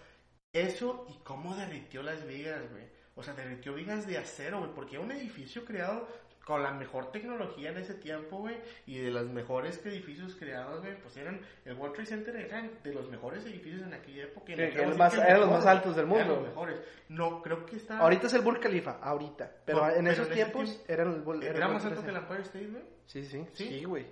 Eso 0.52 1.06
y 1.08 1.14
cómo 1.24 1.54
derritió 1.56 2.02
las 2.02 2.26
vigas, 2.26 2.62
güey. 2.70 2.84
O 3.16 3.22
sea, 3.22 3.34
derritió 3.34 3.74
vigas 3.74 4.06
de 4.08 4.18
acero, 4.18 4.58
güey, 4.58 4.70
porque 4.74 4.96
era 4.96 5.04
un 5.04 5.12
edificio 5.12 5.64
creado 5.64 6.08
con 6.44 6.62
la 6.62 6.72
mejor 6.72 7.10
tecnología 7.10 7.70
en 7.70 7.78
ese 7.78 7.94
tiempo, 7.94 8.36
güey, 8.38 8.56
y 8.86 8.98
de 8.98 9.10
los 9.10 9.26
mejores 9.30 9.84
edificios 9.86 10.34
creados, 10.36 10.82
güey, 10.82 10.94
pues 11.00 11.16
eran, 11.16 11.40
el 11.64 11.74
World 11.74 11.94
Trade 11.94 12.06
Center 12.08 12.36
eran 12.36 12.70
de 12.82 12.92
los 12.92 13.08
mejores 13.10 13.44
edificios 13.46 13.82
en 13.82 13.94
aquella 13.94 14.24
época. 14.24 14.52
no 14.54 14.96
más- 14.96 15.14
el 15.14 15.20
eran 15.20 15.40
los 15.40 15.50
más 15.50 15.64
altos 15.66 15.96
del 15.96 16.04
eran 16.06 16.18
mundo, 16.18 16.26
los 16.34 16.38
güey. 16.40 16.48
mejores. 16.50 16.80
No, 17.08 17.42
creo 17.42 17.64
que 17.64 17.76
está... 17.76 17.98
Ahorita 17.98 18.26
es 18.26 18.34
el 18.34 18.42
Burj 18.42 18.60
Khalifa, 18.60 18.98
ahorita. 19.02 19.50
Pero 19.64 19.78
No, 19.80 19.88
en 19.88 19.94
pero 19.96 20.10
esos 20.10 20.28
en 20.28 20.34
tiempos 20.34 20.64
tiempo- 20.64 20.84
era 20.92 21.02
el 21.04 21.24
Bul- 21.24 21.42
¿Era, 21.42 21.66
el 21.66 21.72
más 21.72 21.84
alto 21.84 22.02
que 22.02 22.10
el 22.10 22.16
Empire 22.16 22.42
State, 22.42 22.66
güey? 22.66 22.82
Sí, 23.06 23.24
sí, 23.24 23.46
¿Sí? 23.54 23.64
sí, 23.68 23.84
güey. 23.84 24.06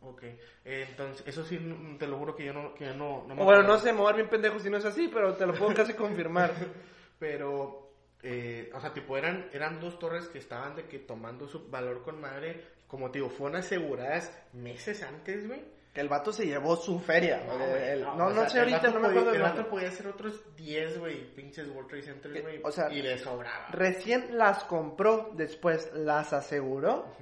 Ok, 0.00 0.22
eh, 0.22 0.86
entonces, 0.90 1.26
eso 1.26 1.42
sí, 1.42 1.58
te 1.98 2.06
lo 2.06 2.18
juro 2.18 2.36
que 2.36 2.44
yo 2.44 2.52
no, 2.52 2.72
que 2.74 2.84
yo 2.84 2.94
no, 2.94 3.24
no 3.26 3.34
me 3.34 3.42
bueno, 3.42 3.62
acuerdo. 3.62 3.68
no 3.68 3.78
sé, 3.78 3.92
dar 3.92 4.14
bien 4.14 4.28
pendejo 4.28 4.60
si 4.60 4.70
no 4.70 4.76
es 4.76 4.84
así, 4.84 5.10
pero 5.12 5.34
te 5.34 5.44
lo 5.46 5.54
puedo 5.54 5.74
casi 5.74 5.94
confirmar. 5.94 6.52
Pero, 7.18 7.87
eh, 8.22 8.70
o 8.74 8.80
sea, 8.80 8.92
tipo, 8.92 9.16
eran, 9.16 9.48
eran 9.52 9.80
dos 9.80 9.98
torres 9.98 10.28
que 10.28 10.38
estaban 10.38 10.74
de 10.74 10.84
que 10.86 10.98
tomando 10.98 11.46
su 11.46 11.68
valor 11.68 12.02
con 12.02 12.20
madre, 12.20 12.64
como 12.86 13.10
te 13.10 13.18
digo, 13.18 13.30
fueron 13.30 13.56
aseguradas 13.56 14.32
meses 14.52 15.02
antes, 15.02 15.46
güey. 15.46 15.62
Que 15.94 16.00
el 16.00 16.08
vato 16.08 16.32
se 16.32 16.46
llevó 16.46 16.76
su 16.76 16.98
feria. 17.00 17.42
No, 17.46 17.56
güey, 17.56 17.88
el- 17.90 18.02
no, 18.02 18.16
no, 18.16 18.26
o 18.26 18.30
no 18.30 18.40
sea, 18.42 18.48
sé 18.50 18.58
ahorita, 18.60 18.90
no 18.90 19.00
me 19.00 19.08
acuerdo 19.08 19.32
El 19.32 19.42
vato 19.42 19.68
podía 19.68 19.88
hacer 19.88 20.06
otros 20.08 20.42
10, 20.56 20.98
güey, 20.98 21.34
pinches 21.34 21.68
World 21.68 21.88
Trade 21.88 22.02
Centers, 22.02 22.42
güey, 22.42 22.60
o 22.62 22.70
sea, 22.70 22.92
y 22.92 23.02
le 23.02 23.18
sobraba. 23.18 23.68
Recién 23.70 24.36
las 24.36 24.64
compró, 24.64 25.32
después 25.34 25.90
las 25.94 26.32
aseguró 26.32 27.14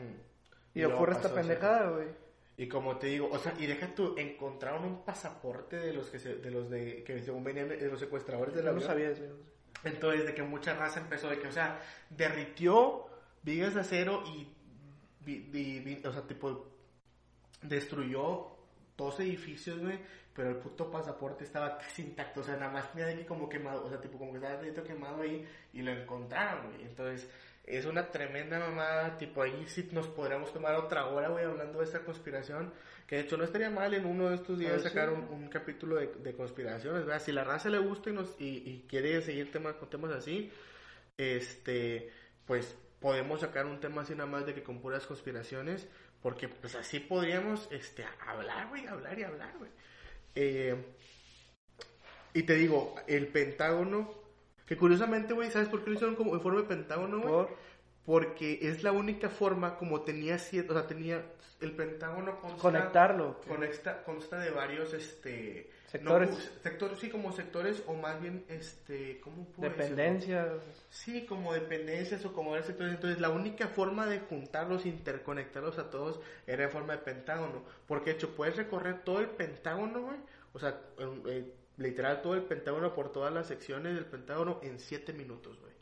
y, 0.75 0.81
luego 0.81 0.97
ocurre 0.97 1.13
esta 1.13 1.33
pendejada, 1.33 1.91
güey. 1.91 2.09
Y 2.59 2.69
como 2.69 2.97
te 2.97 3.09
digo, 3.09 3.29
o 3.31 3.39
sea, 3.39 3.53
y 3.59 3.67
deja 3.67 3.95
tú, 3.95 4.15
encontraron 4.17 4.85
un 4.85 5.05
pasaporte 5.05 5.77
de 5.77 5.93
los 5.93 6.09
que 6.09 6.19
se, 6.19 6.37
de 6.37 6.51
los 6.51 6.71
de, 6.71 7.05
que 7.05 7.23
según 7.23 7.45
venían 7.45 7.69
de, 7.69 7.77
de 7.77 7.89
los 7.89 8.01
secuestradores 8.01 8.55
de 8.55 8.63
la 8.63 8.71
No 8.73 8.81
lo 8.81 8.87
sabía 8.87 9.11
eso. 9.11 9.25
Entonces, 9.85 10.27
de 10.27 10.35
que 10.35 10.43
mucha 10.43 10.75
raza 10.75 11.01
empezó 11.01 11.29
de 11.29 11.39
que, 11.39 11.49
o 11.49 11.53
sea, 11.53 11.81
derritió 12.11 13.07
vigas 13.43 13.75
de 13.75 13.81
acero 13.81 14.25
y, 14.27 14.49
vi- 15.21 16.01
o 16.05 16.13
sea, 16.13 16.23
tipo, 16.23 16.67
destruyó 17.63 18.49
dos 18.97 19.21
edificios, 19.21 19.79
güey, 19.79 19.99
pero 20.35 20.51
el 20.51 20.57
puto 20.57 20.91
pasaporte 20.91 21.45
estaba 21.45 21.79
casi 21.79 22.03
intacto, 22.03 22.41
o 22.41 22.45
sea, 22.45 22.57
nada 22.57 22.73
más 22.73 22.91
tenía 22.93 23.07
de 23.07 23.17
que 23.19 23.27
como 23.27 23.49
quemado, 23.49 23.85
o 23.85 23.89
sea, 23.89 24.01
tipo, 24.01 24.19
como 24.19 24.33
que 24.33 24.39
estaba 24.39 24.61
dentro 24.61 24.85
quemado 24.85 25.23
ahí 25.23 25.47
y 25.73 25.83
lo 25.83 25.93
encontraron, 25.93 26.69
güey. 26.73 26.83
Entonces, 26.83 27.29
es 27.67 27.85
una 27.85 28.11
tremenda 28.11 28.59
mamada, 28.61 29.19
tipo, 29.19 29.43
ahí 29.43 29.65
sí 29.67 29.89
nos 29.93 30.07
podríamos 30.07 30.53
tomar 30.53 30.77
otra 30.77 31.07
hora, 31.07 31.29
güey, 31.29 31.45
hablando 31.45 31.81
de 31.81 31.85
esta 31.85 32.01
conspiración, 32.01 32.73
que 33.07 33.17
de 33.17 33.23
hecho 33.23 33.37
no 33.37 33.45
estaría 33.45 33.71
mal 33.71 33.93
en 33.95 34.05
uno 34.07 34.29
de 34.29 34.37
estos 34.37 34.59
días 34.59 34.75
Ah, 34.75 34.79
sí. 34.79 34.85
sacar 34.85 35.11
un, 35.11 35.23
un 35.25 35.49
capítulo 35.49 35.97
de, 35.97 36.07
de 36.09 36.35
conspiraciones, 36.35 37.05
¿verdad? 37.07 37.23
Si 37.23 37.33
la 37.33 37.45
raza 37.45 37.69
le 37.69 37.79
gusta 37.79 38.11
y, 38.11 38.13
nos, 38.13 38.41
y, 38.41 38.63
y 38.65 38.87
quiere 38.89 39.21
seguir 39.23 39.51
temas 39.51 39.75
con 39.75 39.91
temas 39.91 40.13
así, 40.13 40.51
este, 41.19 42.11
pues 42.47 42.75
podemos 43.01 43.41
sacar 43.41 43.67
un 43.67 43.81
tema 43.81 44.03
así 44.03 44.15
nada 44.15 44.29
más 44.31 44.47
de 44.47 44.55
que 44.55 44.63
con 44.63 44.81
puras 44.81 45.07
conspiraciones, 45.07 45.87
porque 46.23 46.49
pues 46.49 46.75
así 46.75 47.01
podríamos, 47.01 47.69
este, 47.71 48.05
hablar, 48.27 48.69
güey, 48.69 48.87
hablar 48.87 49.19
y 49.19 49.23
hablar, 49.25 49.53
güey. 49.59 49.71
Eh, 50.35 50.77
y 52.35 52.43
te 52.43 52.55
digo, 52.55 52.95
el 53.07 53.29
Pentágono 53.29 54.26
Que 54.67 54.77
curiosamente, 54.77 55.33
güey, 55.33 55.51
¿sabes 55.51 55.69
por 55.69 55.83
qué 55.83 55.91
lo 55.91 55.95
hicieron 55.95 56.17
como 56.17 56.35
en 56.35 56.41
forma 56.41 56.61
de 56.63 56.67
pentágono, 56.67 57.21
güey? 57.21 57.33
Por- 57.33 57.57
Porque 58.05 58.61
es 58.63 58.83
la 58.85 58.93
única 58.93 59.29
forma 59.29 59.77
como 59.77 60.03
tenía 60.03 60.39
siete, 60.39 60.71
o 60.71 60.75
sea, 60.75 60.87
tenía 60.87 61.23
el 61.61 61.73
pentágono 61.73 62.41
consta, 62.41 62.61
Conectarlo. 62.61 63.41
Conecta, 63.49 64.05
consta 64.05 64.39
de 64.39 64.51
varios, 64.51 64.93
este... 64.93 65.71
Sectores. 65.87 66.31
no, 66.31 66.37
sectores, 66.63 66.99
sí, 66.99 67.09
como 67.11 67.33
sectores 67.33 67.83
o 67.87 67.95
más 67.95 68.21
bien, 68.21 68.45
este, 68.49 69.21
¿cómo 69.21 69.45
puedo 69.47 69.71
decirlo? 69.71 69.97
Dependencias. 69.97 70.49
Sí, 70.91 71.25
como 71.27 71.53
dependencias 71.55 72.25
o 72.25 72.33
como 72.33 72.51
varios 72.51 72.67
sectores. 72.67 72.93
Entonces, 72.95 73.21
la 73.21 73.31
única 73.31 73.69
forma 73.69 74.05
de 74.07 74.19
juntarlos, 74.21 74.85
interconectarlos 74.85 75.79
a 75.79 75.89
todos, 75.91 76.21
era 76.47 76.65
en 76.65 76.71
forma 76.71 76.93
de 76.95 76.99
pentágono. 76.99 77.63
Porque, 77.87 78.11
de 78.11 78.17
hecho, 78.17 78.35
puedes 78.37 78.57
recorrer 78.57 79.03
todo 79.05 79.21
el 79.21 79.29
pentágono, 79.29 80.03
güey. 80.03 80.17
O 80.53 80.59
sea, 80.59 80.79
eh, 81.29 81.53
literal, 81.79 82.23
todo 82.23 82.35
el 82.35 82.43
pentágono 82.43 82.95
por 82.95 83.13
todas 83.13 83.33
las 83.33 83.47
secciones 83.47 83.95
del 83.95 84.07
pentágono 84.07 84.59
en 84.63 84.79
7 84.79 85.13
minutos, 85.13 85.59
güey. 85.61 85.73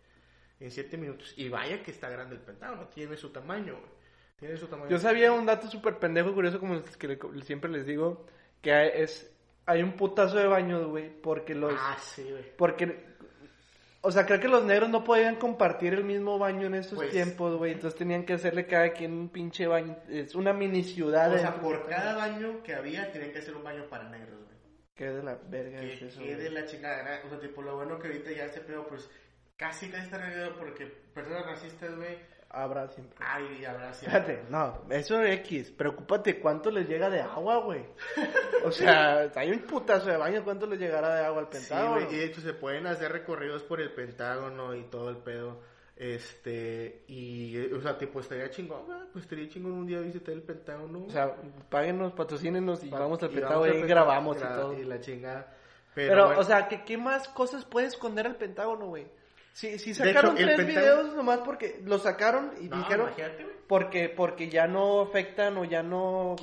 En 0.60 0.70
7 0.70 0.96
minutos. 0.96 1.32
Y 1.36 1.48
vaya 1.48 1.82
que 1.82 1.90
está 1.90 2.08
grande 2.08 2.36
el 2.36 2.40
pentágono. 2.40 2.88
Tiene 2.88 3.16
su 3.16 3.30
tamaño, 3.30 3.74
güey. 3.74 3.92
Tiene 4.36 4.56
su 4.56 4.66
tamaño. 4.66 4.90
Yo 4.90 4.98
sabía 4.98 5.32
un 5.32 5.46
dato 5.46 5.68
súper 5.70 5.98
pendejo 5.98 6.32
curioso, 6.34 6.58
como 6.60 6.74
el 6.74 6.82
que 6.82 7.18
siempre 7.44 7.70
les 7.70 7.86
digo, 7.86 8.26
que 8.60 8.72
hay- 8.72 8.90
es 8.94 9.30
hay 9.66 9.82
un 9.82 9.92
putazo 9.92 10.36
de 10.36 10.46
baños, 10.46 10.86
güey, 10.88 11.08
porque 11.22 11.54
los... 11.54 11.72
Ah, 11.74 11.96
sí, 11.98 12.22
güey. 12.30 12.54
Porque, 12.56 13.02
o 14.02 14.10
sea, 14.10 14.26
creo 14.26 14.38
que 14.38 14.48
los 14.48 14.62
negros 14.62 14.90
no 14.90 15.02
podían 15.04 15.36
compartir 15.36 15.94
el 15.94 16.04
mismo 16.04 16.38
baño 16.38 16.66
en 16.66 16.74
esos 16.74 16.96
Pues- 16.96 17.10
tiempos, 17.12 17.56
güey. 17.56 17.72
Entonces 17.72 17.96
tenían 17.98 18.26
que 18.26 18.34
hacerle 18.34 18.66
cada 18.66 18.92
quien 18.92 19.12
un 19.14 19.28
pinche 19.30 19.66
baño. 19.66 19.96
Es 20.10 20.34
una 20.34 20.52
mini 20.52 20.82
ciudad. 20.82 21.32
O 21.32 21.38
sea, 21.38 21.58
por 21.60 21.86
cada 21.86 22.14
baño 22.14 22.62
que 22.62 22.74
había, 22.74 23.10
tenían 23.10 23.32
que 23.32 23.38
hacer 23.38 23.56
un 23.56 23.64
baño 23.64 23.84
para 23.88 24.08
negros, 24.10 24.38
güey. 24.44 24.53
Qué 24.94 25.06
de 25.10 25.22
la 25.22 25.36
verga 25.48 25.82
es 25.82 25.98
que, 25.98 26.06
eso. 26.06 26.20
que 26.20 26.34
güey. 26.34 26.36
de 26.44 26.50
la 26.50 26.66
chingada, 26.66 27.20
o 27.24 27.28
sea, 27.28 27.40
tipo, 27.40 27.62
lo 27.62 27.76
bueno 27.76 27.98
que 27.98 28.06
ahorita 28.08 28.30
ya 28.32 28.44
ese 28.44 28.60
pedo, 28.60 28.86
pues, 28.86 29.10
casi 29.56 29.88
casi 29.90 30.04
está 30.04 30.16
arreglado 30.16 30.56
porque 30.56 30.86
personas 31.14 31.46
racistas, 31.46 31.96
güey, 31.96 32.18
Habrá 32.50 32.86
siempre. 32.86 33.16
ay, 33.20 33.64
habrá 33.64 33.92
siempre. 33.92 34.20
Fíjate, 34.22 34.44
no, 34.48 34.82
eso 34.90 35.20
X, 35.24 35.72
preocúpate 35.72 36.38
cuánto 36.38 36.70
les 36.70 36.88
llega 36.88 37.10
de 37.10 37.20
agua, 37.20 37.56
güey. 37.56 37.84
O 38.64 38.70
sea, 38.70 39.28
hay 39.34 39.50
un 39.50 39.58
putazo 39.62 40.06
de 40.08 40.16
baño, 40.16 40.44
¿cuánto 40.44 40.64
les 40.66 40.78
llegará 40.78 41.16
de 41.16 41.24
agua 41.24 41.40
al 41.40 41.46
Sí, 41.46 41.58
pentágono? 41.58 41.94
güey, 41.94 42.14
y 42.14 42.18
de 42.18 42.24
hecho 42.26 42.40
se 42.40 42.52
pueden 42.54 42.86
hacer 42.86 43.10
recorridos 43.10 43.64
por 43.64 43.80
el 43.80 43.92
Pentágono 43.92 44.72
y 44.76 44.84
todo 44.84 45.10
el 45.10 45.16
pedo. 45.16 45.60
Este, 45.96 47.04
y, 47.06 47.56
o 47.72 47.80
sea, 47.80 47.96
tipo, 47.96 48.20
estaría 48.20 48.50
chingón, 48.50 48.82
ah, 48.90 49.06
pues 49.12 49.24
estaría 49.24 49.48
chingón 49.48 49.72
un 49.72 49.86
día 49.86 50.00
visitar 50.00 50.34
el 50.34 50.42
Pentágono. 50.42 51.04
O 51.06 51.10
sea, 51.10 51.34
páguenos, 51.70 52.12
patrocínenos 52.12 52.82
y 52.84 52.88
Pa- 52.88 52.98
vamos 52.98 53.22
al 53.22 53.30
pentágono 53.30 53.72
y 53.74 53.82
grabamos 53.82 54.36
y 54.36 54.40
todo. 54.40 54.72
Y 54.74 54.84
la 54.84 55.00
chingada. 55.00 55.54
Pero, 55.94 56.10
Pero, 56.10 56.24
bueno, 56.26 56.40
o 56.40 56.44
sea, 56.44 56.66
¿qué, 56.68 56.82
¿qué 56.84 56.98
más 56.98 57.28
cosas 57.28 57.64
puede 57.64 57.86
esconder 57.86 58.26
el 58.26 58.34
pentágono, 58.34 58.86
güey? 58.86 59.06
Sí, 59.52 59.78
sí 59.78 59.94
sacaron 59.94 60.36
hecho, 60.36 60.44
tres 60.46 60.56
Pentágono- 60.58 60.66
videos 60.80 61.14
nomás 61.14 61.38
porque 61.40 61.80
lo 61.84 61.98
sacaron 61.98 62.50
y 62.60 62.68
no, 62.68 62.76
dijeron 62.78 63.10
porque 63.68 64.08
porque 64.08 64.48
ya 64.48 64.66
no 64.66 65.00
afectan 65.02 65.56
o 65.58 65.64
ya 65.64 65.84
no 65.84 66.34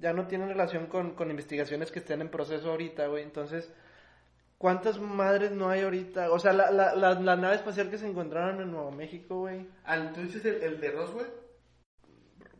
ya 0.00 0.12
no 0.12 0.26
tienen 0.26 0.48
relación 0.48 0.86
con, 0.88 1.12
con 1.14 1.30
investigaciones 1.30 1.92
que 1.92 2.00
estén 2.00 2.20
en 2.20 2.28
proceso 2.28 2.70
ahorita, 2.72 3.06
güey. 3.06 3.22
Entonces, 3.22 3.72
¿cuántas 4.58 4.98
madres 4.98 5.52
no 5.52 5.68
hay 5.68 5.82
ahorita? 5.82 6.30
O 6.30 6.38
sea, 6.38 6.52
la, 6.52 6.70
la, 6.70 6.94
la, 6.94 7.14
la 7.20 7.36
nave 7.36 7.56
espacial 7.56 7.90
que 7.90 7.98
se 7.98 8.08
encontraron 8.08 8.60
en 8.60 8.70
Nuevo 8.70 8.90
México, 8.90 9.40
güey. 9.40 9.66
Al- 9.84 10.12
¿Tú 10.12 10.20
dices 10.22 10.44
el, 10.44 10.62
el 10.62 10.80
de 10.80 10.90
Roswell? 10.90 11.26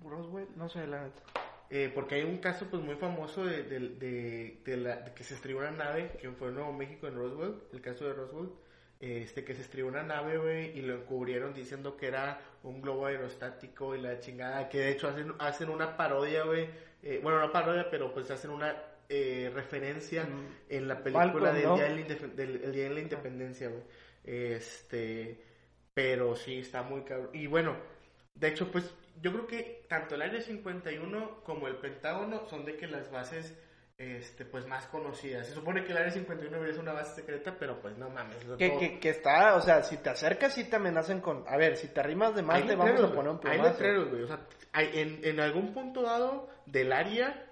Roswell, 0.05 0.49
no 0.57 0.69
sé, 0.69 0.87
la 0.87 1.03
neta. 1.05 1.23
Eh, 1.69 1.91
porque 1.93 2.15
hay 2.17 2.23
un 2.23 2.39
caso 2.39 2.67
pues 2.71 2.81
muy 2.83 2.95
famoso 2.95 3.45
de, 3.45 3.65
de, 3.65 3.81
de- 3.81 4.61
de 4.65 4.77
la, 4.77 4.97
de 4.99 5.13
que 5.15 5.25
se 5.25 5.35
estrelló 5.35 5.59
una 5.59 5.73
nave 5.73 6.13
que 6.21 6.31
fue 6.31 6.49
en 6.49 6.55
Nuevo 6.55 6.73
México 6.73 7.09
en 7.09 7.17
Roswell, 7.17 7.55
el 7.73 7.81
caso 7.81 8.05
de 8.05 8.13
Roswell, 8.13 8.51
este 9.01 9.45
que 9.45 9.55
se 9.55 9.63
estrelló 9.63 9.89
una 9.89 10.03
nave, 10.05 10.39
güey, 10.39 10.79
y 10.79 10.83
lo 10.83 10.95
encubrieron 10.95 11.53
diciendo 11.53 11.97
que 11.97 12.07
era 12.07 12.41
un 12.63 12.81
globo 12.81 13.07
aerostático 13.07 13.95
y 13.97 14.01
la 14.01 14.21
chingada, 14.21 14.69
que 14.69 14.79
de 14.79 14.91
hecho 14.93 15.09
hacen, 15.09 15.33
hacen 15.41 15.69
una 15.69 15.97
parodia, 15.97 16.45
güey, 16.45 16.69
eh, 17.03 17.19
bueno, 17.23 17.41
no 17.41 17.51
parodia, 17.53 17.91
pero 17.91 18.15
pues 18.15 18.31
hacen 18.31 18.51
una 18.53 18.75
eh, 19.09 19.51
referencia 19.55 20.25
Mm. 20.25 20.47
en 20.69 20.89
la 20.89 21.03
película 21.03 21.53
del, 21.53 21.65
¿no? 21.65 21.75
día 21.77 21.85
de 21.85 21.95
la 21.95 22.01
Indef- 22.01 22.33
del- 22.35 22.65
el 22.65 22.73
Día 22.73 22.85
de 22.85 22.91
la 22.95 23.01
Independencia, 23.01 23.69
güey. 23.69 23.83
Este, 24.25 25.41
pero 25.95 26.35
sí, 26.37 26.59
está 26.59 26.83
muy 26.83 27.03
cabrón. 27.03 27.31
Y 27.33 27.47
bueno, 27.47 27.77
de 28.35 28.49
hecho, 28.49 28.71
pues 28.71 28.93
yo 29.21 29.33
creo 29.33 29.47
que 29.47 29.85
tanto 29.89 30.15
el 30.15 30.23
Área 30.23 30.41
51 30.41 31.41
como 31.45 31.69
el 31.69 31.77
Pentágono 31.77 32.47
son 32.49 32.65
de 32.65 32.77
que 32.77 32.87
las 32.87 33.11
bases 33.11 33.55
este 33.99 34.45
pues 34.45 34.67
más 34.67 34.85
conocidas. 34.89 35.47
Se 35.47 35.55
supone 35.55 35.83
que 35.83 35.93
el 35.93 35.97
Área 35.97 36.11
51 36.11 36.63
es 36.67 36.77
una 36.77 36.93
base 36.93 37.15
secreta, 37.15 37.57
pero 37.59 37.81
pues 37.81 37.97
no 37.97 38.11
mames. 38.11 38.37
Que, 38.59 38.69
todo- 38.69 38.79
que, 38.79 39.01
que 39.01 39.09
está, 39.09 39.55
o 39.57 39.63
sea, 39.63 39.83
si 39.85 39.97
te 39.97 40.11
acercas 40.11 40.53
sí 40.53 40.65
te 40.65 40.77
amenazan 40.77 41.23
con, 41.23 41.45
a 41.49 41.57
ver, 41.57 41.79
si 41.79 41.89
te 41.89 42.01
arrimas 42.01 42.35
de 42.35 42.43
más 42.43 42.63
te 42.67 42.77
vamos 42.77 43.01
a 43.03 43.15
poner 43.15 43.31
un 43.31 43.39
güey. 43.39 43.53
Hay 43.55 43.63
letreros, 43.63 44.11
güey. 44.11 44.23
O 44.25 44.27
sea, 44.27 44.41
hay- 44.73 44.91
en, 45.01 45.21
en 45.25 45.41
algún 45.41 45.73
punto 45.73 46.03
dado 46.03 46.47
del 46.67 46.93
área 46.93 47.46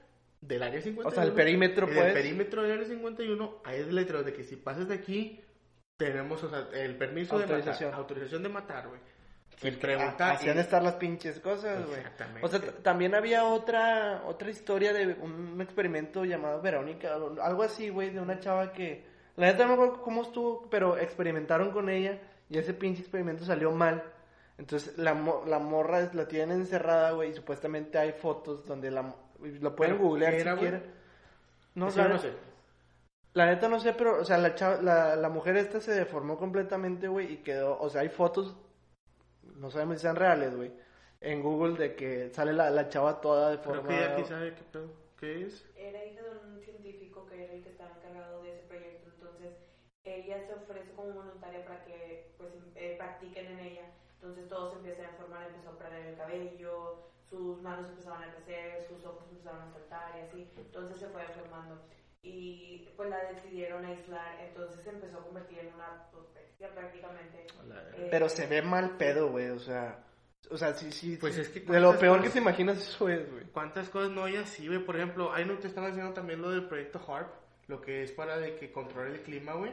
del 0.47 0.63
área 0.63 0.81
51. 0.81 1.09
O 1.09 1.13
sea, 1.13 1.25
el 1.25 1.33
perímetro, 1.33 1.87
pues. 1.87 1.99
El 1.99 2.13
perímetro 2.13 2.63
del 2.63 2.73
área 2.73 2.87
51 2.87 3.63
hay 3.65 3.85
letreros 3.91 4.25
de 4.25 4.33
que 4.33 4.45
si 4.45 4.57
pasas 4.57 4.89
de 4.89 4.95
aquí 4.95 5.41
tenemos, 5.97 6.43
o 6.43 6.51
sea, 6.51 6.69
el 6.73 6.97
permiso 6.97 7.39
de 7.39 7.47
matar, 7.47 7.95
autorización 7.95 8.43
de 8.43 8.49
matar, 8.49 8.89
güey. 8.89 9.01
Sin 9.57 9.79
preguntar. 9.79 10.35
Hacían 10.37 10.57
y- 10.57 10.61
estar 10.61 10.83
las 10.83 10.95
pinches 10.95 11.39
cosas, 11.41 11.87
güey. 11.87 11.99
Exactamente. 11.99 12.45
O 12.45 12.49
sea, 12.49 12.61
también 12.83 13.15
había 13.15 13.45
otra 13.45 14.23
otra 14.27 14.51
historia 14.51 14.93
de 14.93 15.15
un 15.15 15.61
experimento 15.61 16.25
llamado 16.25 16.61
Verónica, 16.61 17.15
algo 17.15 17.63
así, 17.63 17.89
güey, 17.89 18.11
de 18.11 18.21
una 18.21 18.41
chava 18.41 18.73
que... 18.73 19.05
La 19.37 19.47
neta 19.47 19.65
no 19.65 19.71
me 19.71 19.75
acuerdo 19.75 20.03
cómo 20.03 20.23
estuvo, 20.23 20.69
pero 20.71 20.97
experimentaron 20.97 21.71
con 21.73 21.89
ella 21.89 22.21
y 22.49 22.59
ese 22.59 22.75
pinche 22.75 23.01
experimento 23.03 23.45
salió 23.45 23.71
mal. 23.73 24.03
Entonces 24.59 24.97
la, 24.99 25.15
la 25.47 25.59
morra 25.59 26.11
la 26.13 26.29
tienen 26.29 26.61
encerrada, 26.61 27.13
güey, 27.13 27.31
y 27.31 27.35
supuestamente 27.35 27.99
hay 27.99 28.13
fotos 28.13 28.67
donde 28.67 28.91
la... 28.91 29.15
Lo 29.61 29.75
pueden 29.77 29.97
Pero, 29.97 30.09
googlear 30.09 30.33
¿qué 30.33 30.39
si 30.39 30.43
era, 30.43 30.53
güey? 30.55 30.61
quieren. 30.71 30.83
No, 31.75 31.91
la, 31.91 32.09
no 32.09 32.19
sé. 32.19 32.33
la 33.35 33.47
neta 33.47 33.69
no 33.69 33.81
sé, 33.81 33.93
pero, 33.95 34.21
o 34.21 34.25
sea, 34.25 34.39
la, 34.39 34.55
chava- 34.55 34.81
la, 34.81 35.17
la 35.17 35.29
mujer 35.29 35.57
esta 35.57 35.81
se 35.81 35.93
deformó 35.93 36.39
completamente, 36.39 37.09
güey, 37.09 37.33
y 37.33 37.37
quedó, 37.39 37.79
o 37.81 37.89
sea, 37.91 38.03
hay 38.03 38.09
fotos, 38.09 38.55
no 39.57 39.71
sabemos 39.71 39.97
si 39.97 40.03
sean 40.03 40.17
reales, 40.17 40.55
güey, 40.55 40.73
en 41.21 41.43
Google 41.43 41.77
de 41.77 41.95
que 41.97 42.31
sale 42.31 42.53
la, 42.53 42.71
la 42.71 42.89
chava 42.89 43.21
toda 43.21 43.61
Creo 43.61 43.75
deformada. 43.75 44.17
que 44.17 44.23
ya 44.23 44.29
sabe 44.29 44.55
qué 44.55 44.63
pedo. 44.73 44.89
¿Qué 45.19 45.43
es? 45.47 45.67
Era 45.77 46.05
hija 46.05 46.23
de 46.23 46.31
un 46.31 46.61
científico 46.61 47.27
que 47.27 47.45
era 47.45 47.53
el 47.55 47.63
que 47.63 47.71
estaba 47.71 47.91
encargado 47.97 48.43
de 48.43 48.53
ese 48.53 48.63
proyecto, 48.69 49.11
entonces 49.15 49.53
ella 50.05 50.47
se 50.47 50.55
ofrece 50.55 50.93
como 50.93 51.13
voluntaria 51.13 51.65
para 51.65 51.85
que 51.85 52.33
pues 52.39 52.51
eh, 52.77 52.95
practiquen 52.99 53.47
en 53.47 53.59
ella. 53.61 53.83
Entonces 54.15 54.49
todo 54.49 54.71
se 54.71 54.77
empieza 54.77 55.03
a 55.03 55.11
informar, 55.11 55.47
empezó 55.49 55.71
a 55.71 55.79
perder 55.79 56.07
el 56.07 56.17
cabello, 56.17 57.09
sus 57.29 57.61
manos 57.63 57.89
empezaban 57.91 58.23
a 58.23 58.33
crecer, 58.35 58.87
sus 58.89 59.05
ojos 59.05 59.25
empezaron 59.31 59.63
a 59.63 59.73
saltar 59.73 60.13
y 60.17 60.21
así. 60.23 60.51
Entonces 60.57 60.99
se 60.99 61.09
fue 61.09 61.23
enfermando 61.23 61.81
y 62.23 62.89
pues 62.97 63.11
la 63.11 63.19
decidieron 63.33 63.85
aislar, 63.85 64.41
entonces 64.41 64.83
se 64.83 64.91
empezó 64.91 65.19
a 65.19 65.23
convertir 65.25 65.59
en 65.59 65.75
una 65.75 66.07
bestia 66.35 66.71
prácticamente. 66.75 67.47
Eh, 67.97 68.09
Pero 68.11 68.29
se 68.29 68.47
ve 68.47 68.63
mal 68.63 68.97
pedo, 68.97 69.29
güey, 69.31 69.51
o 69.51 69.59
sea, 69.59 70.03
o 70.51 70.57
sea, 70.57 70.73
sí, 70.75 70.91
sí. 70.93 71.17
Pues 71.19 71.35
sí. 71.35 71.43
es 71.43 71.49
que 71.51 71.61
de 71.61 71.81
lo 71.81 71.99
peor 71.99 72.19
cosas- 72.19 72.25
que 72.25 72.33
te 72.33 72.39
imaginas 72.39 72.79
eso 72.79 73.09
es, 73.11 73.31
güey. 73.31 73.45
¿Cuántas 73.47 73.89
cosas 73.91 74.11
no 74.11 74.25
hay 74.25 74.37
así, 74.37 74.67
güey? 74.69 74.79
Por 74.79 74.97
ejemplo, 74.97 75.33
ahí 75.33 75.45
no 75.45 75.59
te 75.59 75.67
están 75.69 75.85
haciendo 75.85 76.13
también 76.15 76.41
lo 76.41 76.51
del 76.51 76.67
proyecto 76.67 76.99
HARP, 77.07 77.29
lo 77.67 77.81
que 77.83 78.03
es 78.03 78.13
para 78.13 78.39
de 78.39 78.57
que 78.57 78.73
controlar 78.73 79.11
el 79.11 79.23
clima, 79.23 79.53
güey. 79.55 79.73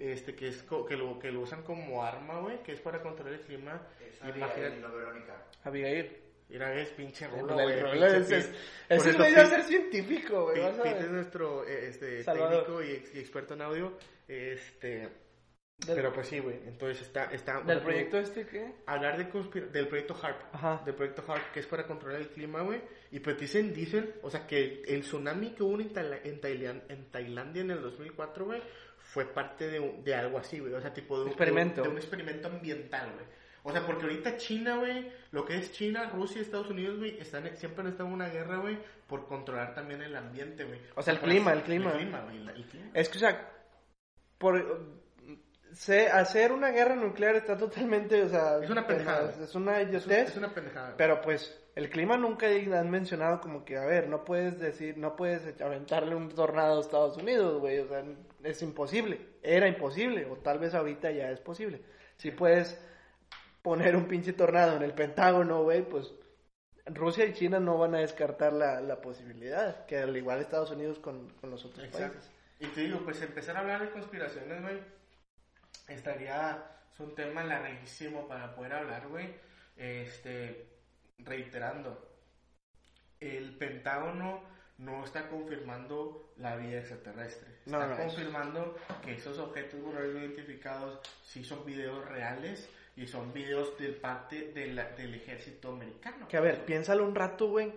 Este, 0.00 0.34
que 0.34 0.48
es 0.48 0.62
co- 0.62 0.84
que 0.86 0.96
lo, 0.96 1.18
que 1.18 1.30
lo 1.30 1.40
usan 1.42 1.62
como 1.62 2.02
arma, 2.02 2.40
güey, 2.40 2.62
que 2.62 2.72
es 2.72 2.80
para 2.80 3.02
controlar 3.02 3.34
el 3.34 3.40
clima. 3.42 3.80
Imagínate, 4.24 4.80
Verónica. 4.88 5.44
Abigail. 5.64 6.16
mira, 6.48 6.74
es 6.74 6.88
pinche 6.90 7.26
El, 7.26 7.32
rulo, 7.32 7.52
güey. 7.54 7.78
el- 7.78 7.84
pinche 7.90 8.16
ese 8.16 8.38
es, 8.38 8.50
es 8.88 9.06
va 9.06 9.24
a 9.24 9.26
Pete- 9.26 9.46
ser 9.46 9.62
científico, 9.64 10.44
güey. 10.44 10.56
Pete- 10.82 10.98
es 11.00 11.10
nuestro 11.10 11.66
eh, 11.68 11.88
este, 11.88 12.24
Salvador. 12.24 12.64
técnico 12.64 12.82
y, 12.82 12.90
ex- 12.92 13.14
y 13.14 13.18
experto 13.20 13.54
en 13.54 13.62
audio. 13.62 13.92
Este, 14.26 15.08
Del- 15.86 15.96
pero 15.96 16.12
pues 16.12 16.26
sí, 16.28 16.38
güey. 16.38 16.56
Entonces 16.66 17.02
está, 17.02 17.24
está 17.26 17.60
¿Del 17.60 17.80
proyecto 17.82 18.18
este 18.18 18.46
qué? 18.46 18.72
hablar 18.86 19.16
de 19.18 19.28
conspira- 19.30 19.66
del 19.66 19.86
proyecto 19.88 20.14
HARP, 20.20 20.54
Ajá. 20.54 20.82
del 20.84 20.94
proyecto 20.94 21.22
HARP 21.26 21.52
que 21.52 21.60
es 21.60 21.66
para 21.66 21.86
controlar 21.86 22.20
el 22.20 22.28
clima, 22.28 22.62
güey, 22.62 22.80
y 23.12 23.20
pues 23.20 23.38
dicen, 23.38 23.72
dicen, 23.74 24.14
o 24.22 24.30
sea, 24.30 24.46
que 24.46 24.82
el 24.88 25.02
tsunami 25.02 25.50
que 25.50 25.62
hubo 25.62 25.78
en, 25.80 25.92
Taila- 25.92 26.20
en, 26.24 26.40
Tailan- 26.40 26.82
en 26.88 27.10
Tailandia 27.10 27.62
en 27.62 27.70
el 27.70 27.82
2004, 27.82 28.44
güey, 28.46 28.62
fue 29.12 29.24
parte 29.26 29.68
de, 29.68 30.00
de 30.04 30.14
algo 30.14 30.38
así, 30.38 30.60
güey, 30.60 30.72
o 30.72 30.80
sea, 30.80 30.92
tipo 30.94 31.16
de 31.18 31.22
un 31.24 31.28
Experimento. 31.30 31.82
de 31.82 31.88
un 31.88 31.96
experimento 31.96 32.48
ambiental, 32.48 33.12
güey. 33.12 33.26
O 33.62 33.72
sea, 33.72 33.84
porque 33.84 34.04
ahorita 34.04 34.36
China, 34.38 34.76
güey, 34.78 35.10
lo 35.32 35.44
que 35.44 35.56
es 35.58 35.72
China, 35.72 36.08
Rusia, 36.14 36.40
Estados 36.40 36.70
Unidos, 36.70 36.98
güey, 36.98 37.18
están, 37.18 37.54
siempre 37.56 37.82
han 37.82 37.88
estado 37.90 38.08
en 38.08 38.14
una 38.14 38.28
guerra, 38.28 38.56
güey, 38.58 38.78
por 39.06 39.26
controlar 39.26 39.74
también 39.74 40.00
el 40.00 40.16
ambiente, 40.16 40.64
güey. 40.64 40.80
O 40.94 41.02
sea, 41.02 41.12
el 41.12 41.20
clima, 41.20 41.52
el 41.52 41.62
clima. 41.62 41.90
El 41.90 41.96
clima, 41.98 42.20
güey, 42.22 42.38
la- 42.38 42.52
el 42.52 42.64
clima. 42.64 42.90
Es 42.94 43.08
que, 43.10 43.18
o 43.18 43.20
sea, 43.20 43.50
por, 44.38 44.86
se- 45.72 46.08
hacer 46.08 46.52
una 46.52 46.70
guerra 46.70 46.96
nuclear 46.96 47.36
está 47.36 47.56
totalmente, 47.56 48.22
o 48.22 48.28
sea... 48.28 48.58
Es 48.62 48.70
una 48.70 48.86
pendejada. 48.86 49.30
Es 49.42 49.54
una 49.54 49.80
Es, 49.80 49.84
un- 49.86 49.88
idiotez. 49.90 50.28
es 50.30 50.36
una 50.36 50.52
pendejada. 50.54 50.94
Pero 50.96 51.20
pues 51.20 51.56
el 51.74 51.88
clima 51.90 52.16
nunca 52.16 52.46
han 52.46 52.90
mencionado 52.90 53.40
como 53.40 53.64
que, 53.64 53.76
a 53.76 53.84
ver, 53.84 54.08
no 54.08 54.24
puedes 54.24 54.58
decir, 54.58 54.98
no 54.98 55.16
puedes 55.16 55.60
aventarle 55.60 56.14
un 56.14 56.28
tornado 56.30 56.78
a 56.78 56.80
Estados 56.80 57.16
Unidos, 57.16 57.60
güey. 57.60 57.78
O 57.78 57.88
sea, 57.88 58.02
es 58.42 58.62
imposible. 58.62 59.20
Era 59.42 59.68
imposible, 59.68 60.26
o 60.26 60.36
tal 60.36 60.58
vez 60.58 60.74
ahorita 60.74 61.10
ya 61.10 61.30
es 61.30 61.40
posible. 61.40 61.80
Si 62.16 62.30
puedes 62.32 62.78
poner 63.62 63.94
un 63.96 64.06
pinche 64.06 64.32
tornado 64.32 64.76
en 64.76 64.82
el 64.82 64.92
Pentágono, 64.94 65.62
güey, 65.62 65.82
pues 65.82 66.12
Rusia 66.86 67.24
y 67.26 67.34
China 67.34 67.60
no 67.60 67.78
van 67.78 67.94
a 67.94 67.98
descartar 67.98 68.52
la, 68.52 68.80
la 68.80 69.00
posibilidad, 69.00 69.84
que 69.86 69.98
al 69.98 70.16
igual 70.16 70.40
Estados 70.40 70.70
Unidos 70.70 70.98
con, 70.98 71.30
con 71.40 71.50
los 71.50 71.64
otros 71.64 71.84
Exacto. 71.84 72.14
países. 72.18 72.30
Y 72.58 72.66
te 72.68 72.80
digo, 72.82 72.98
pues 73.04 73.22
empezar 73.22 73.56
a 73.56 73.60
hablar 73.60 73.80
de 73.82 73.90
conspiraciones, 73.90 74.60
güey, 74.60 74.80
estaría, 75.94 76.62
es 76.92 77.00
un 77.00 77.14
tema 77.14 77.44
larguísimo 77.44 78.26
para 78.28 78.54
poder 78.54 78.72
hablar, 78.74 79.08
güey. 79.08 79.34
Este, 79.76 80.66
reiterando, 81.18 82.06
el 83.20 83.56
Pentágono 83.56 84.42
no 84.78 85.04
está 85.04 85.28
confirmando 85.28 86.32
la 86.38 86.56
vida 86.56 86.78
extraterrestre. 86.78 87.48
No, 87.66 87.80
Está 87.82 87.86
no, 87.86 87.94
eso- 87.94 88.02
confirmando 88.04 88.76
que 89.04 89.12
esos 89.14 89.38
objetos 89.38 89.80
voladores 89.82 90.14
no 90.14 90.20
identificados 90.20 91.00
sí 91.22 91.44
son 91.44 91.64
videos 91.66 92.06
reales 92.08 92.68
y 92.96 93.06
son 93.06 93.32
videos 93.32 93.78
del 93.78 93.94
parte 93.96 94.52
de 94.52 94.68
la- 94.68 94.90
del 94.92 95.14
ejército 95.14 95.72
americano. 95.72 96.26
Que 96.28 96.36
a 96.38 96.40
ver, 96.40 96.64
piénsalo 96.64 97.04
un 97.04 97.14
rato, 97.14 97.48
güey. 97.48 97.72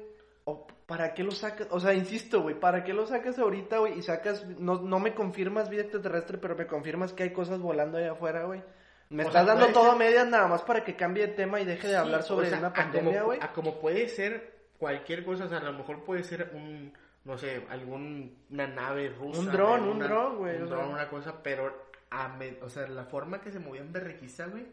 ¿O 0.45 0.67
¿Para 0.85 1.13
qué 1.13 1.23
lo 1.23 1.31
sacas? 1.31 1.67
O 1.71 1.79
sea, 1.79 1.93
insisto, 1.93 2.41
güey, 2.41 2.59
¿para 2.59 2.83
qué 2.83 2.93
lo 2.93 3.07
sacas 3.07 3.39
ahorita, 3.39 3.77
güey? 3.79 3.97
Y 3.97 4.01
sacas, 4.01 4.45
no, 4.45 4.81
no 4.81 4.99
me 4.99 5.15
confirmas 5.15 5.69
vida 5.69 5.83
extraterrestre, 5.83 6.37
pero 6.37 6.55
me 6.55 6.67
confirmas 6.67 7.13
que 7.13 7.23
hay 7.23 7.31
cosas 7.31 7.59
volando 7.59 7.97
allá 7.97 8.11
afuera, 8.11 8.43
güey. 8.43 8.61
Me 9.09 9.23
O 9.23 9.27
estás 9.27 9.45
sea, 9.45 9.55
dando 9.55 9.73
todo 9.73 9.91
a 9.91 9.95
medias 9.95 10.27
nada 10.27 10.47
más 10.47 10.61
para 10.63 10.83
que 10.83 10.95
cambie 10.95 11.27
de 11.27 11.33
tema 11.33 11.61
y 11.61 11.65
deje 11.65 11.87
de 11.87 11.93
Sí, 11.93 11.99
hablar 11.99 12.23
sobre 12.23 12.47
o 12.47 12.49
sea, 12.49 12.59
una 12.59 12.73
pandemia, 12.73 13.23
güey. 13.23 13.39
A 13.41 13.53
como 13.53 13.79
puede 13.79 14.07
ser 14.09 14.53
cualquier 14.77 15.23
cosa, 15.23 15.45
o 15.45 15.47
sea, 15.49 15.59
a 15.59 15.63
lo 15.63 15.73
mejor 15.73 16.03
puede 16.03 16.23
ser 16.23 16.51
un, 16.53 16.93
no 17.23 17.37
sé, 17.37 17.65
algún, 17.69 18.43
una 18.49 18.67
nave 18.67 19.09
rusa. 19.09 19.39
Un 19.39 19.51
dron, 19.51 19.83
un 19.83 19.99
dron, 19.99 20.37
güey, 20.37 20.61
Un 20.61 20.69
dron, 20.69 20.89
una 20.89 21.07
cosa, 21.09 21.41
pero, 21.41 21.91
a 22.09 22.27
me- 22.27 22.57
o 22.61 22.69
sea, 22.69 22.87
la 22.87 23.05
forma 23.05 23.39
que 23.39 23.51
se 23.51 23.59
movían 23.59 23.93
berrequista, 23.93 24.47
güey, 24.47 24.65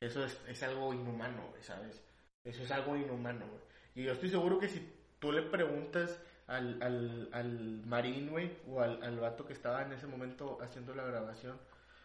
eso 0.00 0.24
es, 0.24 0.40
es 0.48 0.62
algo 0.62 0.92
inhumano, 0.94 1.48
güey, 1.50 1.62
¿sabes? 1.62 2.02
Eso 2.44 2.62
es 2.62 2.70
algo 2.70 2.94
inhumano, 2.96 3.46
güey. 3.46 3.60
Y 3.96 4.04
yo 4.04 4.12
estoy 4.12 4.28
seguro 4.28 4.58
que 4.58 4.68
si 4.68 4.92
tú 5.26 5.32
le 5.32 5.42
preguntas 5.42 6.20
al, 6.46 6.80
al, 6.80 7.28
al 7.32 7.82
marín, 7.84 8.30
o 8.68 8.80
al, 8.80 9.02
al 9.02 9.18
vato 9.18 9.44
que 9.44 9.52
estaba 9.52 9.82
en 9.82 9.90
ese 9.90 10.06
momento 10.06 10.58
haciendo 10.62 10.94
la 10.94 11.02
grabación, 11.02 11.58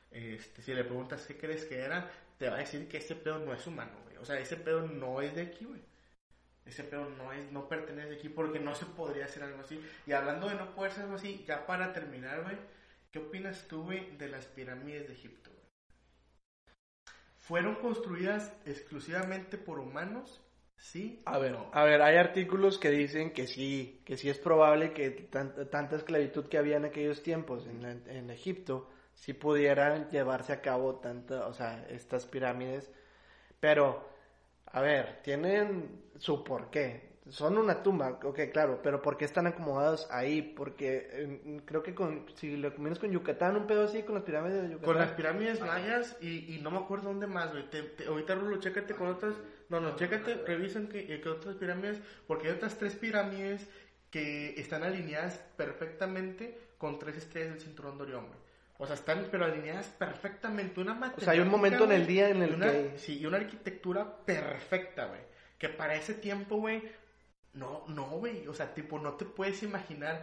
este, 0.10 0.64
si 0.64 0.74
le 0.74 0.84
preguntas 0.84 1.28
qué 1.28 1.38
crees 1.38 1.66
que 1.66 1.78
era, 1.82 2.10
te 2.40 2.50
va 2.50 2.56
a 2.56 2.60
decir 2.60 2.88
que 2.88 2.98
ese 2.98 3.16
pedo 3.16 3.38
no 3.38 3.54
es 3.54 3.68
humano. 3.68 3.92
O 4.20 4.26
sea, 4.26 4.40
ese 4.40 4.56
pedo 4.56 4.88
no 4.88 5.22
es 5.22 5.36
de 5.36 5.44
aquí. 5.44 5.68
Ese 6.66 6.84
pedo 6.84 7.12
no 7.12 7.32
es, 7.32 7.52
no 7.52 7.70
pertenece 7.70 8.16
aquí 8.16 8.28
porque 8.28 8.60
no 8.60 8.74
se 8.74 8.88
podría 8.88 9.26
hacer 9.26 9.44
algo 9.44 9.62
así. 9.62 9.80
Y 10.08 10.14
hablando 10.14 10.50
de 10.50 10.56
no 10.56 10.74
poder 10.74 10.92
hacer 10.92 11.04
algo 11.04 11.18
así, 11.18 11.46
ya 11.48 11.68
para 11.68 11.94
terminar, 11.94 12.42
güey, 12.42 12.58
¿qué 13.12 13.20
opinas 13.20 13.68
tú, 13.68 13.88
de 13.88 14.30
las 14.30 14.48
pirámides 14.48 15.08
de 15.08 15.14
Egipto? 15.14 15.52
¿Fueron 17.38 17.76
construidas 17.76 18.52
exclusivamente 18.66 19.60
por 19.60 19.78
humanos? 19.78 20.42
¿Sí? 20.82 21.22
A 21.26 21.38
ver, 21.38 21.52
No. 21.52 21.70
a 21.74 21.84
ver, 21.84 22.02
hay 22.02 22.18
artículos 22.18 22.80
que 22.80 22.90
dicen 22.90 23.32
que 23.34 23.46
sí, 23.48 24.02
que 24.04 24.18
sí 24.18 24.30
es 24.30 24.40
probable 24.40 24.94
que 24.94 25.12
tan- 25.12 25.54
tanta 25.70 25.96
esclavitud 25.96 26.48
que 26.48 26.58
había 26.58 26.78
en 26.78 26.86
aquellos 26.86 27.22
tiempos 27.22 27.68
en, 27.68 27.86
en 28.08 28.30
Egipto, 28.32 28.90
sí 29.14 29.34
pudieran 29.34 30.10
llevarse 30.10 30.54
a 30.54 30.62
cabo 30.62 30.96
tanta, 30.96 31.46
o 31.46 31.54
sea, 31.54 31.86
estas 31.90 32.26
pirámides, 32.26 32.92
pero, 33.60 34.04
a 34.66 34.82
ver, 34.82 35.22
tienen 35.22 36.02
su 36.18 36.44
porqué. 36.44 37.12
Son 37.30 37.56
una 37.60 37.84
tumba, 37.84 38.20
ok, 38.24 38.40
claro, 38.52 38.80
pero 38.82 39.00
¿por 39.04 39.16
qué 39.16 39.26
están 39.26 39.46
acomodados 39.46 40.08
ahí? 40.10 40.42
Porque 40.42 41.08
eh, 41.12 41.62
creo 41.66 41.84
que 41.84 41.94
con, 41.94 42.26
si 42.36 42.58
lo 42.58 42.74
combinas 42.74 42.98
con 42.98 43.12
Yucatán, 43.12 43.56
un 43.56 43.68
pedo 43.68 43.84
así, 43.84 44.02
con 44.02 44.16
las 44.16 44.24
pirámides 44.24 44.64
de 44.64 44.70
Yucatán. 44.70 44.86
Con 44.86 44.98
las 44.98 45.12
pirámides 45.12 45.62
mayas 45.62 46.18
y, 46.20 46.56
y 46.56 46.60
no 46.62 46.72
me 46.72 46.80
acuerdo 46.80 47.10
dónde 47.10 47.28
más, 47.28 47.52
güey. 47.52 47.70
Te- 47.70 47.84
te- 47.84 48.08
ahorita, 48.08 48.34
Rulo, 48.34 48.60
chécate 48.60 48.96
con 48.96 49.08
otras. 49.10 49.36
No, 49.72 49.80
no, 49.80 49.96
chécate, 49.96 50.36
revisen 50.46 50.88
que, 50.88 51.06
que 51.22 51.30
otras 51.30 51.56
pirámides, 51.56 52.00
porque 52.28 52.48
hay 52.50 52.54
otras 52.54 52.78
tres 52.78 52.94
pirámides 52.96 53.68
que 54.12 54.54
están 54.60 54.84
alineadas 54.84 55.36
perfectamente 55.56 56.60
con 56.78 57.00
tres 57.00 57.16
estrellas 57.18 57.54
del 57.54 57.62
cinturón 57.62 57.98
de 57.98 58.04
Orión, 58.04 58.28
güey. 58.28 58.40
O 58.78 58.86
sea, 58.86 58.96
están 58.96 59.28
pero 59.32 59.46
alineadas 59.46 59.88
perfectamente. 59.88 60.82
Una 60.82 61.14
O 61.16 61.22
sea, 61.22 61.34
hay 61.34 61.40
un 61.40 61.50
momento 61.50 61.86
en 61.86 61.92
el 61.94 62.06
día 62.08 62.30
en 62.30 62.42
el 62.44 62.56
una- 62.56 62.72
que- 62.72 62.94
Sí, 62.98 63.20
y 63.20 63.26
una 63.26 63.38
arquitectura 63.38 64.26
perfecta, 64.26 65.06
güey. 65.06 65.22
Que 65.58 65.70
para 65.70 65.96
ese 65.96 66.16
tiempo, 66.16 66.58
güey, 66.58 66.84
no, 67.54 67.86
no, 67.88 68.10
güey. 68.10 68.48
O 68.48 68.54
sea, 68.54 68.74
tipo, 68.74 69.00
no 69.00 69.14
te 69.14 69.26
puedes 69.26 69.62
imaginar 69.64 70.22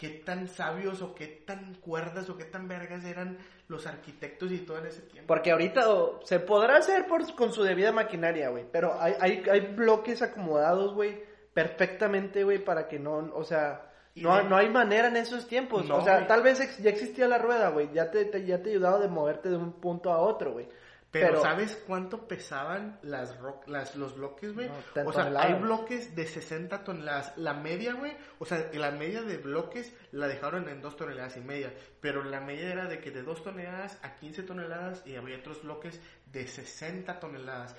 qué 0.00 0.08
tan 0.08 0.48
sabios 0.48 1.02
o 1.02 1.14
qué 1.14 1.26
tan 1.26 1.74
cuerdas 1.74 2.30
o 2.30 2.36
qué 2.38 2.46
tan 2.46 2.66
vergas 2.68 3.04
eran 3.04 3.36
los 3.68 3.86
arquitectos 3.86 4.50
y 4.50 4.58
todo 4.60 4.78
en 4.78 4.86
ese 4.86 5.02
tiempo. 5.02 5.28
Porque 5.28 5.50
ahorita 5.52 5.90
o, 5.92 6.20
se 6.24 6.40
podrá 6.40 6.78
hacer 6.78 7.06
por, 7.06 7.34
con 7.34 7.52
su 7.52 7.62
debida 7.62 7.92
maquinaria, 7.92 8.48
güey. 8.48 8.64
Pero 8.72 8.98
hay, 8.98 9.12
hay, 9.20 9.42
hay 9.50 9.60
bloques 9.60 10.22
acomodados, 10.22 10.94
güey, 10.94 11.22
perfectamente, 11.52 12.42
güey, 12.44 12.58
para 12.64 12.88
que 12.88 12.98
no, 12.98 13.30
o 13.34 13.44
sea, 13.44 13.90
no, 14.16 14.36
de- 14.38 14.44
no 14.44 14.56
hay 14.56 14.70
manera 14.70 15.08
en 15.08 15.16
esos 15.16 15.46
tiempos. 15.46 15.86
No, 15.86 15.96
o 15.98 16.04
sea, 16.04 16.26
tal 16.26 16.42
vez 16.42 16.60
ex- 16.60 16.78
ya 16.78 16.88
existía 16.90 17.28
la 17.28 17.36
rueda, 17.38 17.68
güey. 17.68 17.90
Ya 17.92 18.10
te, 18.10 18.24
te- 18.24 18.44
ya 18.46 18.62
te 18.62 18.70
ayudaba 18.70 18.98
de 18.98 19.08
moverte 19.08 19.50
de 19.50 19.56
un 19.56 19.74
punto 19.80 20.10
a 20.12 20.18
otro, 20.18 20.52
güey. 20.52 20.66
Pero, 21.12 21.42
¿sabes 21.42 21.74
cuánto 21.88 22.28
pesaban 22.28 23.00
las, 23.02 23.36
ro- 23.40 23.62
las 23.66 23.96
los 23.96 24.14
bloques, 24.16 24.54
güey? 24.54 24.68
No, 24.68 24.74
o 25.08 25.12
sea, 25.12 25.24
toneladas. 25.24 25.46
hay 25.46 25.54
bloques 25.60 26.14
de 26.14 26.24
60 26.26 26.84
toneladas. 26.84 27.36
La 27.36 27.52
media, 27.54 27.94
güey, 27.94 28.16
o 28.38 28.44
sea, 28.44 28.70
la 28.72 28.92
media 28.92 29.22
de 29.22 29.38
bloques 29.38 29.92
la 30.12 30.28
dejaron 30.28 30.68
en 30.68 30.80
2 30.80 30.96
toneladas 30.96 31.36
y 31.36 31.40
media. 31.40 31.74
Pero 32.00 32.22
la 32.22 32.40
media 32.40 32.70
era 32.72 32.86
de 32.86 33.00
que 33.00 33.10
de 33.10 33.22
2 33.22 33.42
toneladas 33.42 33.98
a 34.02 34.14
15 34.14 34.44
toneladas 34.44 35.04
y 35.04 35.16
había 35.16 35.38
otros 35.38 35.62
bloques 35.64 36.00
de 36.26 36.46
60 36.46 37.18
toneladas. 37.18 37.74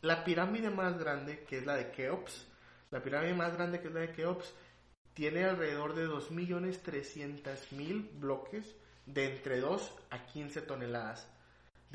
La 0.00 0.24
pirámide 0.24 0.68
más 0.70 0.98
grande, 0.98 1.44
que 1.44 1.58
es 1.58 1.66
la 1.66 1.76
de 1.76 1.92
Keops, 1.92 2.48
la 2.90 3.00
pirámide 3.00 3.34
más 3.34 3.54
grande 3.56 3.80
que 3.80 3.86
es 3.88 3.94
la 3.94 4.00
de 4.00 4.10
Keops, 4.12 4.52
tiene 5.14 5.44
alrededor 5.44 5.94
de 5.94 6.08
2.300.000 6.08 8.10
bloques 8.18 8.74
de 9.06 9.36
entre 9.36 9.60
2 9.60 9.94
a 10.10 10.26
15 10.26 10.62
toneladas. 10.62 11.28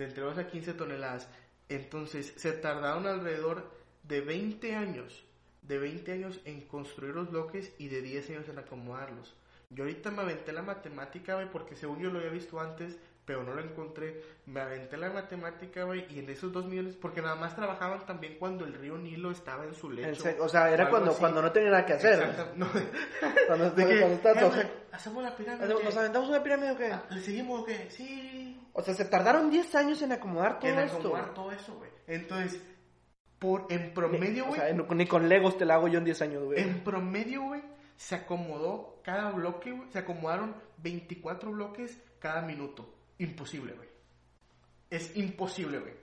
De 0.02 0.08
entre 0.08 0.24
2 0.24 0.36
a 0.40 0.48
15 0.48 0.74
toneladas. 0.74 1.28
Entonces, 1.70 2.34
se 2.36 2.54
tardaron 2.54 3.06
alrededor 3.06 3.70
de 4.02 4.22
20 4.22 4.74
años, 4.76 5.24
de 5.62 5.78
20 5.78 6.12
años 6.12 6.40
en 6.46 6.62
construir 6.62 7.14
los 7.14 7.30
bloques 7.30 7.72
y 7.78 7.88
de 7.88 8.02
10 8.02 8.32
años 8.32 8.50
en 8.50 8.58
acomodarlos. 8.58 9.36
Yo 9.70 9.84
ahorita 9.84 10.10
me 10.10 10.24
aventé 10.24 10.54
la 10.54 10.64
matemática, 10.64 11.36
güey, 11.36 11.52
porque 11.52 11.76
según 11.76 12.00
yo 12.00 12.10
lo 12.10 12.18
había 12.18 12.32
visto 12.32 12.60
antes, 12.60 12.98
pero 13.26 13.44
no 13.44 13.54
lo 13.54 13.62
encontré. 13.62 14.24
Me 14.48 14.60
aventé 14.60 14.98
la 14.98 15.12
matemática, 15.12 15.84
güey, 15.84 16.08
y 16.10 16.18
en 16.18 16.32
esos 16.32 16.52
2 16.52 16.66
millones, 16.66 16.96
porque 17.00 17.22
nada 17.22 17.36
más 17.36 17.56
trabajaban 17.56 18.04
también 18.08 18.38
cuando 18.40 18.66
el 18.66 18.74
río 18.74 18.98
Nilo 18.98 19.30
estaba 19.30 19.66
en 19.66 19.76
su 19.76 19.92
lecho. 19.92 20.24
o 20.40 20.50
sea, 20.50 20.68
era 20.74 20.86
algo 20.86 20.98
cuando, 20.98 21.14
cuando 21.14 21.42
no 21.44 21.52
tenía 21.52 21.70
nada 21.70 21.86
que 21.86 21.94
hacer. 21.94 22.24
Exacto. 22.24 22.54
No. 22.58 22.68
Cuando, 23.48 23.72
cuando, 23.72 23.76
cuando 24.00 24.16
estaba 24.16 24.42
"Eh, 24.42 24.44
todo- 24.50 24.82
¿Hacemos 24.92 25.24
la 25.24 25.38
pirámide? 25.38 25.74
o? 25.74 25.84
¿Nos 25.84 25.96
aventamos 25.96 26.28
una 26.28 26.44
pirámide 26.44 26.72
o 26.72 26.78
qué? 26.78 26.92
Ah, 26.92 27.06
¿Le 27.12 27.22
seguimos 27.22 27.62
o 27.62 27.66
qué? 27.66 27.88
Sí. 27.90 28.41
O 28.74 28.82
sea, 28.82 28.94
se 28.94 29.06
tardaron 29.06 29.50
10 29.50 29.76
años 29.76 30.02
en 30.02 30.12
acomodar 30.14 30.60
todo 30.60 30.70
en 30.72 30.80
esto. 30.80 30.98
acomodar 30.98 31.24
güey. 31.26 31.34
todo 31.36 31.52
eso, 31.52 31.76
güey. 31.76 31.90
Entonces, 32.08 32.62
por, 33.40 33.66
en 33.70 33.94
promedio, 33.94 34.46
o 34.46 34.48
güey, 34.50 34.60
sea, 34.60 34.70
en- 34.70 34.86
ni 34.98 35.06
con 35.08 35.28
Legos 35.28 35.58
te 35.58 35.66
la 35.66 35.76
hago 35.76 35.88
yo 35.88 35.98
en 36.00 36.06
10 36.06 36.22
años, 36.22 36.44
güey. 36.44 36.60
en 36.62 36.84
promedio, 36.84 37.44
güey, 37.44 37.62
se 37.98 38.16
acomodó 38.16 39.00
cada 39.04 39.32
bloque, 39.32 39.72
güey, 39.72 39.90
se 39.92 40.00
acomodaron 40.00 40.56
24 40.78 41.52
bloques 41.52 41.98
cada 42.20 42.42
minuto. 42.42 42.94
Imposible, 43.18 43.74
güey. 43.74 43.90
Es 44.90 45.16
imposible, 45.16 45.80
güey. 45.80 45.94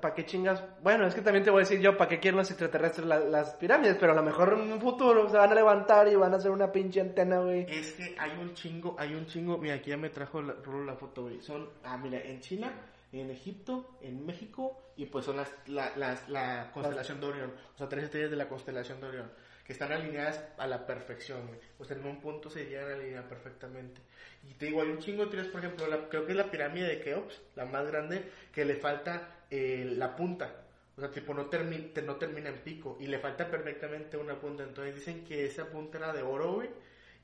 ¿Para 0.00 0.14
qué 0.14 0.24
chingas? 0.26 0.62
Bueno, 0.82 1.06
es 1.06 1.14
que 1.14 1.20
también 1.22 1.44
te 1.44 1.50
voy 1.50 1.60
a 1.60 1.64
decir 1.64 1.80
yo, 1.80 1.96
¿para 1.96 2.08
qué 2.08 2.18
quieren 2.20 2.38
los 2.38 2.50
extraterrestres 2.50 3.06
la- 3.06 3.20
las 3.20 3.54
pirámides? 3.54 3.96
Pero 3.98 4.12
a 4.12 4.14
lo 4.14 4.22
mejor 4.22 4.52
en 4.54 4.72
un 4.72 4.80
futuro 4.80 5.28
se 5.28 5.36
van 5.36 5.50
a 5.50 5.54
levantar 5.54 6.08
y 6.08 6.14
van 6.16 6.32
a 6.34 6.36
hacer 6.36 6.50
una 6.50 6.70
pinche 6.72 7.00
antena, 7.00 7.40
güey. 7.40 7.66
Es 7.68 7.92
que 7.92 8.14
hay 8.18 8.32
un 8.40 8.54
chingo, 8.54 8.96
hay 8.98 9.14
un 9.14 9.26
chingo. 9.26 9.58
Mira, 9.58 9.74
aquí 9.76 9.90
ya 9.90 9.96
me 9.96 10.10
trajo 10.10 10.42
la, 10.42 10.54
la 10.86 10.94
foto, 10.96 11.22
güey. 11.22 11.40
Son, 11.40 11.68
ah, 11.84 11.96
mira, 11.96 12.18
en 12.20 12.40
China, 12.40 12.72
en 13.12 13.30
Egipto, 13.30 13.96
en 14.02 14.24
México, 14.26 14.92
y 14.96 15.06
pues 15.06 15.24
son 15.24 15.36
las, 15.36 15.48
la, 15.66 15.92
la 16.28 16.70
constelación 16.72 17.20
de 17.20 17.26
Orión. 17.26 17.52
O 17.74 17.78
sea, 17.78 17.88
tres 17.88 18.04
estrellas 18.04 18.30
de 18.30 18.36
la 18.36 18.48
constelación 18.48 19.00
de 19.00 19.06
Orión. 19.08 19.30
Que 19.64 19.74
están 19.74 19.92
alineadas 19.92 20.42
a 20.58 20.66
la 20.66 20.84
perfección, 20.84 21.46
güey. 21.46 21.60
O 21.78 21.84
sea, 21.84 21.96
en 21.96 22.04
un 22.04 22.20
punto 22.20 22.50
se 22.50 22.66
llegan 22.66 22.90
a 22.90 22.94
alinear 22.94 23.28
perfectamente. 23.28 24.00
Y 24.42 24.54
te 24.54 24.66
digo, 24.66 24.82
hay 24.82 24.88
un 24.88 24.98
chingo 24.98 25.24
de 25.24 25.30
teorías, 25.30 25.52
por 25.52 25.60
ejemplo, 25.64 25.86
creo 26.08 26.26
que 26.26 26.32
es 26.32 26.36
la 26.36 26.50
pirámide 26.50 26.88
de 26.88 27.00
Keops, 27.00 27.40
la 27.54 27.66
más 27.66 27.86
grande, 27.86 28.24
que 28.52 28.64
le 28.64 28.74
falta 28.76 29.28
eh, 29.50 29.84
la 29.96 30.14
punta. 30.16 30.66
O 30.96 31.00
sea, 31.00 31.10
tipo, 31.10 31.32
no, 31.34 31.48
termi- 31.50 31.92
te- 31.92 32.02
no 32.02 32.16
termina 32.16 32.48
en 32.50 32.58
pico. 32.58 32.96
Y 33.00 33.06
le 33.06 33.18
falta 33.18 33.50
perfectamente 33.50 34.16
una 34.16 34.38
punta. 34.38 34.62
Entonces 34.64 34.94
dicen 34.94 35.24
que 35.24 35.46
esa 35.46 35.66
punta 35.70 35.98
era 35.98 36.12
de 36.12 36.22
oro, 36.22 36.54
güey. 36.54 36.70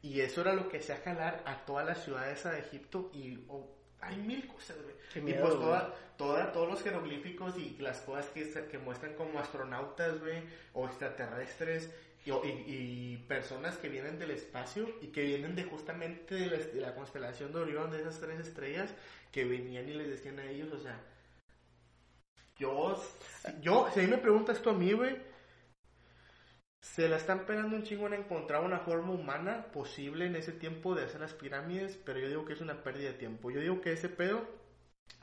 Y 0.02 0.20
eso 0.20 0.40
era 0.40 0.52
lo 0.54 0.68
que 0.68 0.78
hacía 0.78 0.96
jalar 1.04 1.42
a 1.46 1.64
todas 1.66 1.84
las 1.86 2.02
ciudades 2.04 2.42
de 2.44 2.58
Egipto. 2.58 3.10
Y 3.12 3.44
oh, 3.48 3.68
hay 4.00 4.16
mil 4.16 4.46
cosas, 4.46 4.76
güey. 4.82 4.94
Y 5.30 5.32
pues 5.40 5.54
toda, 5.54 5.94
toda, 6.16 6.52
todos 6.52 6.68
los 6.70 6.82
jeroglíficos 6.82 7.56
y 7.58 7.76
las 7.80 8.00
cosas 8.00 8.26
que, 8.26 8.78
muestran 8.78 9.14
como 9.14 9.38
astronautas, 9.40 10.20
güey, 10.20 10.42
o 10.74 10.86
extraterrestres, 10.86 11.90
y, 12.24 12.30
y- 12.30 12.64
y 12.66 13.16
personas 13.28 13.76
que 13.78 13.88
vienen 13.88 14.18
del 14.18 14.32
espacio 14.32 14.88
y 15.00 15.08
que 15.08 15.22
vienen 15.22 15.54
de 15.54 15.64
justamente 15.64 16.34
de 16.34 16.46
la, 16.46 16.56
de 16.58 16.80
la 16.80 16.94
constelación 16.94 17.52
de 17.52 17.60
Orión, 17.60 17.90
de 17.90 18.00
esas 18.00 18.20
tres 18.20 18.40
estrellas, 18.40 18.92
que 19.32 19.44
venían 19.44 19.88
y 19.88 19.94
les 19.94 20.08
decían 20.08 20.38
a 20.40 20.44
ellos, 20.46 20.72
o 20.72 20.78
sea, 20.78 21.00
yo, 22.59 23.02
yo, 23.61 23.88
si 23.92 24.00
a 24.00 24.02
mí 24.02 24.09
me 24.09 24.18
preguntas 24.18 24.61
tú 24.62 24.70
a 24.70 24.74
mí, 24.74 24.92
güey, 24.92 25.16
se 26.80 27.09
la 27.09 27.16
están 27.16 27.46
pegando 27.46 27.76
un 27.76 27.82
chingo 27.82 28.07
en 28.07 28.14
encontrar 28.14 28.62
una 28.62 28.78
forma 28.78 29.12
humana 29.12 29.66
posible 29.72 30.26
en 30.26 30.36
ese 30.36 30.52
tiempo 30.52 30.94
de 30.94 31.04
hacer 31.04 31.20
las 31.20 31.34
pirámides, 31.34 31.98
pero 32.04 32.20
yo 32.20 32.28
digo 32.28 32.44
que 32.44 32.52
es 32.52 32.61
una 32.61 32.82
pérdida 32.82 33.11
de 33.11 33.18
tiempo. 33.18 33.50
Yo 33.50 33.61
digo 33.61 33.80
que 33.80 33.92
ese 33.92 34.09
pedo 34.09 34.46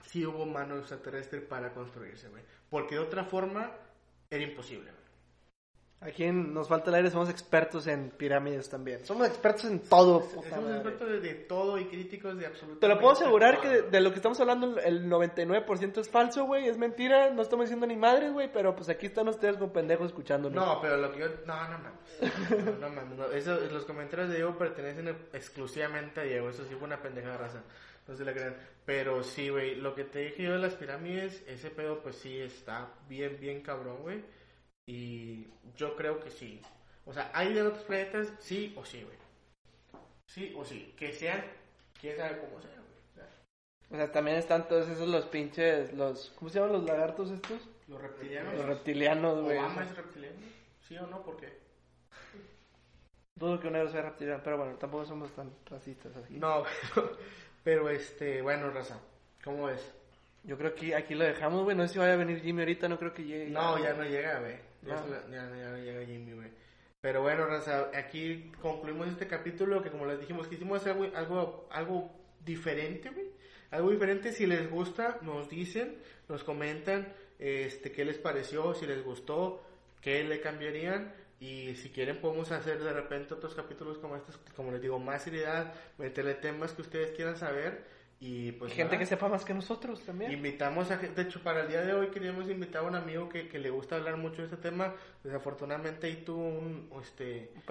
sí 0.03 0.25
hubo 0.25 0.45
mano 0.45 0.77
extraterrestre 0.77 1.41
para 1.41 1.73
construirse, 1.73 2.29
güey. 2.29 2.43
Porque 2.69 2.95
de 2.95 3.01
otra 3.01 3.23
forma 3.23 3.71
era 4.29 4.43
imposible, 4.43 4.91
güey. 4.91 5.02
Aquí 6.05 6.25
en 6.25 6.53
Nos 6.53 6.67
Falta 6.67 6.89
el 6.89 6.95
Aire 6.95 7.09
somos 7.09 7.29
expertos 7.29 7.87
en 7.87 8.09
pirámides 8.09 8.69
también. 8.69 9.05
Somos 9.05 9.27
expertos 9.27 9.65
en 9.65 9.79
todo, 9.79 10.21
Somos 10.21 10.51
madre. 10.51 10.75
expertos 10.75 11.21
de, 11.21 11.33
todo 11.35 11.77
y 11.79 11.85
críticos 11.85 12.37
de 12.37 12.45
absolutamente 12.45 12.81
Te 12.81 12.87
lo 12.93 12.99
puedo 12.99 13.13
asegurar 13.13 13.61
que 13.61 13.69
de, 13.69 13.77
todo. 13.81 13.91
de 13.91 14.01
lo 14.01 14.09
que 14.11 14.15
estamos 14.17 14.39
hablando 14.39 14.79
el 14.79 15.09
99% 15.09 15.97
es 15.99 16.09
falso, 16.09 16.45
güey, 16.45 16.67
es 16.67 16.77
mentira, 16.77 17.29
no 17.31 17.41
estamos 17.41 17.65
diciendo 17.65 17.87
ni 17.87 17.95
madres, 17.95 18.33
güey, 18.33 18.51
pero 18.51 18.75
pues 18.75 18.89
aquí 18.89 19.05
están 19.05 19.27
ustedes 19.29 19.57
con 19.57 19.71
pendejos 19.71 20.07
escuchándonos. 20.07 20.65
No, 20.65 20.81
pero 20.81 20.97
lo 20.97 21.11
que 21.11 21.19
yo... 21.19 21.27
No, 21.45 21.67
no 21.69 21.77
mames. 21.79 22.79
No, 22.79 22.87
no 22.87 22.89
mames. 22.89 23.17
no. 23.17 23.25
Eso, 23.31 23.57
los 23.71 23.85
comentarios 23.85 24.29
de 24.29 24.35
Diego 24.35 24.57
pertenecen 24.57 25.07
exclusivamente 25.33 26.19
a 26.19 26.23
Diego. 26.23 26.49
Eso 26.49 26.63
sí 26.65 26.75
fue 26.75 26.85
una 26.85 27.01
pendejada 27.01 27.37
raza. 27.37 27.63
No 28.07 28.15
se 28.15 28.25
la 28.25 28.33
crean. 28.33 28.55
Pero 28.85 29.23
sí, 29.23 29.49
güey. 29.49 29.75
Lo 29.75 29.95
que 29.95 30.03
te 30.03 30.19
dije 30.19 30.43
yo 30.43 30.51
de 30.53 30.59
las 30.59 30.73
pirámides, 30.73 31.41
ese 31.47 31.69
pedo 31.69 31.99
pues 31.99 32.17
sí 32.17 32.37
está 32.39 32.89
bien, 33.07 33.37
bien 33.39 33.61
cabrón, 33.61 33.97
güey. 34.01 34.21
Y 34.85 35.47
yo 35.75 35.95
creo 35.95 36.19
que 36.19 36.29
sí. 36.31 36.61
O 37.05 37.13
sea, 37.13 37.31
¿hay 37.33 37.53
de 37.53 37.61
otros 37.61 37.83
planetas? 37.83 38.33
Sí 38.39 38.73
o 38.77 38.85
sí, 38.85 39.03
güey. 39.03 39.17
Sí 40.27 40.53
o 40.57 40.63
sí. 40.65 40.93
Que 40.97 41.13
sean... 41.13 41.43
Quién 41.99 42.17
sabe 42.17 42.39
cómo 42.39 42.61
sea, 42.61 42.71
güey. 42.71 42.81
O 43.11 43.15
sea, 43.15 43.27
O 43.91 43.95
sea, 43.95 44.11
también 44.11 44.37
están 44.37 44.67
todos 44.67 44.89
esos 44.89 45.07
los 45.07 45.25
pinches, 45.25 45.93
los, 45.93 46.31
¿cómo 46.37 46.49
se 46.49 46.59
llaman 46.59 46.73
los 46.73 46.83
lagartos 46.83 47.31
estos? 47.31 47.61
los 47.87 48.01
reptilianos... 48.01 48.53
Los 48.55 48.65
reptilianos, 48.65 49.41
güey. 49.41 49.57
¿Obama 49.57 49.83
es 49.83 49.95
reptiliano? 49.95 50.35
¿Sí 50.81 50.97
o 50.97 51.07
no? 51.07 51.21
¿Por 51.23 51.37
qué? 51.37 51.61
Dudo 53.35 53.59
que 53.59 53.67
un 53.67 53.73
negro 53.73 53.89
sea 53.89 54.01
reptiliano, 54.01 54.41
pero 54.43 54.57
bueno, 54.57 54.75
tampoco 54.75 55.05
somos 55.05 55.31
tan 55.31 55.51
racistas 55.69 56.15
así. 56.15 56.37
No, 56.37 56.63
pero, 56.93 57.17
pero 57.63 57.89
este, 57.89 58.41
bueno, 58.41 58.69
raza, 58.69 58.99
¿cómo 59.43 59.65
ves? 59.65 59.93
Yo 60.43 60.57
creo 60.57 60.75
que 60.75 60.93
aquí 60.95 61.15
lo 61.15 61.23
dejamos, 61.25 61.63
güey, 61.63 61.75
no 61.75 61.87
sé 61.87 61.93
si 61.93 61.99
vaya 61.99 62.13
a 62.13 62.17
venir 62.17 62.41
Jimmy 62.41 62.61
ahorita, 62.61 62.87
no 62.87 62.99
creo 62.99 63.13
que 63.13 63.23
llegue. 63.23 63.49
No, 63.49 63.77
ya 63.79 63.93
no 63.93 64.03
llega, 64.03 64.39
güey. 64.39 64.55
Ya, 64.55 64.57
No. 64.57 64.59
llega 64.59 64.59
güey. 64.59 64.72
Pero 67.01 67.21
bueno, 67.21 67.45
raza, 67.45 67.89
aquí 67.93 68.51
concluimos 68.61 69.09
este 69.09 69.27
capítulo 69.27 69.83
que 69.83 69.91
como 69.91 70.05
les 70.05 70.19
dijimos, 70.19 70.47
quisimos 70.47 70.79
hacer 70.79 70.93
algo, 70.93 71.11
algo, 71.15 71.67
algo 71.69 72.11
diferente, 72.45 73.09
güey. 73.09 73.27
Algo 73.71 73.89
diferente, 73.89 74.31
si 74.31 74.45
les 74.45 74.69
gusta, 74.69 75.17
nos 75.21 75.49
dicen, 75.49 75.97
nos 76.29 76.43
comentan, 76.43 77.11
este, 77.39 77.91
qué 77.91 78.05
les 78.05 78.17
pareció, 78.19 78.73
si 78.73 78.85
les 78.85 79.03
gustó, 79.03 79.63
qué 79.99 80.23
le 80.23 80.39
cambiarían. 80.39 81.11
Y 81.39 81.75
si 81.75 81.89
quieren 81.89 82.21
podemos 82.21 82.51
hacer 82.51 82.81
de 82.81 82.93
repente 82.93 83.33
otros 83.33 83.53
capítulos 83.53 83.97
como 83.97 84.15
estos, 84.15 84.37
como 84.55 84.71
les 84.71 84.81
digo, 84.81 84.97
más 84.97 85.23
seriedad, 85.23 85.73
meterle 85.97 86.35
temas 86.35 86.71
que 86.71 86.83
ustedes 86.83 87.11
quieran 87.11 87.35
saber. 87.35 87.83
Y 88.19 88.53
pues 88.53 88.71
Y 88.71 88.75
gente 88.75 88.91
nada. 88.93 88.99
que 88.99 89.05
sepa 89.05 89.27
más 89.27 89.43
que 89.43 89.53
nosotros 89.53 90.01
también. 90.05 90.31
Invitamos 90.31 90.89
a 90.91 90.97
de 90.97 91.21
hecho 91.21 91.41
para 91.43 91.61
el 91.63 91.67
día 91.67 91.81
de 91.81 91.93
hoy 91.93 92.07
queríamos 92.07 92.49
invitar 92.49 92.83
a 92.83 92.87
un 92.87 92.95
amigo 92.95 93.27
que, 93.27 93.49
que 93.49 93.59
le 93.59 93.69
gusta 93.69 93.97
hablar 93.97 94.15
mucho 94.17 94.37
de 94.41 94.47
este 94.47 94.57
tema, 94.57 94.93
desafortunadamente 95.23 96.07
ahí 96.07 96.23
tuvo 96.23 96.47
un, 96.47 96.89
este, 97.01 97.51
Un 97.55 97.61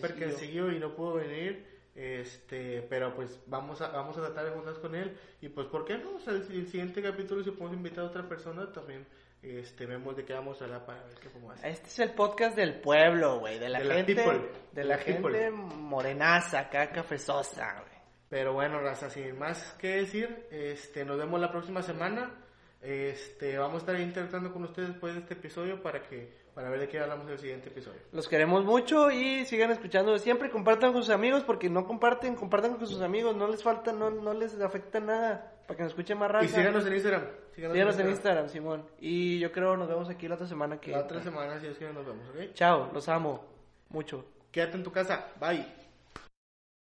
percancillo. 0.00 0.66
un 0.66 0.74
y 0.74 0.78
no 0.80 0.94
pudo 0.96 1.14
venir, 1.14 1.64
este, 1.94 2.82
pero 2.88 3.14
pues 3.14 3.38
vamos 3.46 3.80
a, 3.82 3.88
vamos 3.88 4.16
a 4.18 4.22
tratar 4.22 4.46
de 4.46 4.50
juntarnos 4.50 4.80
con 4.80 4.94
él 4.96 5.16
y 5.40 5.48
pues 5.48 5.68
por 5.68 5.84
qué 5.84 5.96
no, 5.98 6.16
o 6.16 6.20
sea, 6.20 6.32
el, 6.32 6.42
el 6.50 6.66
siguiente 6.66 7.02
capítulo 7.02 7.44
si 7.44 7.50
podemos 7.50 7.74
invitar 7.76 8.04
a 8.04 8.08
otra 8.08 8.28
persona 8.28 8.72
también, 8.72 9.06
este, 9.42 9.86
vemos 9.86 10.16
de 10.16 10.24
qué 10.24 10.32
vamos 10.34 10.60
a 10.60 10.64
hablar 10.64 10.84
para 10.86 11.02
ver 11.04 11.14
qué 11.20 11.28
podemos 11.30 11.54
hacer. 11.54 11.70
Este 11.70 11.86
es 11.88 11.98
el 12.00 12.10
podcast 12.10 12.56
del 12.56 12.80
pueblo, 12.80 13.38
güey, 13.38 13.58
de 13.58 13.68
la 13.68 13.78
De 13.78 13.84
la 13.84 13.94
gente, 13.94 14.14
people. 14.16 14.38
de 14.38 14.48
De 14.72 14.84
la 14.84 14.96
la 14.96 15.02
gente 15.02 15.50
morenaza, 15.50 16.60
acá 16.60 16.90
cafezosa, 16.90 17.74
güey. 17.80 17.89
Pero 18.30 18.52
bueno, 18.52 18.80
raza, 18.80 19.10
sin 19.10 19.36
más 19.38 19.74
que 19.78 19.96
decir, 19.96 20.46
este, 20.52 21.04
nos 21.04 21.18
vemos 21.18 21.40
la 21.40 21.50
próxima 21.50 21.82
semana. 21.82 22.30
Este, 22.80 23.58
vamos 23.58 23.74
a 23.74 23.78
estar 23.78 24.00
interactuando 24.00 24.52
con 24.52 24.62
ustedes 24.62 24.90
después 24.90 25.12
de 25.12 25.20
este 25.20 25.34
episodio 25.34 25.82
para 25.82 26.00
que 26.00 26.40
para 26.54 26.70
ver 26.70 26.80
de 26.80 26.88
qué 26.88 26.98
hablamos 26.98 27.26
en 27.26 27.32
el 27.32 27.38
siguiente 27.38 27.68
episodio. 27.68 28.00
Los 28.12 28.28
queremos 28.28 28.64
mucho 28.64 29.10
y 29.10 29.44
sigan 29.46 29.70
escuchando 29.70 30.16
siempre, 30.18 30.50
compartan 30.50 30.92
con 30.92 31.02
sus 31.02 31.12
amigos 31.12 31.42
porque 31.44 31.68
no 31.68 31.86
comparten, 31.86 32.34
compartan 32.34 32.76
con 32.76 32.86
sus 32.86 33.00
amigos, 33.00 33.36
no 33.36 33.48
les 33.48 33.62
falta, 33.62 33.92
no, 33.92 34.10
no 34.10 34.32
les 34.34 34.58
afecta 34.60 35.00
nada, 35.00 35.52
para 35.66 35.76
que 35.76 35.82
nos 35.82 35.92
escuchen 35.92 36.18
más 36.18 36.30
raza. 36.30 36.44
Y 36.44 36.48
síganos 36.48 36.86
en 36.86 36.94
Instagram. 36.94 37.22
Síganos 37.54 37.98
en 37.98 38.10
Instagram, 38.10 38.48
Simón. 38.48 38.86
Y 39.00 39.38
yo 39.38 39.52
creo 39.52 39.76
nos 39.76 39.88
vemos 39.88 40.08
aquí 40.08 40.28
la 40.28 40.36
otra 40.36 40.46
semana 40.46 40.80
que 40.80 40.92
La 40.92 41.00
otra 41.00 41.20
semana, 41.20 41.58
si 41.60 41.66
es 41.66 41.78
que 41.78 41.92
nos 41.92 42.06
vemos, 42.06 42.28
¿ok? 42.28 42.52
Chao, 42.54 42.90
los 42.92 43.08
amo 43.08 43.44
mucho. 43.88 44.24
Quédate 44.50 44.76
en 44.76 44.84
tu 44.84 44.92
casa. 44.92 45.28
Bye. 45.40 45.89